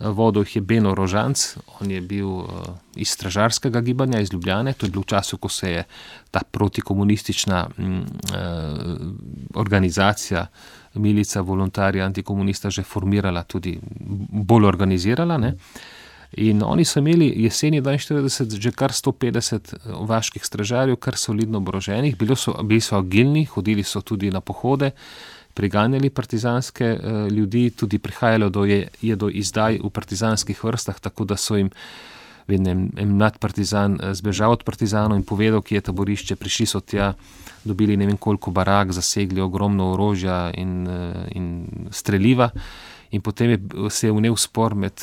vodil 0.00 0.48
jih 0.48 0.56
je 0.56 0.62
Beno 0.64 0.94
Rožanc, 0.96 1.36
on 1.80 1.92
je 1.92 2.00
bil 2.00 2.32
uh, 2.32 2.48
iz 2.96 3.12
stražarskega 3.12 3.84
gibanja, 3.84 4.24
iz 4.24 4.32
Ljubljane, 4.32 4.72
to 4.72 4.86
je 4.86 4.90
bilo 4.90 5.04
v 5.04 5.12
času, 5.12 5.36
ko 5.36 5.52
se 5.52 5.70
je 5.70 5.84
ta 6.30 6.40
protikomunistična 6.40 7.66
um, 7.76 8.00
uh, 8.00 9.60
organizacija, 9.60 10.46
milica, 10.94 11.44
voluntarja, 11.44 12.08
antikomunista 12.08 12.70
že 12.70 12.82
formirala, 12.82 13.44
tudi 13.44 13.76
bolj 14.32 14.64
organizirala. 14.64 15.36
Ne. 15.38 15.54
In 16.32 16.62
oni 16.62 16.84
so 16.84 16.98
imeli 16.98 17.32
jeseni 17.42 17.80
42 17.82 18.60
že 18.60 18.70
kar 18.70 18.92
150 18.92 19.74
eh, 19.74 19.78
vaških 20.06 20.44
stražarjev, 20.44 20.96
kar 20.96 21.16
solidno 21.16 21.58
oboroženih, 21.58 22.16
bili 22.18 22.36
so, 22.36 22.54
bili 22.62 22.80
so 22.80 22.96
agilni, 22.96 23.44
hodili 23.44 23.82
so 23.82 24.00
tudi 24.00 24.30
na 24.30 24.40
pohode, 24.40 24.90
priganjali 25.54 26.10
partizanske 26.10 26.92
uh, 26.94 27.26
ljudi, 27.32 27.70
tudi 27.70 27.98
prihajalo 27.98 28.48
do, 28.48 28.64
je, 28.64 28.88
je 29.02 29.16
do 29.16 29.28
izdaj 29.28 29.80
v 29.82 29.90
partizanskih 29.90 30.64
vrstah, 30.64 31.00
tako 31.00 31.24
da 31.24 31.36
so 31.36 31.56
jim. 31.56 31.70
En, 32.50 32.66
en 32.96 33.10
mlad 33.14 33.36
partizan 33.38 33.98
eh, 34.00 34.14
zbežal 34.14 34.50
od 34.50 34.62
partizanov 34.66 35.18
in 35.18 35.22
povedal, 35.22 35.62
ki 35.62 35.74
je 35.74 35.80
taborišče, 35.90 36.36
prišli 36.36 36.66
so 36.66 36.80
tja, 36.80 37.12
dobili 37.64 37.96
ne 37.96 38.06
vem 38.06 38.16
koliko 38.16 38.50
barak, 38.50 38.90
zasegli 38.92 39.40
ogromno 39.40 39.92
orožja 39.92 40.50
in, 40.58 40.86
in 41.34 41.66
streljiva 41.90 42.50
in 43.10 43.20
potem 43.20 43.50
je, 43.50 43.58
se 43.90 44.06
je 44.06 44.12
vnel 44.12 44.36
spor 44.36 44.74
med, 44.74 45.02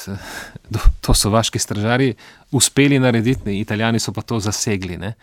to 1.01 1.14
so 1.14 1.30
vaški 1.30 1.60
stražari, 1.60 2.14
uspeli 2.51 2.99
narediti, 2.99 3.43
ne, 3.45 3.60
italijani 3.60 3.99
so 3.99 4.14
pa 4.16 4.22
to 4.22 4.39
zasegli. 4.39 4.97
Ne. 4.97 5.14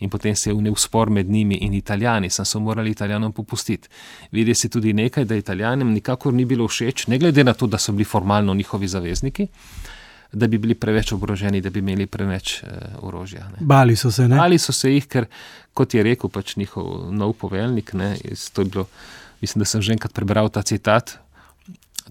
In 0.00 0.08
potem 0.08 0.36
se 0.36 0.50
je 0.50 0.54
vnel 0.56 0.76
spor 0.80 1.10
med 1.10 1.28
njimi 1.28 1.58
in 1.60 1.74
italijani, 1.76 2.30
sem 2.30 2.44
so 2.44 2.60
morali 2.60 2.90
italijanom 2.90 3.32
popustiti. 3.32 3.88
Vidi 4.32 4.54
se 4.54 4.68
tudi 4.68 4.92
nekaj, 4.92 5.24
da 5.24 5.36
italijanom 5.36 5.92
nikakor 5.92 6.34
ni 6.34 6.44
bilo 6.44 6.68
všeč, 6.68 7.06
ne 7.06 7.18
glede 7.18 7.44
na 7.44 7.52
to, 7.52 7.66
da 7.66 7.78
so 7.78 7.92
bili 7.92 8.04
formalno 8.04 8.54
njihovi 8.54 8.88
zavezniki. 8.88 9.46
Da 10.32 10.46
bi 10.46 10.58
bili 10.58 10.74
preveč 10.74 11.12
oboroženi, 11.12 11.60
da 11.60 11.70
bi 11.70 11.78
imeli 11.82 12.06
preveč 12.06 12.62
uh, 12.62 12.68
orožja. 13.02 13.48
Ne. 13.50 13.56
Bali 13.60 13.96
so 13.96 14.10
se. 14.10 14.28
Ne? 14.28 14.36
Bali 14.36 14.58
so 14.58 14.72
se 14.72 14.92
jih, 14.92 15.06
ker, 15.10 15.26
kot 15.74 15.94
je 15.94 16.02
rekel 16.06 16.30
pač 16.30 16.54
njihov 16.56 17.10
nov 17.12 17.32
poveljnik, 17.32 17.92
ne, 17.98 18.14
bilo, 18.64 18.86
mislim, 19.40 19.64
da 19.64 19.66
sem 19.66 19.82
že 19.82 19.92
enkrat 19.92 20.14
prebral 20.14 20.48
ta 20.48 20.62
citat, 20.62 21.18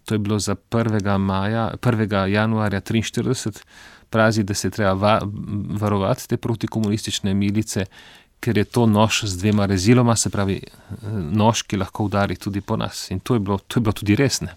to 0.06 0.16
je 0.16 0.20
bilo 0.20 0.40
za 0.40 0.56
1. 0.56 1.18
Maja, 1.18 1.72
1. 1.82 2.26
januarja 2.26 2.82
1943, 2.82 3.64
pravi, 4.10 4.44
da 4.44 4.54
se 4.54 4.70
treba 4.70 4.94
va, 4.94 5.20
varovati 5.80 6.28
te 6.28 6.38
protikomunistične 6.38 7.34
milice, 7.34 7.86
ker 8.40 8.58
je 8.58 8.64
to 8.64 8.86
nož 8.86 9.24
z 9.24 9.38
dvema 9.38 9.66
reziloma, 9.66 10.16
se 10.16 10.30
pravi, 10.30 10.62
nož, 11.12 11.64
ki 11.68 11.78
lahko 11.78 12.08
udari 12.08 12.36
tudi 12.36 12.62
po 12.62 12.78
nas. 12.78 13.12
In 13.12 13.20
to 13.20 13.36
je 13.36 13.40
bilo, 13.40 13.60
to 13.68 13.80
je 13.80 13.84
bilo 13.84 13.94
tudi 13.94 14.16
resne. 14.16 14.56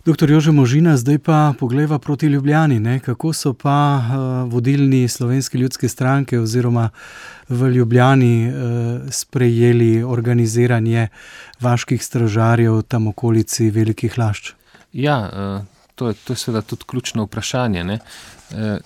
Doktor 0.00 0.30
Jože 0.30 0.48
Možina, 0.52 0.96
zdaj 0.96 1.18
pa 1.18 1.52
pogleda 1.58 1.98
proti 1.98 2.26
Ljubljani. 2.26 2.80
Ne? 2.80 3.00
Kako 3.00 3.32
so 3.32 3.52
pa 3.52 4.00
uh, 4.00 4.52
vodilni 4.52 5.08
slovenske 5.08 5.58
ljudske 5.58 5.88
stranke 5.88 6.40
oziroma 6.40 6.88
v 7.48 7.68
Ljubljani 7.68 8.48
uh, 8.48 8.54
sprejeli 9.10 10.02
organiziranje 10.02 11.08
vaških 11.60 12.04
stražarjev 12.04 12.82
tam 12.82 13.06
okolici 13.06 13.70
velikih 13.70 14.18
lašč? 14.18 14.52
Ja, 14.92 15.20
uh, 15.20 15.64
to, 15.94 16.08
je, 16.08 16.14
to 16.24 16.32
je 16.32 16.36
seveda 16.36 16.62
tudi 16.62 16.84
ključno 16.86 17.28
vprašanje. 17.28 17.84
Uh, 17.84 18.76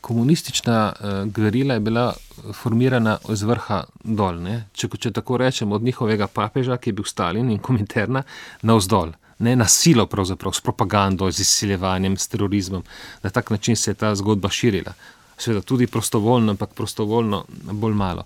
komunistična 0.00 0.92
uh, 0.92 1.32
gverila 1.32 1.74
je 1.74 1.80
bila 1.80 2.12
formirana 2.54 3.18
z 3.28 3.42
vrha 3.42 3.84
dol. 4.04 4.38
Če, 4.72 4.88
če 4.88 5.10
tako 5.10 5.42
rečem, 5.42 5.72
od 5.72 5.82
njihovega 5.82 6.26
papeža, 6.26 6.78
ki 6.78 6.90
je 6.90 7.02
bil 7.02 7.04
Stalin 7.04 7.50
in 7.50 7.58
komentarna, 7.58 8.22
na 8.62 8.78
vzdolj 8.78 9.18
ne 9.38 9.56
na 9.56 9.68
silo, 9.68 10.06
pravzaprav 10.06 10.52
s 10.52 10.60
propagando, 10.60 11.30
z 11.30 11.40
izsiljevanjem, 11.40 12.16
s 12.16 12.28
terorizmom. 12.28 12.82
Na 13.22 13.30
tak 13.30 13.50
način 13.50 13.76
se 13.76 13.90
je 13.90 13.94
ta 13.94 14.14
zgodba 14.14 14.48
širila. 14.48 14.92
Seveda 15.38 15.62
tudi 15.62 15.86
prostovoljno, 15.86 16.50
ampak 16.50 16.74
prostovoljno 16.74 17.44
bolj 17.72 17.94
malo. 17.94 18.24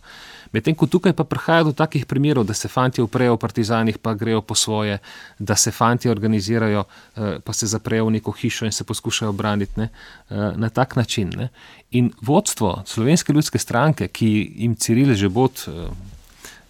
Medtem 0.53 0.75
ko 0.77 0.87
tukaj 0.87 1.15
pa 1.17 1.25
prihaja 1.25 1.65
do 1.65 1.73
takih 1.73 2.05
primerov, 2.07 2.45
da 2.45 2.55
se 2.55 2.69
fanti 2.69 3.03
uprejo 3.03 3.35
v 3.35 3.41
partizanih, 3.41 3.99
pa 3.99 4.13
grejo 4.15 4.43
po 4.43 4.55
svoje, 4.55 4.99
da 5.39 5.57
se 5.57 5.71
fanti 5.71 6.09
organizirajo, 6.09 6.85
eh, 6.85 7.39
pa 7.45 7.53
se 7.53 7.67
zaprejo 7.67 8.07
v 8.07 8.19
neko 8.19 8.33
hišo 8.33 8.69
in 8.69 8.73
se 8.73 8.85
poskušajo 8.85 9.31
obraniti 9.31 9.81
ne, 9.81 9.89
eh, 9.89 10.53
na 10.57 10.69
tak 10.69 10.97
način. 10.97 11.33
Ne. 11.37 11.49
In 11.91 12.13
vodstvo 12.21 12.83
slovenske 12.87 13.33
ljudske 13.33 13.59
stranke, 13.59 14.09
ki 14.09 14.53
jim 14.57 14.77
Ciril 14.77 15.15
že 15.15 15.29
bod 15.29 15.65
eh, 15.67 15.89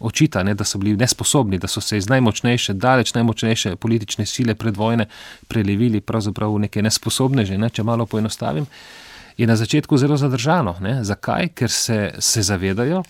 očita, 0.02 0.42
ne, 0.42 0.54
da 0.54 0.64
so 0.64 0.78
bili 0.78 0.96
nesposobni, 0.96 1.58
da 1.58 1.68
so 1.68 1.80
se 1.80 1.98
iz 1.98 2.08
najmočnejše, 2.08 2.74
daleč 2.74 3.14
najmočnejše 3.14 3.76
politične 3.76 4.26
sile 4.26 4.54
pred 4.54 4.76
vojne 4.76 5.06
prelevili 5.48 6.00
pravzaprav 6.00 6.54
v 6.54 6.66
neke 6.66 6.82
nesposobne, 6.82 7.46
že, 7.46 7.58
ne, 7.58 7.70
če 7.70 7.82
malo 7.82 8.06
poenostavim, 8.06 8.66
je 9.36 9.46
na 9.46 9.56
začetku 9.56 9.96
zelo 9.96 10.16
zadržano. 10.16 10.76
Ne. 10.80 11.04
Zakaj? 11.04 11.48
Ker 11.54 11.70
se, 11.70 12.12
se 12.18 12.42
zavedajo, 12.42 13.02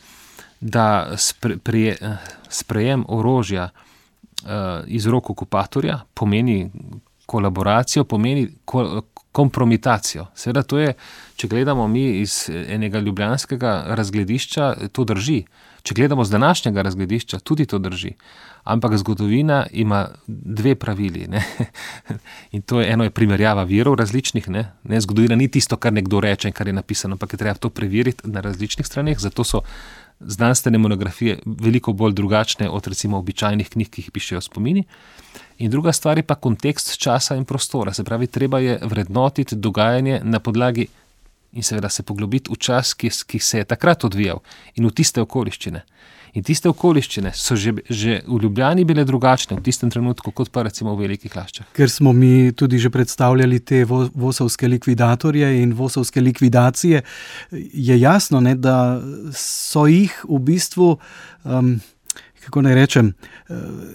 da 0.61 1.17
spre, 1.17 1.57
prije, 1.59 1.97
sprejem 2.49 3.05
orožja 3.09 3.71
uh, 3.71 4.51
iz 4.87 5.07
rok 5.07 5.31
okupatorja 5.31 6.01
pomeni 6.15 6.71
kolaboracijo, 7.27 8.05
pomeni 8.05 8.49
ko, 8.65 9.03
kompromitacijo. 9.33 10.27
Seveda, 10.35 10.63
to 10.63 10.79
je, 10.79 10.95
če 11.37 11.49
gledamo 11.49 11.89
mi 11.89 12.05
iz 12.21 12.51
enega 12.53 13.01
ljubljanskega 13.01 13.85
razgledišča, 13.97 14.75
to 14.93 15.05
drži. 15.05 15.43
Če 15.83 15.95
gledamo 15.95 16.25
z 16.25 16.31
današnjega 16.31 16.83
razgledišča, 16.83 17.39
tudi 17.39 17.67
to 17.67 17.79
drži. 17.79 18.13
Ampak 18.65 18.95
zgodovina 18.97 19.67
ima 19.73 20.09
dve 20.27 20.75
pravili. 20.75 21.27
Ne? 21.29 21.43
In 22.55 22.63
to 22.63 22.81
je 22.81 22.93
eno 22.93 23.05
je 23.05 23.11
primerjava 23.11 23.63
virov 23.63 23.95
različnih. 23.99 24.49
Ne? 24.49 24.69
Ne, 24.85 25.01
zgodovina 25.01 25.37
ni 25.37 25.49
tisto, 25.49 25.77
kar 25.77 25.93
nekdo 25.93 26.21
reče 26.21 26.49
in 26.49 26.55
kar 26.55 26.67
je 26.67 26.73
napisano, 26.73 27.19
ampak 27.19 27.35
je 27.35 27.43
treba 27.43 27.55
to 27.59 27.71
preveriti 27.71 28.31
na 28.31 28.41
različnih 28.41 28.87
straneh. 28.87 29.19
Zato 29.19 29.45
so 29.45 29.63
znanstvene 30.21 30.79
monografije 30.79 31.39
veliko 31.47 31.93
bolj 31.93 32.13
drugačne 32.13 32.71
od 32.71 32.87
recimo 32.87 33.19
običajnih 33.19 33.71
knjig, 33.71 33.91
ki 33.91 34.01
jih 34.01 34.11
pišejo 34.11 34.41
spomini. 34.41 34.85
In 35.59 35.71
druga 35.71 35.93
stvar 35.93 36.19
je 36.19 36.23
pa 36.27 36.35
kontekst 36.35 36.97
časa 36.99 37.37
in 37.37 37.45
prostora. 37.45 37.93
Se 37.93 38.05
pravi, 38.05 38.27
treba 38.27 38.59
je 38.59 38.79
vrednotiti 38.83 39.57
dogajanje 39.57 40.21
na 40.23 40.39
podlagi 40.39 40.87
in 41.53 41.63
seveda 41.63 41.89
se 41.89 42.03
poglobiti 42.03 42.53
v 42.53 42.59
čas, 42.59 42.95
ki, 42.95 43.11
ki 43.27 43.39
se 43.39 43.63
je 43.63 43.69
takrat 43.69 44.05
odvijal 44.05 44.43
in 44.75 44.87
v 44.87 44.95
tiste 44.97 45.21
okoliščine. 45.21 45.85
In 46.33 46.45
tiste 46.49 46.71
okoliščine 46.71 47.35
so 47.37 47.57
že, 47.61 47.75
že 47.93 48.23
v 48.25 48.39
Ljubljani 48.41 48.87
bile 48.89 49.05
drugačne 49.05 49.59
v 49.59 49.65
tistem 49.67 49.91
trenutku, 49.93 50.33
kot 50.33 50.49
pa 50.49 50.65
recimo 50.65 50.95
v 50.97 51.05
Velikih 51.05 51.35
Laščah. 51.37 51.69
Ker 51.77 51.93
smo 51.93 52.15
mi 52.17 52.53
tudi 52.57 52.81
že 52.81 52.89
predstavljali 52.89 53.61
te 53.61 53.85
vosovske 53.85 54.69
likvidatorje 54.69 55.51
in 55.61 55.77
vosovske 55.77 56.25
likvidacije, 56.25 57.03
je 57.53 58.01
jasno, 58.01 58.41
ne, 58.41 58.57
da 58.57 59.03
so 59.37 59.85
jih 59.91 60.15
v 60.25 60.41
bistvu. 60.41 60.95
Um, 61.45 61.77
kako 62.43 62.63
naj 62.67 62.75
rečem, 62.75 63.13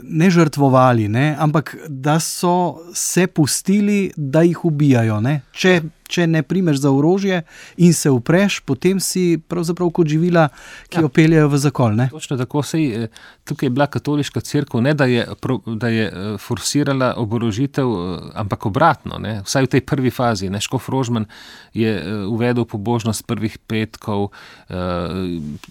ne 0.04 0.30
žrtvovali, 0.32 1.10
ne, 1.12 1.36
ampak 1.40 1.76
da 1.90 2.20
so 2.20 2.80
se 2.96 3.28
pustili, 3.28 4.12
da 4.16 4.42
jih 4.48 4.66
ubijajo. 4.66 5.20
Ne. 5.22 5.42
Če 5.52 5.82
če 6.08 6.28
ne 6.28 6.44
primeš 6.44 6.82
za 6.84 6.92
orožje 6.92 7.42
in 7.78 7.94
se 7.94 8.10
upreš, 8.10 8.60
potem 8.66 9.00
si 9.00 9.38
pravzaprav 9.48 9.92
kot 9.92 10.08
živila, 10.08 10.48
ki 10.90 11.00
ja. 11.00 11.06
jo 11.06 11.12
peljejo 11.14 11.50
v 11.52 11.62
zakol. 11.62 11.96
Ne? 11.98 12.10
Točno 12.12 12.38
tako 12.38 12.64
se 12.64 12.82
je. 12.84 13.04
Eh, 13.04 13.08
tukaj 13.48 13.68
je 13.68 13.72
bila 13.72 13.88
katoliška 13.88 14.42
crkva, 14.44 14.82
ne 14.82 14.94
da 14.94 15.06
je, 15.06 15.26
da 15.66 15.88
je 15.88 16.06
eh, 16.08 16.38
forsirala 16.38 17.14
oborožitev, 17.18 17.88
eh, 17.88 18.32
ampak 18.36 18.66
obratno. 18.66 19.20
Ne? 19.20 19.42
Vsaj 19.46 19.68
v 19.68 19.74
tej 19.78 19.86
prvi 19.86 20.12
fazi. 20.12 20.52
Škof 20.60 20.90
Rožman 20.90 21.26
je 21.74 21.92
uvedel 22.28 22.66
pobožnost 22.66 23.28
prvih 23.28 23.58
petkov, 23.68 24.32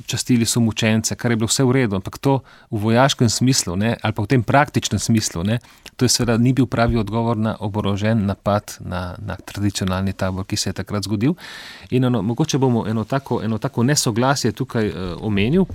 častili 0.07 0.47
so 0.47 0.61
mučence, 0.61 1.17
kar 1.17 1.31
je 1.31 1.37
bilo 1.37 1.49
vse 1.51 1.65
v 1.65 1.73
redu, 1.73 1.97
ampak 1.97 2.19
to 2.19 2.41
v 2.71 2.79
vojaškem 2.79 3.29
smislu 3.29 3.77
ne? 3.77 3.97
ali 4.03 4.13
pa 4.13 4.23
v 4.23 4.31
tem 4.31 4.43
praktičnem 4.43 4.99
smislu, 4.99 5.45
ne? 5.45 5.59
to 5.97 6.05
je 6.05 6.13
seveda 6.13 6.37
ni 6.39 6.53
bil 6.53 6.67
pravi 6.67 6.97
odgovor 6.97 7.37
na 7.37 7.57
oborožen 7.61 8.27
napad 8.27 8.77
na, 8.81 9.17
na 9.19 9.37
tradicionalni 9.37 10.13
ta 10.13 10.26
tabor, 10.27 10.47
ki 10.47 10.57
se 10.57 10.71
je 10.71 10.79
takrat 10.81 11.07
zgodil. 11.07 11.37
In 11.91 12.09
eno, 12.09 12.23
mogoče 12.23 12.59
bomo 12.59 12.87
eno 12.89 13.05
tako, 13.05 13.41
eno 13.45 13.59
tako 13.59 13.87
nesoglasje 13.87 14.53
tukaj 14.53 14.91
uh, 14.91 14.97
omenil, 15.21 15.67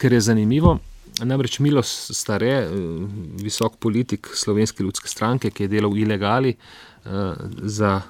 ker 0.00 0.12
je 0.12 0.20
zanimivo. 0.20 0.78
Namreč 1.22 1.58
Milo 1.60 1.82
Stare, 1.84 2.54
uh, 2.66 3.04
visok 3.42 3.76
politik 3.78 4.32
slovenske 4.34 4.84
ljudske 4.84 5.08
stranke, 5.08 5.50
ki 5.50 5.66
je 5.66 5.74
delal 5.76 5.96
ilegali 5.98 6.54
uh, 6.54 7.34
za 7.62 8.00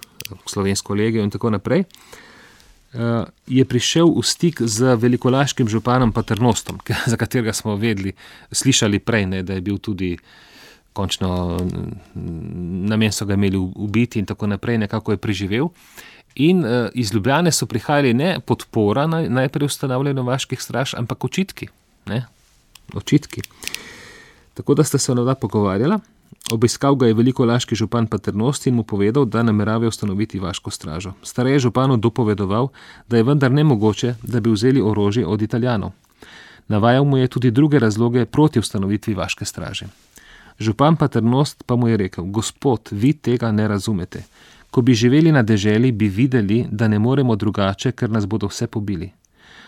slovensko 0.47 0.95
legijo 0.95 1.25
in 1.25 1.31
tako 1.31 1.51
naprej. 1.51 1.85
Uh, 2.93 3.25
je 3.49 3.65
prišel 3.65 4.11
v 4.13 4.23
stik 4.23 4.61
z 4.61 4.95
velikolaškim 5.01 5.69
županom 5.69 6.13
Paternostom, 6.13 6.79
za 7.11 7.17
katerega 7.17 7.53
smo 7.57 7.77
vedeli, 7.81 8.13
slišali 8.53 9.01
prej, 9.01 9.27
ne, 9.27 9.43
da 9.43 9.57
je 9.57 9.65
bil 9.65 9.79
tudi 9.81 10.13
uh, 10.13 10.52
končno 10.93 11.59
namen 12.15 13.13
so 13.13 13.27
ga 13.27 13.35
imeli 13.35 13.57
ubiti 13.57 14.19
in 14.19 14.27
tako 14.27 14.47
naprej, 14.47 14.79
nekako 14.79 15.13
je 15.13 15.17
preživel. 15.17 15.69
In 16.35 16.65
uh, 16.65 16.89
iz 16.95 17.13
Ljubljane 17.13 17.53
so 17.53 17.67
prihajali 17.67 18.15
ne 18.15 18.41
podpora 18.41 19.07
naj, 19.07 19.29
najprej 19.29 19.67
ustanavljanju 19.67 20.23
vaških 20.23 20.63
straž, 20.63 20.95
ampak 20.99 21.25
očitki. 21.25 21.69
Ne? 22.07 22.27
Očitki. 22.95 23.43
Tako 24.55 24.75
da 24.75 24.85
sta 24.85 24.99
se 24.99 25.13
ona 25.13 25.35
pogovarjala. 25.35 25.99
Obiskal 26.51 26.95
ga 26.95 27.07
je 27.07 27.15
veliko 27.15 27.45
laški 27.45 27.75
župan 27.75 28.07
Paternosti 28.07 28.69
in 28.71 28.75
mu 28.77 28.83
povedal, 28.83 29.25
da 29.25 29.43
namerava 29.43 29.89
ustanoviti 29.89 30.41
vaško 30.41 30.71
stražo. 30.71 31.13
Starej 31.23 31.53
je 31.53 31.59
županu 31.59 31.97
dopovedoval, 31.97 32.69
da 33.09 33.17
je 33.17 33.23
vendar 33.23 33.53
nemogoče, 33.53 34.15
da 34.23 34.41
bi 34.41 34.51
vzeli 34.51 34.81
orožje 34.81 35.27
od 35.27 35.43
Italijanov. 35.43 35.93
Navajal 36.69 37.05
mu 37.05 37.17
je 37.17 37.29
tudi 37.29 37.51
druge 37.51 37.79
razloge 37.79 38.25
proti 38.25 38.59
ustanovitvi 38.59 39.15
vaške 39.15 39.45
straže. 39.45 39.87
Župan 40.59 40.97
Paternost 40.97 41.63
pa 41.67 41.77
mu 41.77 41.89
je 41.89 41.97
rekel: 41.97 42.25
Gospod, 42.25 42.89
vi 42.91 43.13
tega 43.13 43.53
ne 43.53 43.69
razumete. 43.69 44.25
Ko 44.71 44.81
bi 44.81 44.95
živeli 44.95 45.33
na 45.33 45.43
deželi, 45.43 45.93
bi 45.93 46.09
videli, 46.09 46.67
da 46.71 46.89
ne 46.89 46.99
moremo 46.99 47.37
drugače, 47.37 47.93
ker 47.93 48.11
nas 48.11 48.27
bodo 48.27 48.49
vse 48.49 48.67
pobili. 48.67 49.11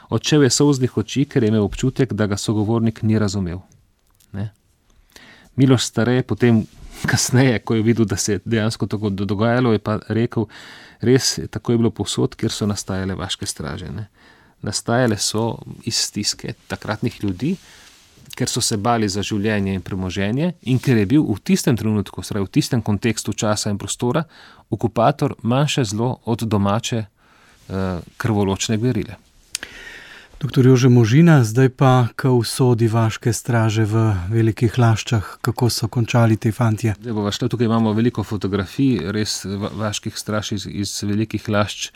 Odšel 0.08 0.42
je 0.42 0.50
soznih 0.50 0.96
oči, 0.96 1.24
ker 1.24 1.42
je 1.42 1.48
imel 1.48 1.64
občutek, 1.64 2.12
da 2.12 2.26
ga 2.26 2.36
sogovornik 2.36 3.02
ni 3.02 3.18
razumel. 3.18 3.60
Ne? 4.32 4.52
Miloš 5.56 5.84
starej, 5.84 6.22
potem, 6.22 6.64
kasneje, 7.10 7.58
ko 7.58 7.74
je 7.74 7.82
videl, 7.82 8.08
da 8.08 8.16
se 8.16 8.32
je 8.32 8.40
dejansko 8.44 8.86
tako 8.86 9.10
dogajalo, 9.10 9.72
je 9.72 9.78
pa 9.78 9.98
rekel: 10.08 10.46
Res 11.00 11.38
je 11.38 11.46
tako 11.46 11.72
je 11.72 11.78
bilo 11.78 11.90
posod, 11.90 12.36
kjer 12.36 12.52
so 12.52 12.66
nastajale 12.66 13.14
vaše 13.14 13.46
straže. 13.46 13.90
Ne? 13.92 14.08
Nastajale 14.62 15.18
so 15.20 15.58
iz 15.84 15.96
stiske 15.96 16.54
takratnih 16.68 17.24
ljudi, 17.24 17.56
ker 18.34 18.50
so 18.50 18.60
se 18.60 18.76
bali 18.76 19.08
za 19.08 19.22
življenje 19.22 19.74
in 19.78 19.82
premoženje, 19.82 20.52
in 20.70 20.78
ker 20.82 20.98
je 20.98 21.06
bil 21.06 21.24
v 21.24 21.38
tistem 21.40 21.76
trenutku, 21.78 22.22
torej 22.22 22.46
v 22.48 22.52
tistem 22.58 22.82
kontekstu 22.82 23.32
časa 23.32 23.70
in 23.70 23.78
prostora, 23.78 24.24
okupator 24.70 25.36
manjše 25.42 25.84
zlo 25.84 26.18
od 26.26 26.42
domače 26.42 27.04
uh, 27.04 28.02
krvoločne 28.18 28.78
gverile. 28.78 29.20
Doktor 30.42 30.66
Jože 30.66 30.90
Možina, 30.92 31.38
zdaj 31.46 31.70
pa 31.78 31.92
k 32.18 32.28
usodi 32.28 32.88
vaške 32.90 33.32
straže 33.32 33.86
v 33.88 34.10
velikih 34.28 34.74
laščah, 34.76 35.38
kako 35.40 35.70
so 35.70 35.88
končali 35.88 36.36
te 36.36 36.52
fantje. 36.52 36.92
Šle, 37.00 37.48
tukaj 37.48 37.70
imamo 37.70 37.94
veliko 37.96 38.26
fotografij, 38.26 39.08
res 39.14 39.44
vaških 39.46 40.18
straž 40.18 40.52
iz, 40.58 40.66
iz 40.68 40.92
velikih 41.06 41.48
lašč. 41.48 41.92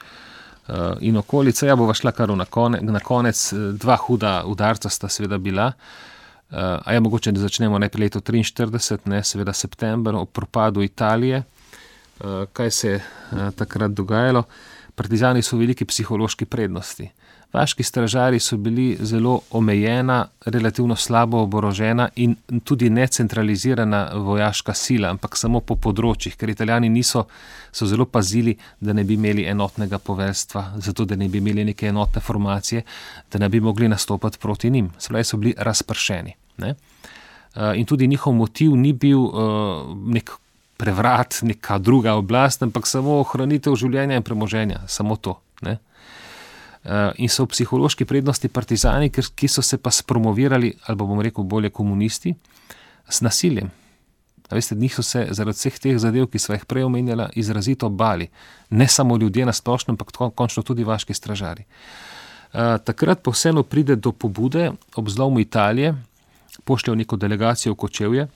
Uh, 0.68 1.00
in 1.00 1.16
okolica, 1.16 1.66
ja, 1.66 1.74
bo 1.76 1.88
šla 1.92 2.12
kar 2.12 2.30
na, 2.36 2.44
kone, 2.44 2.78
na 2.84 3.00
konec, 3.00 3.40
dva 3.80 3.96
huda 3.96 4.42
udarca 4.46 4.88
sta 4.92 5.08
seveda 5.08 5.40
bila. 5.40 5.72
Uh, 5.72 6.08
Uh, 6.50 6.58
a 6.84 6.92
je 6.92 7.00
mogoče, 7.00 7.32
da 7.32 7.40
začnemo 7.40 7.78
najprej 7.78 8.02
leto 8.02 8.20
43, 8.20 8.98
ne 9.04 9.20
seveda 9.24 9.52
september, 9.52 10.14
ob 10.16 10.30
propadu 10.32 10.82
Italije. 10.82 11.42
Uh, 12.20 12.46
kaj 12.52 12.70
se 12.70 12.88
je 12.88 12.96
uh, 12.96 13.50
takrat 13.56 13.90
dogajalo? 13.90 14.42
Partizani 14.94 15.42
so 15.42 15.58
veliki 15.60 15.84
psihološki 15.84 16.46
prednosti. 16.46 17.10
Vaški 17.52 17.82
stražari 17.82 18.38
so 18.40 18.56
bili 18.56 18.96
zelo 19.00 19.40
omejena, 19.50 20.26
relativno 20.46 20.96
slabo 20.96 21.38
oborožena 21.42 22.08
in 22.16 22.34
tudi 22.64 22.90
necentralizirana 22.90 24.10
vojaška 24.14 24.74
sila, 24.74 25.08
ampak 25.14 25.36
samo 25.36 25.60
po 25.60 25.78
področjih, 25.80 26.36
ker 26.36 26.52
italijani 26.52 26.90
niso 26.92 27.24
zelo 27.72 28.04
pazili, 28.04 28.52
da 28.80 28.92
ne 28.92 29.04
bi 29.04 29.16
imeli 29.16 29.46
enotnega 29.48 29.98
poveljstva, 29.98 30.64
zato 30.84 31.06
da 31.08 31.16
ne 31.16 31.28
bi 31.28 31.40
imeli 31.40 31.64
neke 31.70 31.88
enotne 31.88 32.20
formacije, 32.20 32.84
da 33.32 33.40
ne 33.40 33.48
bi 33.48 33.60
mogli 33.60 33.88
nastopati 33.88 34.38
proti 34.38 34.70
njim. 34.70 34.92
Spravi 34.98 35.24
so 35.24 35.40
bili 35.40 35.54
razpršeni. 35.56 36.36
Ne? 36.58 36.74
Eh, 37.54 37.78
in 37.80 37.86
tudi 37.86 38.06
njihov 38.06 38.34
motiv 38.34 38.76
ni 38.76 38.92
bil 38.92 39.18
uh, 39.18 39.96
nek 40.06 40.30
prevrat, 40.76 41.40
neka 41.42 41.78
druga 41.78 42.14
oblast, 42.14 42.62
ampak 42.62 42.86
samo 42.86 43.18
ohranitev 43.24 43.74
življenja 43.74 44.20
in 44.20 44.22
premoženja, 44.22 44.84
samo 44.86 45.16
to. 45.16 45.40
Ne? 45.62 45.78
Eh, 46.88 47.10
in 47.20 47.28
so 47.28 47.44
psihološki 47.44 48.06
prednosti 48.08 48.48
partizani, 48.48 49.10
ki 49.12 49.48
so 49.48 49.60
se 49.62 49.76
pa 49.76 49.90
spromovirali, 49.92 50.70
ali 50.86 50.96
bomo 50.96 51.22
rekel 51.22 51.44
bolje 51.44 51.68
komunisti, 51.70 52.32
s 53.08 53.20
nasiljem. 53.20 53.68
Veste, 54.50 54.74
njih 54.74 54.94
so 54.94 55.02
se 55.04 55.26
zaradi 55.30 55.58
vseh 55.58 55.76
teh 55.78 55.98
zadev, 56.00 56.30
ki 56.32 56.40
so 56.40 56.54
jih 56.54 56.64
prej 56.64 56.86
omenjali, 56.88 57.26
izrazito 57.36 57.90
bali. 57.92 58.30
Ne 58.70 58.88
samo 58.88 59.16
ljudje 59.16 59.44
na 59.44 59.52
splošno, 59.52 59.92
ampak 59.92 60.14
končno 60.34 60.62
tudi 60.62 60.84
vaški 60.84 61.14
stražari. 61.14 61.66
Uh, 62.48 62.78
takrat 62.80 63.20
pa 63.22 63.30
vseeno 63.36 63.62
pride 63.62 63.96
do 63.96 64.12
pobude 64.12 64.70
ob 64.96 65.08
zlomu 65.12 65.40
Italije, 65.40 65.92
pošljajo 66.64 66.96
neko 66.96 67.16
delegacijo 67.16 67.74
v 67.74 67.76
Kočevje, 67.76 68.28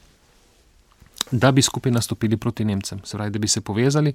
da 1.31 1.53
bi 1.53 1.63
skupaj 1.63 1.93
nastopili 1.93 2.37
proti 2.37 2.65
Nemcem, 2.65 3.01
se 3.05 3.17
pravi, 3.17 3.31
da 3.31 3.39
bi 3.39 3.49
se 3.49 3.61
povezali 3.61 4.13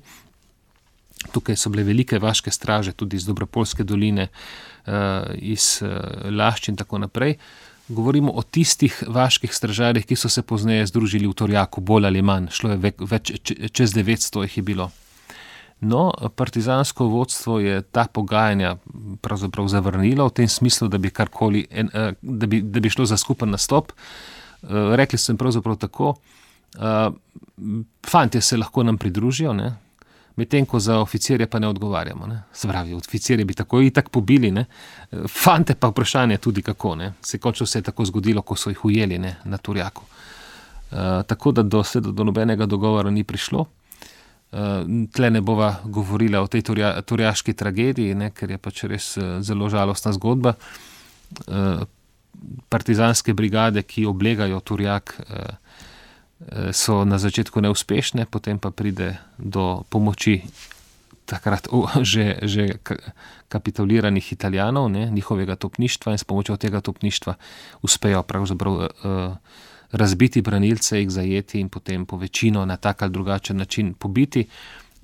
Tukaj 1.31 1.55
so 1.57 1.69
bile 1.73 1.83
velike 1.83 2.19
vaške 2.19 2.51
straže, 2.51 2.93
tudi 2.93 3.17
iz 3.17 3.25
Dobropolske 3.25 3.83
doline, 3.83 4.27
eh, 4.85 5.23
iz 5.35 5.79
eh, 5.81 6.29
Lašč 6.31 6.69
in 6.69 6.75
tako 6.75 6.97
naprej. 6.97 7.37
Govorimo 7.89 8.31
o 8.31 8.41
tistih 8.43 9.03
vaških 9.07 9.53
stražarjih, 9.53 10.05
ki 10.05 10.15
so 10.15 10.29
se 10.29 10.41
pozneje 10.41 10.85
združili 10.87 11.27
v 11.27 11.33
Torjaku, 11.33 11.81
bolj 11.81 12.05
ali 12.05 12.21
manj, 12.21 12.51
šlo 12.51 12.73
je 12.73 12.93
več, 12.99 13.31
čez 13.71 13.95
900 13.95 14.43
jih 14.43 14.57
je 14.57 14.63
bilo. 14.63 14.89
No, 15.79 16.11
partizansko 16.35 17.05
vodstvo 17.07 17.59
je 17.59 17.81
ta 17.81 18.07
pogajanja 18.13 18.75
pravzaprav 19.21 19.67
zavrnilo 19.69 20.25
v 20.27 20.33
tem 20.41 20.47
smislu, 20.49 20.89
da 20.89 20.97
bi, 20.97 21.09
karkoli, 21.09 21.67
eh, 21.71 22.13
da 22.21 22.47
bi, 22.47 22.61
da 22.61 22.79
bi 22.79 22.89
šlo 22.89 23.05
za 23.05 23.17
skupen 23.17 23.49
nastop. 23.49 23.93
Rekli 24.67 25.19
so 25.21 25.31
jim 25.31 25.37
pravzaprav 25.37 25.75
tako, 25.77 26.15
fanti 28.03 28.41
se 28.41 28.57
lahko 28.57 28.83
nam 28.83 28.97
pridružijo, 28.97 29.53
ne? 29.53 29.75
Medtem 30.37 30.65
ko 30.65 30.79
za 30.79 30.99
oficirje 31.01 31.47
pa 31.47 31.59
ne 31.59 31.67
odgovarjamo. 31.67 32.27
Ne. 32.27 32.41
Spravi, 32.53 32.93
oficirje 32.93 33.45
bi 33.45 33.53
tako 33.53 33.81
in 33.81 33.91
tako 33.91 34.09
pobili, 34.09 34.51
ne. 34.51 34.65
fante 35.27 35.75
pa 35.75 35.87
vprašanje 35.87 36.37
tudi 36.37 36.61
kako. 36.61 36.95
Ne. 36.95 37.13
Se 37.21 37.37
končno 37.37 37.65
se 37.65 37.79
je 37.79 37.89
tako 37.89 38.05
zgodilo, 38.05 38.41
ko 38.41 38.55
so 38.55 38.69
jih 38.69 38.85
ujeli 38.85 39.17
ne, 39.17 39.35
na 39.45 39.57
Turjaku. 39.57 40.03
Uh, 40.91 40.97
tako 41.27 41.51
da 41.51 41.63
do, 41.63 41.83
do, 41.93 42.11
do 42.11 42.23
nobenega 42.23 42.65
dogovora 42.65 43.11
ni 43.11 43.23
prišlo. 43.23 43.65
Uh, 44.51 44.59
tle 45.11 45.29
ne 45.29 45.41
bova 45.41 45.75
govorila 45.83 46.39
o 46.41 46.47
tej 46.47 46.61
turja, 46.61 46.93
turjaški 47.01 47.53
tragediji, 47.53 48.15
ne, 48.15 48.29
ker 48.31 48.51
je 48.51 48.57
pač 48.57 48.83
res 48.87 49.17
uh, 49.17 49.41
zelo 49.43 49.67
žalostna 49.69 50.13
zgodba. 50.15 50.53
Uh, 51.47 51.83
partizanske 52.69 53.33
brigade, 53.33 53.83
ki 53.83 54.05
oblegajo 54.07 54.61
Turjak, 54.63 55.17
uh, 55.19 55.83
so 56.71 57.01
na 57.05 57.17
začetku 57.17 57.57
neuspešne, 57.61 58.29
potem 58.29 58.61
pa 58.61 58.69
pride 58.69 59.17
do 59.41 59.81
pomoči 59.89 60.45
takrat 61.25 61.67
o, 61.73 61.89
že, 62.05 62.39
že 62.45 62.77
kapituliranih 63.49 64.23
Italijanov, 64.31 64.89
ne, 64.89 65.09
njihovega 65.11 65.55
topništva 65.55 66.13
in 66.13 66.17
s 66.17 66.23
pomočjo 66.23 66.57
tega 66.57 66.81
topništva 66.81 67.35
uspejo 67.81 68.23
pravzaprav 68.23 68.73
uh, 68.73 68.87
razbiti 69.91 70.41
branilce, 70.41 70.99
jih 70.99 71.09
zajeti 71.09 71.59
in 71.59 71.69
potem 71.69 72.05
po 72.05 72.17
večino 72.17 72.65
na 72.65 72.77
tak 72.77 73.01
ali 73.01 73.11
drugačen 73.11 73.57
način 73.57 73.93
pobiti. 73.93 74.47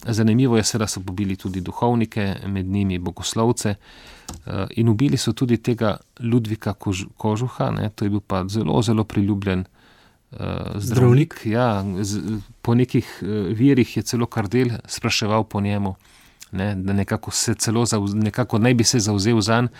Zanimivo 0.04 0.58
je, 0.58 0.64
da 0.78 0.88
so 0.88 1.00
pobili 1.00 1.36
tudi 1.36 1.62
duhovnike, 1.62 2.36
med 2.46 2.66
njimi 2.66 3.00
bogoslovce, 3.00 3.76
in 4.76 4.90
ubili 4.90 5.18
so 5.18 5.32
tudi 5.34 5.58
tega 5.58 5.98
Ludvika 6.20 6.74
Kož, 6.74 7.06
Kožuha, 7.18 7.72
ne, 7.72 7.90
to 7.96 8.06
je 8.06 8.10
bil 8.10 8.20
pa 8.20 8.44
zelo, 8.48 8.82
zelo 8.82 9.04
priljubljen 9.04 9.60
uh, 9.60 9.83
zdravnik. 10.76 10.84
zdravnik. 10.84 11.42
Ja, 11.46 11.84
z, 12.02 12.40
po 12.62 12.76
nekih 12.76 13.08
uh, 13.22 13.28
virih 13.58 13.98
je 13.98 14.04
celo 14.04 14.26
kardel 14.26 14.70
spraševal 14.86 15.44
po 15.44 15.62
njemu, 15.62 15.96
ne, 16.52 16.76
da 16.76 16.94
nekako, 16.94 17.32
celo, 17.32 17.86
nekako 18.14 18.60
naj 18.60 18.74
bi 18.74 18.84
se 18.84 19.00
zauzel 19.00 19.42
za 19.42 19.62
njega 19.62 19.74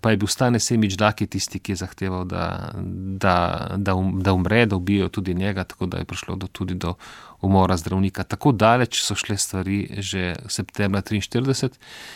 pa 0.00 0.10
je 0.10 0.16
bil 0.16 0.28
stane 0.28 0.60
Semič 0.60 0.94
Daki 0.94 1.26
tisti, 1.26 1.58
ki 1.58 1.72
je 1.72 1.76
zahteval, 1.76 2.24
da, 2.24 2.72
da, 3.18 3.34
da, 3.76 3.94
um, 3.94 4.20
da 4.22 4.32
umre, 4.32 4.66
da 4.66 4.76
ubijo 4.76 5.08
tudi 5.08 5.34
njega, 5.34 5.64
tako 5.64 5.86
da 5.86 5.98
je 5.98 6.04
prišlo 6.04 6.36
do, 6.36 6.46
tudi 6.46 6.74
do 6.74 6.94
umora 7.40 7.76
zdravnika. 7.76 8.24
Tako 8.24 8.52
daleč 8.52 9.00
so 9.02 9.14
šle 9.14 9.36
stvari 9.36 9.78
že 9.98 10.34
septembra 10.48 11.02
1943 11.02 11.70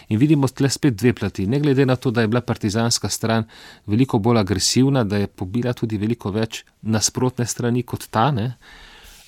in 0.09 0.19
vidimo 0.19 0.49
tle 0.49 0.71
spet 0.71 0.95
dve 0.95 1.13
plati. 1.13 1.47
Ne 1.47 1.61
glede 1.61 1.87
na 1.87 1.97
to, 1.97 2.11
da 2.11 2.21
je 2.21 2.29
bila 2.29 2.41
partizanska 2.41 3.09
stran 3.09 3.45
veliko 3.87 4.19
bolj 4.19 4.39
agresivna, 4.39 5.05
da 5.05 5.17
je 5.17 5.27
pobila 5.27 5.73
tudi 5.73 5.99
veliko 5.99 6.31
več 6.31 6.65
nasprotne 6.83 7.47
strani 7.47 7.83
kot 7.83 8.09
ta, 8.11 8.31
ne, 8.31 8.57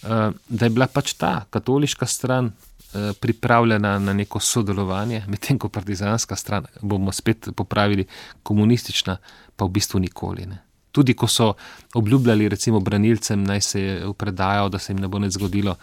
eh, 0.02 0.30
da 0.48 0.66
je 0.66 0.70
bila 0.70 0.86
pač 0.86 1.14
ta 1.14 1.44
katoliška 1.50 2.06
stran 2.06 2.52
Eh, 2.94 3.12
pripravljena 3.20 3.98
na 3.98 4.12
neko 4.12 4.40
sodelovanje, 4.40 5.22
medtem 5.28 5.58
ko 5.58 5.68
partizanska 5.68 6.36
stran, 6.36 6.66
bomo 6.80 7.12
spet 7.12 7.48
popravili, 7.56 8.04
komunistična, 8.42 9.16
pa 9.56 9.64
v 9.64 9.68
bistvu 9.68 10.00
nikoli. 10.00 10.46
Ne. 10.46 10.58
Tudi 10.92 11.14
ko 11.16 11.26
so 11.26 11.54
obljubljali, 11.94 12.48
recimo, 12.48 12.80
branilcem, 12.80 13.44
naj 13.44 13.60
se 13.60 13.82
predajo, 14.18 14.68
da 14.68 14.78
se 14.78 14.92
jim 14.92 15.00
ne 15.00 15.08
bo 15.08 15.18
nič 15.18 15.32
zgodilo, 15.32 15.76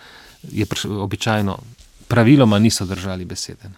je 0.52 0.66
običajno, 0.90 1.58
praviloma 2.08 2.60
niso 2.60 2.86
držali 2.86 3.26
besede. 3.26 3.70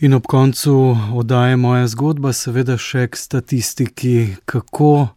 In 0.00 0.14
ob 0.14 0.26
koncu 0.26 0.96
oddaje 1.14 1.56
moja 1.56 1.86
zgodba, 1.86 2.32
seveda 2.32 2.74
še 2.74 3.06
k 3.06 3.16
statistiki, 3.16 4.16
kako 4.44 5.08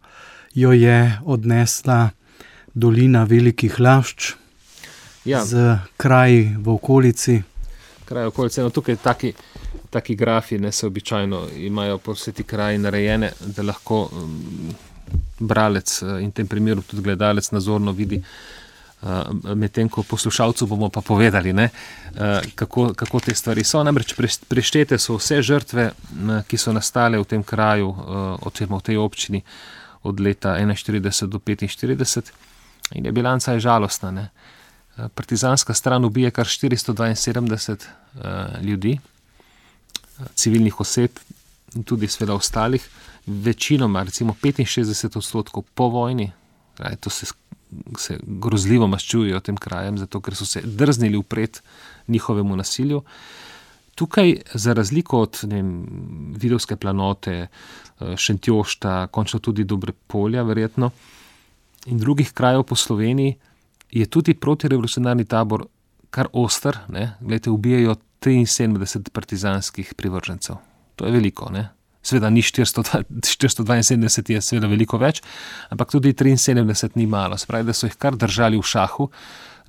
jo 0.54 0.72
je 0.72 1.18
odnesla 1.24 2.10
dolina 2.74 3.24
velikih 3.24 3.80
lašč 3.80 4.34
ja. 5.24 5.42
z 5.44 5.78
kraji 5.96 6.54
v 6.58 6.70
okolici. 6.70 7.42
Kraj 8.04 8.28
v 8.28 8.32
okolici. 8.32 8.60
No, 8.62 8.70
tukaj 8.70 8.96
taki, 9.02 9.32
taki 9.96 10.16
grafi 10.16 10.58
ne 10.58 10.72
se 10.72 10.86
običajno 10.86 11.46
imajo 11.56 11.98
po 11.98 12.12
vseh 12.12 12.34
tih 12.34 12.46
krajih 12.46 12.80
narejene, 12.80 13.30
da 13.56 13.64
lahko 13.64 14.02
um, 14.12 14.74
bralec 15.40 16.02
uh, 16.02 16.18
in 16.20 16.28
v 16.28 16.36
tem 16.36 16.48
primeru 16.48 16.84
tudi 16.84 17.02
gledalec 17.02 17.48
nazorno 17.50 17.94
vidi. 17.96 18.20
Uh, 19.02 19.54
Medtem 19.54 19.88
ko 19.88 20.02
poslušalcu 20.02 20.66
bomo 20.66 20.88
pa 20.92 21.00
povedali, 21.00 21.52
ne, 21.52 21.68
uh, 21.68 22.44
kako, 22.54 22.90
kako 22.96 23.20
te 23.20 23.34
stvari 23.34 23.64
so. 23.64 23.80
Namreč 23.84 24.12
preštete 24.48 24.98
so 24.98 25.16
vse 25.16 25.40
žrtve, 25.42 25.90
ki 26.48 26.60
so 26.60 26.76
nastale 26.76 27.20
v 27.20 27.28
tem 27.32 27.44
kraju, 27.44 27.92
oziroma 28.44 28.80
v 28.80 28.86
tej 28.90 29.00
občini 29.00 29.42
od 30.02 30.20
leta 30.20 30.56
41 30.60 31.26
do 31.26 31.38
45, 31.38 32.32
in 32.94 33.06
je 33.06 33.12
bilanca 33.12 33.52
je 33.52 33.60
žalostna. 33.60 34.10
Ne. 34.10 34.28
Partizanska 35.14 35.74
stran 35.74 36.04
ubije 36.04 36.30
kar 36.30 36.46
472 36.46 37.52
uh, 37.52 37.76
eh, 38.24 38.62
ljudi, 38.62 38.98
civilnih 40.34 40.80
oseb 40.80 41.18
in 41.74 41.82
tudi 41.82 42.08
sveda 42.08 42.34
ostalih, 42.34 42.88
večinoma, 43.26 44.02
recimo 44.02 44.36
65 44.42 45.16
odstotkov 45.16 45.64
po 45.74 45.88
vojni, 45.88 46.32
kaj, 46.76 46.96
to 46.96 47.10
se, 47.10 47.26
se 47.98 48.18
grozljivo 48.22 48.86
maščujejo 48.86 49.40
tem 49.40 49.56
krajem, 49.56 49.98
zato 49.98 50.20
ker 50.20 50.36
so 50.36 50.46
se 50.46 50.62
drznili 50.64 51.16
upred 51.16 51.60
njihovemu 52.08 52.56
nasilju. 52.56 53.02
Tukaj, 53.94 54.34
za 54.54 54.72
razliko 54.72 55.20
od 55.20 55.40
vidovske 56.36 56.76
planote, 56.76 57.36
eh, 57.36 58.16
Šentjošta, 58.16 59.06
končno 59.06 59.40
tudi 59.40 59.64
dobre 59.64 59.92
polja, 60.06 60.42
verjetno, 60.42 60.90
in 61.86 61.98
drugih 61.98 62.32
krajev 62.32 62.62
po 62.62 62.76
Sloveniji, 62.76 63.36
je 63.90 64.06
tudi 64.06 64.34
protirevolucionarni 64.34 65.24
tabor 65.24 65.66
kar 66.10 66.28
ostar, 66.32 66.78
gledajte, 67.20 67.50
ubijajo 67.50 67.96
73 68.34 69.10
partizanskih 69.12 69.94
privržencev. 69.94 70.56
To 70.96 71.06
je 71.06 71.12
veliko, 71.12 71.50
ne? 71.52 71.68
Sveda 72.02 72.30
ni 72.30 72.42
400, 72.42 73.02
472, 73.10 74.32
je 74.32 74.40
seveda 74.42 74.68
veliko 74.70 74.98
več, 74.98 75.22
ampak 75.70 75.90
tudi 75.90 76.12
73 76.14 76.94
ni 76.94 77.06
malo. 77.06 77.38
Spravi, 77.38 77.66
da 77.66 77.74
so 77.74 77.86
jih 77.86 77.96
kar 77.98 78.14
držali 78.16 78.58
v 78.58 78.66
šahu, 78.66 79.08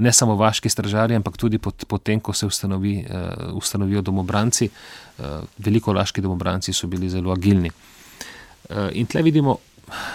ne 0.06 0.14
samo 0.14 0.36
vaški 0.38 0.70
stražarji, 0.70 1.18
ampak 1.18 1.38
tudi 1.38 1.58
potem, 1.60 2.20
ko 2.22 2.34
se 2.34 2.46
ustanovi, 2.46 3.00
uh, 3.10 3.56
ustanovijo 3.58 4.02
domobranci. 4.02 4.70
Uh, 4.70 5.42
veliko 5.58 5.94
laški 5.94 6.22
domobranci 6.22 6.74
so 6.74 6.88
bili 6.88 7.10
zelo 7.10 7.34
agilni. 7.34 7.72
Uh, 7.74 8.92
in 8.94 9.10
tle 9.10 9.26
vidimo 9.26 9.58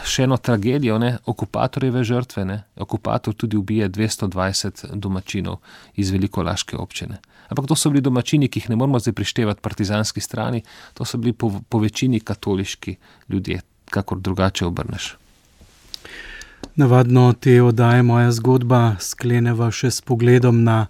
še 0.07 0.27
eno 0.27 0.37
tragedijo, 0.37 0.99
ne, 0.99 1.17
okupatorjeve 1.27 2.05
žrtve. 2.05 2.45
Ne. 2.45 2.63
Okupator 2.77 3.35
tudi 3.35 3.57
ubije 3.57 3.89
220 3.89 4.95
domačinov 4.95 5.59
iz 5.97 6.11
veliko 6.13 6.43
laške 6.43 6.77
občine. 6.77 7.19
Ampak 7.53 7.69
to 7.69 7.77
so 7.77 7.93
bili 7.93 8.01
domačini, 8.01 8.49
ki 8.49 8.63
jih 8.63 8.71
ne 8.73 8.79
moramo 8.81 8.99
zdaj 8.99 9.13
prištevati 9.13 9.61
partizanski 9.61 10.21
strani, 10.25 10.63
to 10.97 11.05
so 11.05 11.21
bili 11.21 11.33
po, 11.33 11.53
po 11.69 11.79
večini 11.79 12.21
katoliški 12.21 12.97
ljudje, 13.29 13.61
kakor 13.93 14.21
drugače 14.21 14.67
obrneš. 14.67 15.13
Navadno 16.77 17.33
te 17.33 17.59
oddaje 17.63 18.03
moja 18.03 18.33
zgodba 18.33 18.97
skleneva 19.01 19.69
še 19.71 19.91
s 19.93 20.01
pogledom 20.01 20.65
na 20.65 20.87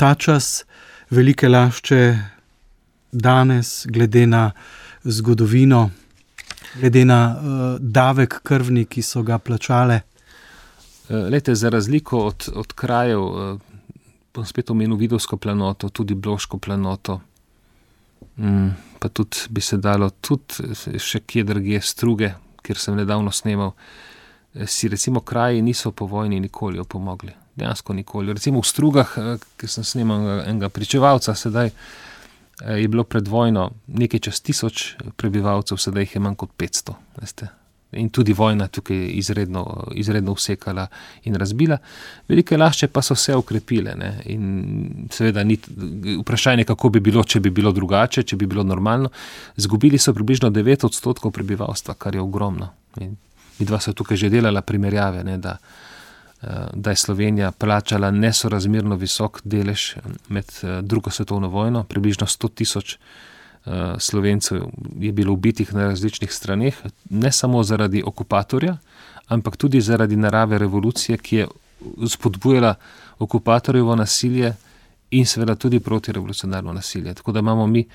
ta 0.00 0.14
čas, 0.14 0.64
velike 1.10 1.48
lašče 1.48 2.00
danes, 3.12 3.84
glede 3.92 4.26
na 4.26 4.50
zgodovino 5.04 5.90
glede 6.80 7.04
na 7.04 7.36
uh, 7.36 7.80
davek 7.80 8.40
krvni, 8.42 8.84
ki 8.84 9.02
so 9.02 9.22
ga 9.22 9.38
plačale? 9.38 10.00
Uh, 11.08 11.28
lete, 11.30 11.54
za 11.54 11.68
razliko 11.68 12.26
od, 12.26 12.48
od 12.54 12.72
krajev, 12.72 13.22
uh, 13.22 13.60
bom 14.36 14.44
spet 14.46 14.70
omenil 14.70 14.98
vidovsko 15.00 15.38
planoto, 15.40 15.88
tudi 15.88 16.14
bloško 16.14 16.60
planoto. 16.62 17.20
Mm, 18.36 18.70
pa 19.00 19.08
tudi 19.08 19.48
bi 19.50 19.60
se 19.64 19.80
dalo, 19.80 20.10
tudi 20.20 20.98
še 21.00 21.22
kje 21.24 21.44
drugje 21.48 21.80
struge, 21.80 22.34
kjer 22.62 22.80
sem 22.80 22.96
nedavno 22.96 23.32
snemal. 23.32 23.72
Si 24.66 24.88
recimo 24.88 25.20
kraji 25.20 25.62
niso 25.62 25.92
po 25.92 26.06
vojni 26.08 26.40
nikoli 26.40 26.80
opomogli, 26.80 27.32
dejansko 27.56 27.96
nikoli. 27.96 28.32
Recimo 28.32 28.60
v 28.60 28.68
strugah, 28.68 29.16
ki 29.56 29.68
sem 29.68 29.84
snimal 29.84 30.44
enega 30.46 30.70
pričevalca, 30.72 31.34
sedaj 31.36 31.72
Eh, 32.64 32.80
je 32.80 32.88
bilo 32.88 33.04
pred 33.04 33.28
vojno 33.28 33.70
nekaj 33.86 34.20
čez 34.20 34.40
tisoč 34.40 34.94
prebivalcev, 35.16 35.76
sedaj 35.76 36.02
jih 36.02 36.14
je 36.14 36.20
manj 36.20 36.36
kot 36.40 36.50
500. 36.56 36.94
Veste. 37.20 37.48
In 37.96 38.08
tudi 38.10 38.32
vojna 38.32 38.68
tukaj 38.68 38.98
izredno, 39.18 39.62
izredno 39.94 40.32
usekala 40.32 40.86
in 41.24 41.34
razbila. 41.34 41.78
Velike 42.28 42.56
lašče 42.56 42.88
pa 42.88 43.02
so 43.02 43.14
se 43.14 43.34
ukrepile. 43.36 43.94
Ne? 43.96 44.12
In 44.32 45.08
seveda, 45.10 45.44
ni 45.44 45.58
vprašanje, 46.20 46.64
kako 46.64 46.88
bi 46.88 47.00
bilo, 47.00 47.24
če 47.24 47.40
bi 47.40 47.50
bilo 47.50 47.72
drugače, 47.72 48.22
če 48.22 48.36
bi 48.36 48.46
bilo 48.46 48.62
normalno. 48.62 49.10
Zgubili 49.56 49.98
so 49.98 50.14
približno 50.14 50.50
9 50.50 50.86
odstotkov 50.86 51.32
prebivalstva, 51.32 51.94
kar 51.94 52.14
je 52.14 52.20
ogromno. 52.20 52.70
In 53.00 53.16
mi 53.58 53.66
dva 53.66 53.80
so 53.80 53.92
tukaj 53.92 54.16
že 54.16 54.30
delala 54.30 54.62
primerjave, 54.62 55.24
ne? 55.24 55.38
da 55.38 55.58
Eh, 56.42 56.48
da 56.72 56.90
je 56.90 56.96
Slovenija 56.96 57.52
plačala 57.52 58.10
nesorazmerno 58.10 58.96
visok 58.96 59.40
delež 59.44 59.94
med 60.28 60.44
eh, 60.62 60.82
drugo 60.82 61.10
svetovno 61.10 61.48
vojno, 61.48 61.84
približno 61.84 62.26
100 62.26 62.54
tisoč 62.54 62.94
eh, 62.94 62.98
slovencev 63.98 64.62
je 65.00 65.12
bilo 65.12 65.32
ubitih 65.32 65.74
na 65.74 65.86
različnih 65.86 66.32
straneh, 66.32 66.74
ne 67.10 67.32
samo 67.32 67.62
zaradi 67.62 68.02
okupatorja, 68.06 68.76
ampak 69.26 69.56
tudi 69.56 69.80
zaradi 69.80 70.16
narave 70.16 70.58
revolucije, 70.58 71.18
ki 71.18 71.36
je 71.36 71.46
spodbujala 72.08 72.74
okupatorjevo 73.18 73.96
nasilje 73.96 74.54
in 75.10 75.26
seveda 75.26 75.54
tudi 75.54 75.80
protirevolucionarno 75.80 76.72
nasilje. 76.72 77.14
Tako 77.14 77.32
da 77.32 77.38
imamo 77.38 77.66
mi. 77.66 77.86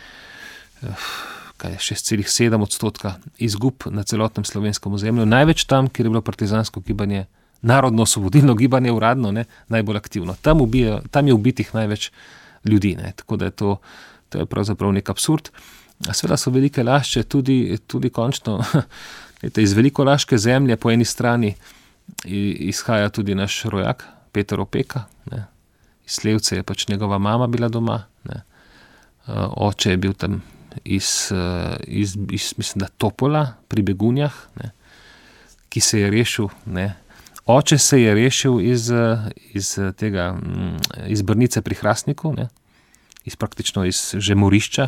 Kaj 1.57 1.72
je 1.72 1.78
6,7 1.78 2.63
odstotka 2.63 3.13
izgub 3.38 3.74
na 3.86 4.03
celotnem 4.03 4.45
slovenskem 4.45 4.93
ozemlju, 4.93 5.26
največ 5.26 5.63
tam, 5.63 5.89
kjer 5.89 6.05
je 6.05 6.09
bilo 6.09 6.22
partizansko 6.22 6.80
gibanje 6.80 7.26
narodno-osvobodilno 7.61 8.55
gibanje 8.55 8.91
uradno 8.91 9.32
ne, 9.32 9.45
najbolj 9.67 9.97
aktivno. 9.97 10.36
Tam, 10.41 10.61
ubije, 10.61 11.01
tam 11.11 11.28
je 11.28 11.34
ubitih 11.34 11.76
največ 11.76 12.11
ljudi. 12.65 12.95
Ne, 12.95 13.13
tako 13.15 13.38
da 13.38 13.45
je 13.45 13.51
to, 13.51 13.78
to 14.32 14.42
je 14.42 14.50
pravzaprav 14.50 14.94
nek 14.96 15.10
absurd. 15.10 15.52
Sveda 16.14 16.38
so 16.38 16.50
velike 16.52 16.84
lašče 16.84 17.24
tudi, 17.24 17.78
tudi 17.88 18.10
končno. 18.10 18.58
Lete, 19.44 19.62
iz 19.62 19.74
veliko 19.78 20.04
laške 20.04 20.38
zemlje 20.38 20.78
po 20.78 20.92
eni 20.92 21.06
strani 21.06 21.54
izhaja 22.26 23.10
tudi 23.10 23.36
naš 23.36 23.64
rojak, 23.70 24.06
Peter 24.32 24.60
Opeka. 24.60 25.04
Ne. 25.32 25.46
Iz 26.08 26.24
Levce 26.26 26.56
je 26.56 26.64
pač 26.64 26.88
njegova 26.88 27.18
mama 27.18 27.48
bila 27.48 27.70
doma. 27.70 28.04
Ne. 28.24 28.42
oče 29.56 29.92
je 29.92 29.98
bil 29.98 30.14
tam 30.14 30.42
iz, 30.84 31.32
iz, 31.88 32.18
iz 32.32 32.54
mislim, 32.58 32.80
da 32.80 32.88
Topola 32.98 33.54
pri 33.68 33.82
Begunjah, 33.82 34.34
ne, 34.56 34.72
ki 35.70 35.80
se 35.80 36.00
je 36.00 36.10
rešil. 36.12 36.48
Ne. 36.66 36.96
Oče 37.46 37.78
se 37.78 38.02
je 38.02 38.16
rešil 38.16 38.62
iz, 38.62 38.92
iz 39.54 39.78
tega, 39.98 40.32
mm, 40.34 40.78
iz 41.08 41.22
Brnice 41.22 41.62
pri 41.62 41.76
Hrastniku, 41.76 42.34
ne, 42.34 42.50
iz 43.26 43.36
praktično 43.36 43.86
iz 43.86 44.15
Žemorišča, 44.17 44.88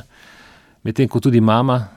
medtem 0.83 1.09
ko 1.09 1.19
tudi 1.19 1.41
mama. 1.41 1.87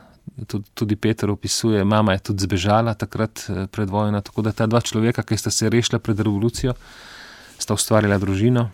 Tudi, 0.47 0.67
tudi 0.75 0.97
Peter 0.97 1.31
opisuje, 1.31 1.85
mama 1.85 2.13
je 2.13 2.19
tudi 2.19 2.43
zbežala 2.43 2.95
takrat 2.99 3.47
pred 3.71 3.91
vojno. 3.91 4.21
Tako 4.21 4.43
da 4.43 4.53
ta 4.53 4.67
dva 4.67 4.81
človeka, 4.81 5.23
ki 5.23 5.39
sta 5.39 5.51
se 5.55 5.71
rešila 5.71 6.01
pred 6.03 6.19
revolucijo, 6.21 6.75
sta 7.59 7.75
ustvarila 7.75 8.19
družino 8.19 8.67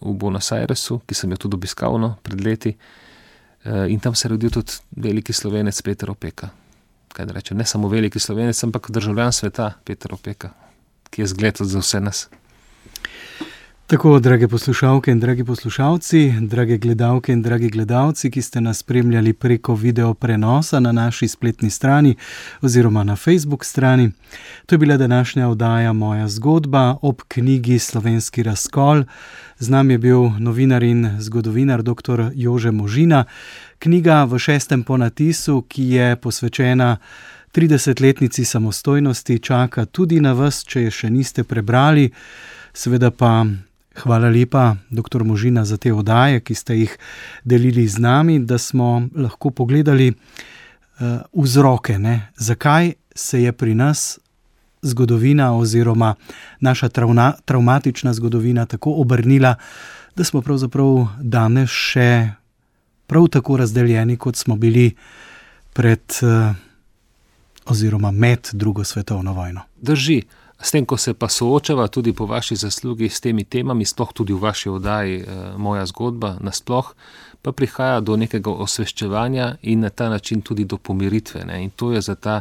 v 0.00 0.14
Buenos 0.16 0.48
Airesu, 0.52 1.02
ki 1.06 1.14
sem 1.14 1.30
jo 1.30 1.44
tudi 1.44 1.60
obiskal 1.60 2.00
no, 2.00 2.16
pred 2.24 2.40
leti. 2.40 2.72
Eh, 3.64 3.92
in 3.92 4.00
tam 4.00 4.14
se 4.14 4.26
je 4.26 4.30
rodil 4.30 4.50
tudi 4.50 4.72
veliki 4.96 5.32
slovenec 5.32 5.82
Peter 5.82 6.10
Opeka. 6.10 6.50
Reče, 7.12 7.54
ne 7.54 7.64
samo 7.64 7.88
veliki 7.88 8.18
slovenec, 8.18 8.64
ampak 8.64 8.90
državljan 8.90 9.32
sveta 9.32 9.72
Peter 9.84 10.14
Opeka, 10.14 10.50
ki 11.10 11.22
je 11.22 11.26
zgled 11.26 11.56
za 11.60 11.78
vse 11.78 12.00
nas. 12.00 12.28
Tako, 13.92 14.18
drage 14.18 14.48
poslušalke 14.48 15.10
in 15.10 15.20
dragi 15.20 15.44
poslušalci, 15.44 16.32
drage 16.40 16.78
gledalke 16.78 17.32
in 17.32 17.42
dragi 17.42 17.68
gledalci, 17.68 18.30
ki 18.30 18.42
ste 18.42 18.60
nas 18.60 18.78
spremljali 18.78 19.32
preko 19.32 19.74
video 19.74 20.14
prenosa 20.14 20.80
na 20.80 20.92
naši 20.92 21.28
spletni 21.28 21.70
strani 21.70 22.14
oziroma 22.60 23.04
na 23.04 23.16
Facebook 23.16 23.64
strani. 23.64 24.10
To 24.66 24.74
je 24.74 24.78
bila 24.78 24.96
današnja 24.96 25.48
oddaja 25.48 25.92
Moja 25.92 26.28
zgodba 26.28 26.96
ob 27.02 27.20
knjigi 27.28 27.78
Slovenski 27.78 28.42
razkol. 28.42 29.02
Z 29.58 29.68
nami 29.68 29.94
je 29.94 29.98
bil 29.98 30.20
novinar 30.38 30.82
in 30.82 31.16
zgodovinar 31.20 31.82
dr. 31.82 32.30
Jože 32.34 32.70
Možina. 32.70 33.24
Knjiga 33.78 34.24
v 34.24 34.38
šestem 34.38 34.82
ponatisu, 34.82 35.64
ki 35.68 35.82
je 35.82 36.16
posvečena 36.16 36.96
30-letnici 37.54 38.44
samostojnosti, 38.44 39.38
čaka 39.38 39.84
tudi 39.84 40.20
na 40.20 40.32
vas, 40.32 40.64
če 40.64 40.82
je 40.82 40.90
še 40.90 41.10
niste 41.10 41.44
prebrali. 41.44 42.10
Seveda 42.72 43.10
pa 43.10 43.44
hvala 43.96 44.28
lepa, 44.28 44.76
dr. 44.90 45.24
Možina, 45.24 45.64
za 45.64 45.76
te 45.76 45.92
oddaje, 45.92 46.40
ki 46.40 46.54
ste 46.54 46.78
jih 46.78 46.96
delili 47.44 47.88
z 47.88 47.98
nami, 47.98 48.38
da 48.38 48.58
smo 48.58 49.08
lahko 49.14 49.50
pogledali 49.50 50.12
uh, 50.12 51.20
vzroke, 51.32 51.98
ne? 51.98 52.28
zakaj 52.36 52.92
se 53.14 53.42
je 53.42 53.52
pri 53.52 53.74
nas 53.74 54.18
zgodovina 54.82 55.56
oziroma 55.56 56.14
naša 56.60 56.88
travna, 56.88 57.32
traumatična 57.44 58.12
zgodovina 58.12 58.66
tako 58.66 58.92
obrnila, 58.92 59.54
da 60.16 60.24
smo 60.24 60.42
pravzaprav 60.42 61.06
danes 61.20 61.70
še 61.70 62.30
prav 63.06 63.28
tako 63.28 63.56
razdeljeni, 63.56 64.16
kot 64.16 64.36
smo 64.36 64.56
bili 64.56 64.94
pred 65.72 66.02
uh, 66.22 66.54
oziroma 67.66 68.10
med 68.10 68.48
drugo 68.52 68.84
svetovno 68.84 69.32
vojno. 69.32 69.60
Drži. 69.80 70.22
S 70.62 70.70
tem, 70.70 70.86
ko 70.86 70.96
se 70.96 71.14
pa 71.14 71.28
soočava 71.28 71.88
tudi 71.88 72.12
po 72.12 72.26
vaši 72.26 72.56
zaslugi 72.56 73.08
s 73.08 73.20
temi 73.20 73.44
temami, 73.44 73.84
sploh 73.84 74.12
tudi 74.14 74.32
v 74.32 74.38
vaši 74.38 74.68
oddaji, 74.70 75.16
eh, 75.18 75.26
moja 75.56 75.86
zgodba, 75.86 76.36
nasploh, 76.40 76.94
pa 77.42 77.52
prihaja 77.52 78.00
do 78.00 78.16
nekega 78.16 78.50
osveščevanja 78.50 79.56
in 79.62 79.80
na 79.80 79.90
ta 79.90 80.08
način 80.08 80.42
tudi 80.42 80.64
do 80.64 80.78
pomiritve. 80.78 81.44
Ne? 81.44 81.64
In 81.64 81.70
to 81.70 81.92
je 81.92 82.00
za 82.00 82.14
ta 82.14 82.40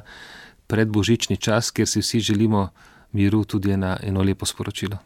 predbožični 0.67 1.37
čas, 1.37 1.71
kjer 1.71 1.87
si 1.87 1.99
vsi 1.99 2.19
želimo 2.19 2.69
miru, 3.11 3.43
tudi 3.43 3.71
ena, 3.71 3.97
eno 4.03 4.23
lepo 4.23 4.45
sporočilo. 4.45 4.97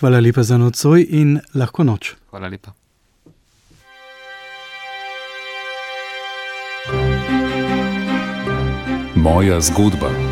Hvala 0.00 0.20
lepa 0.20 0.42
za 0.42 0.56
nocoj 0.58 1.06
in 1.10 1.40
lahko 1.54 1.84
noč. 1.84 2.14
Hvala 2.30 2.48
lepa. 2.48 2.72
Moja 9.14 9.60
zgodba. 9.60 10.27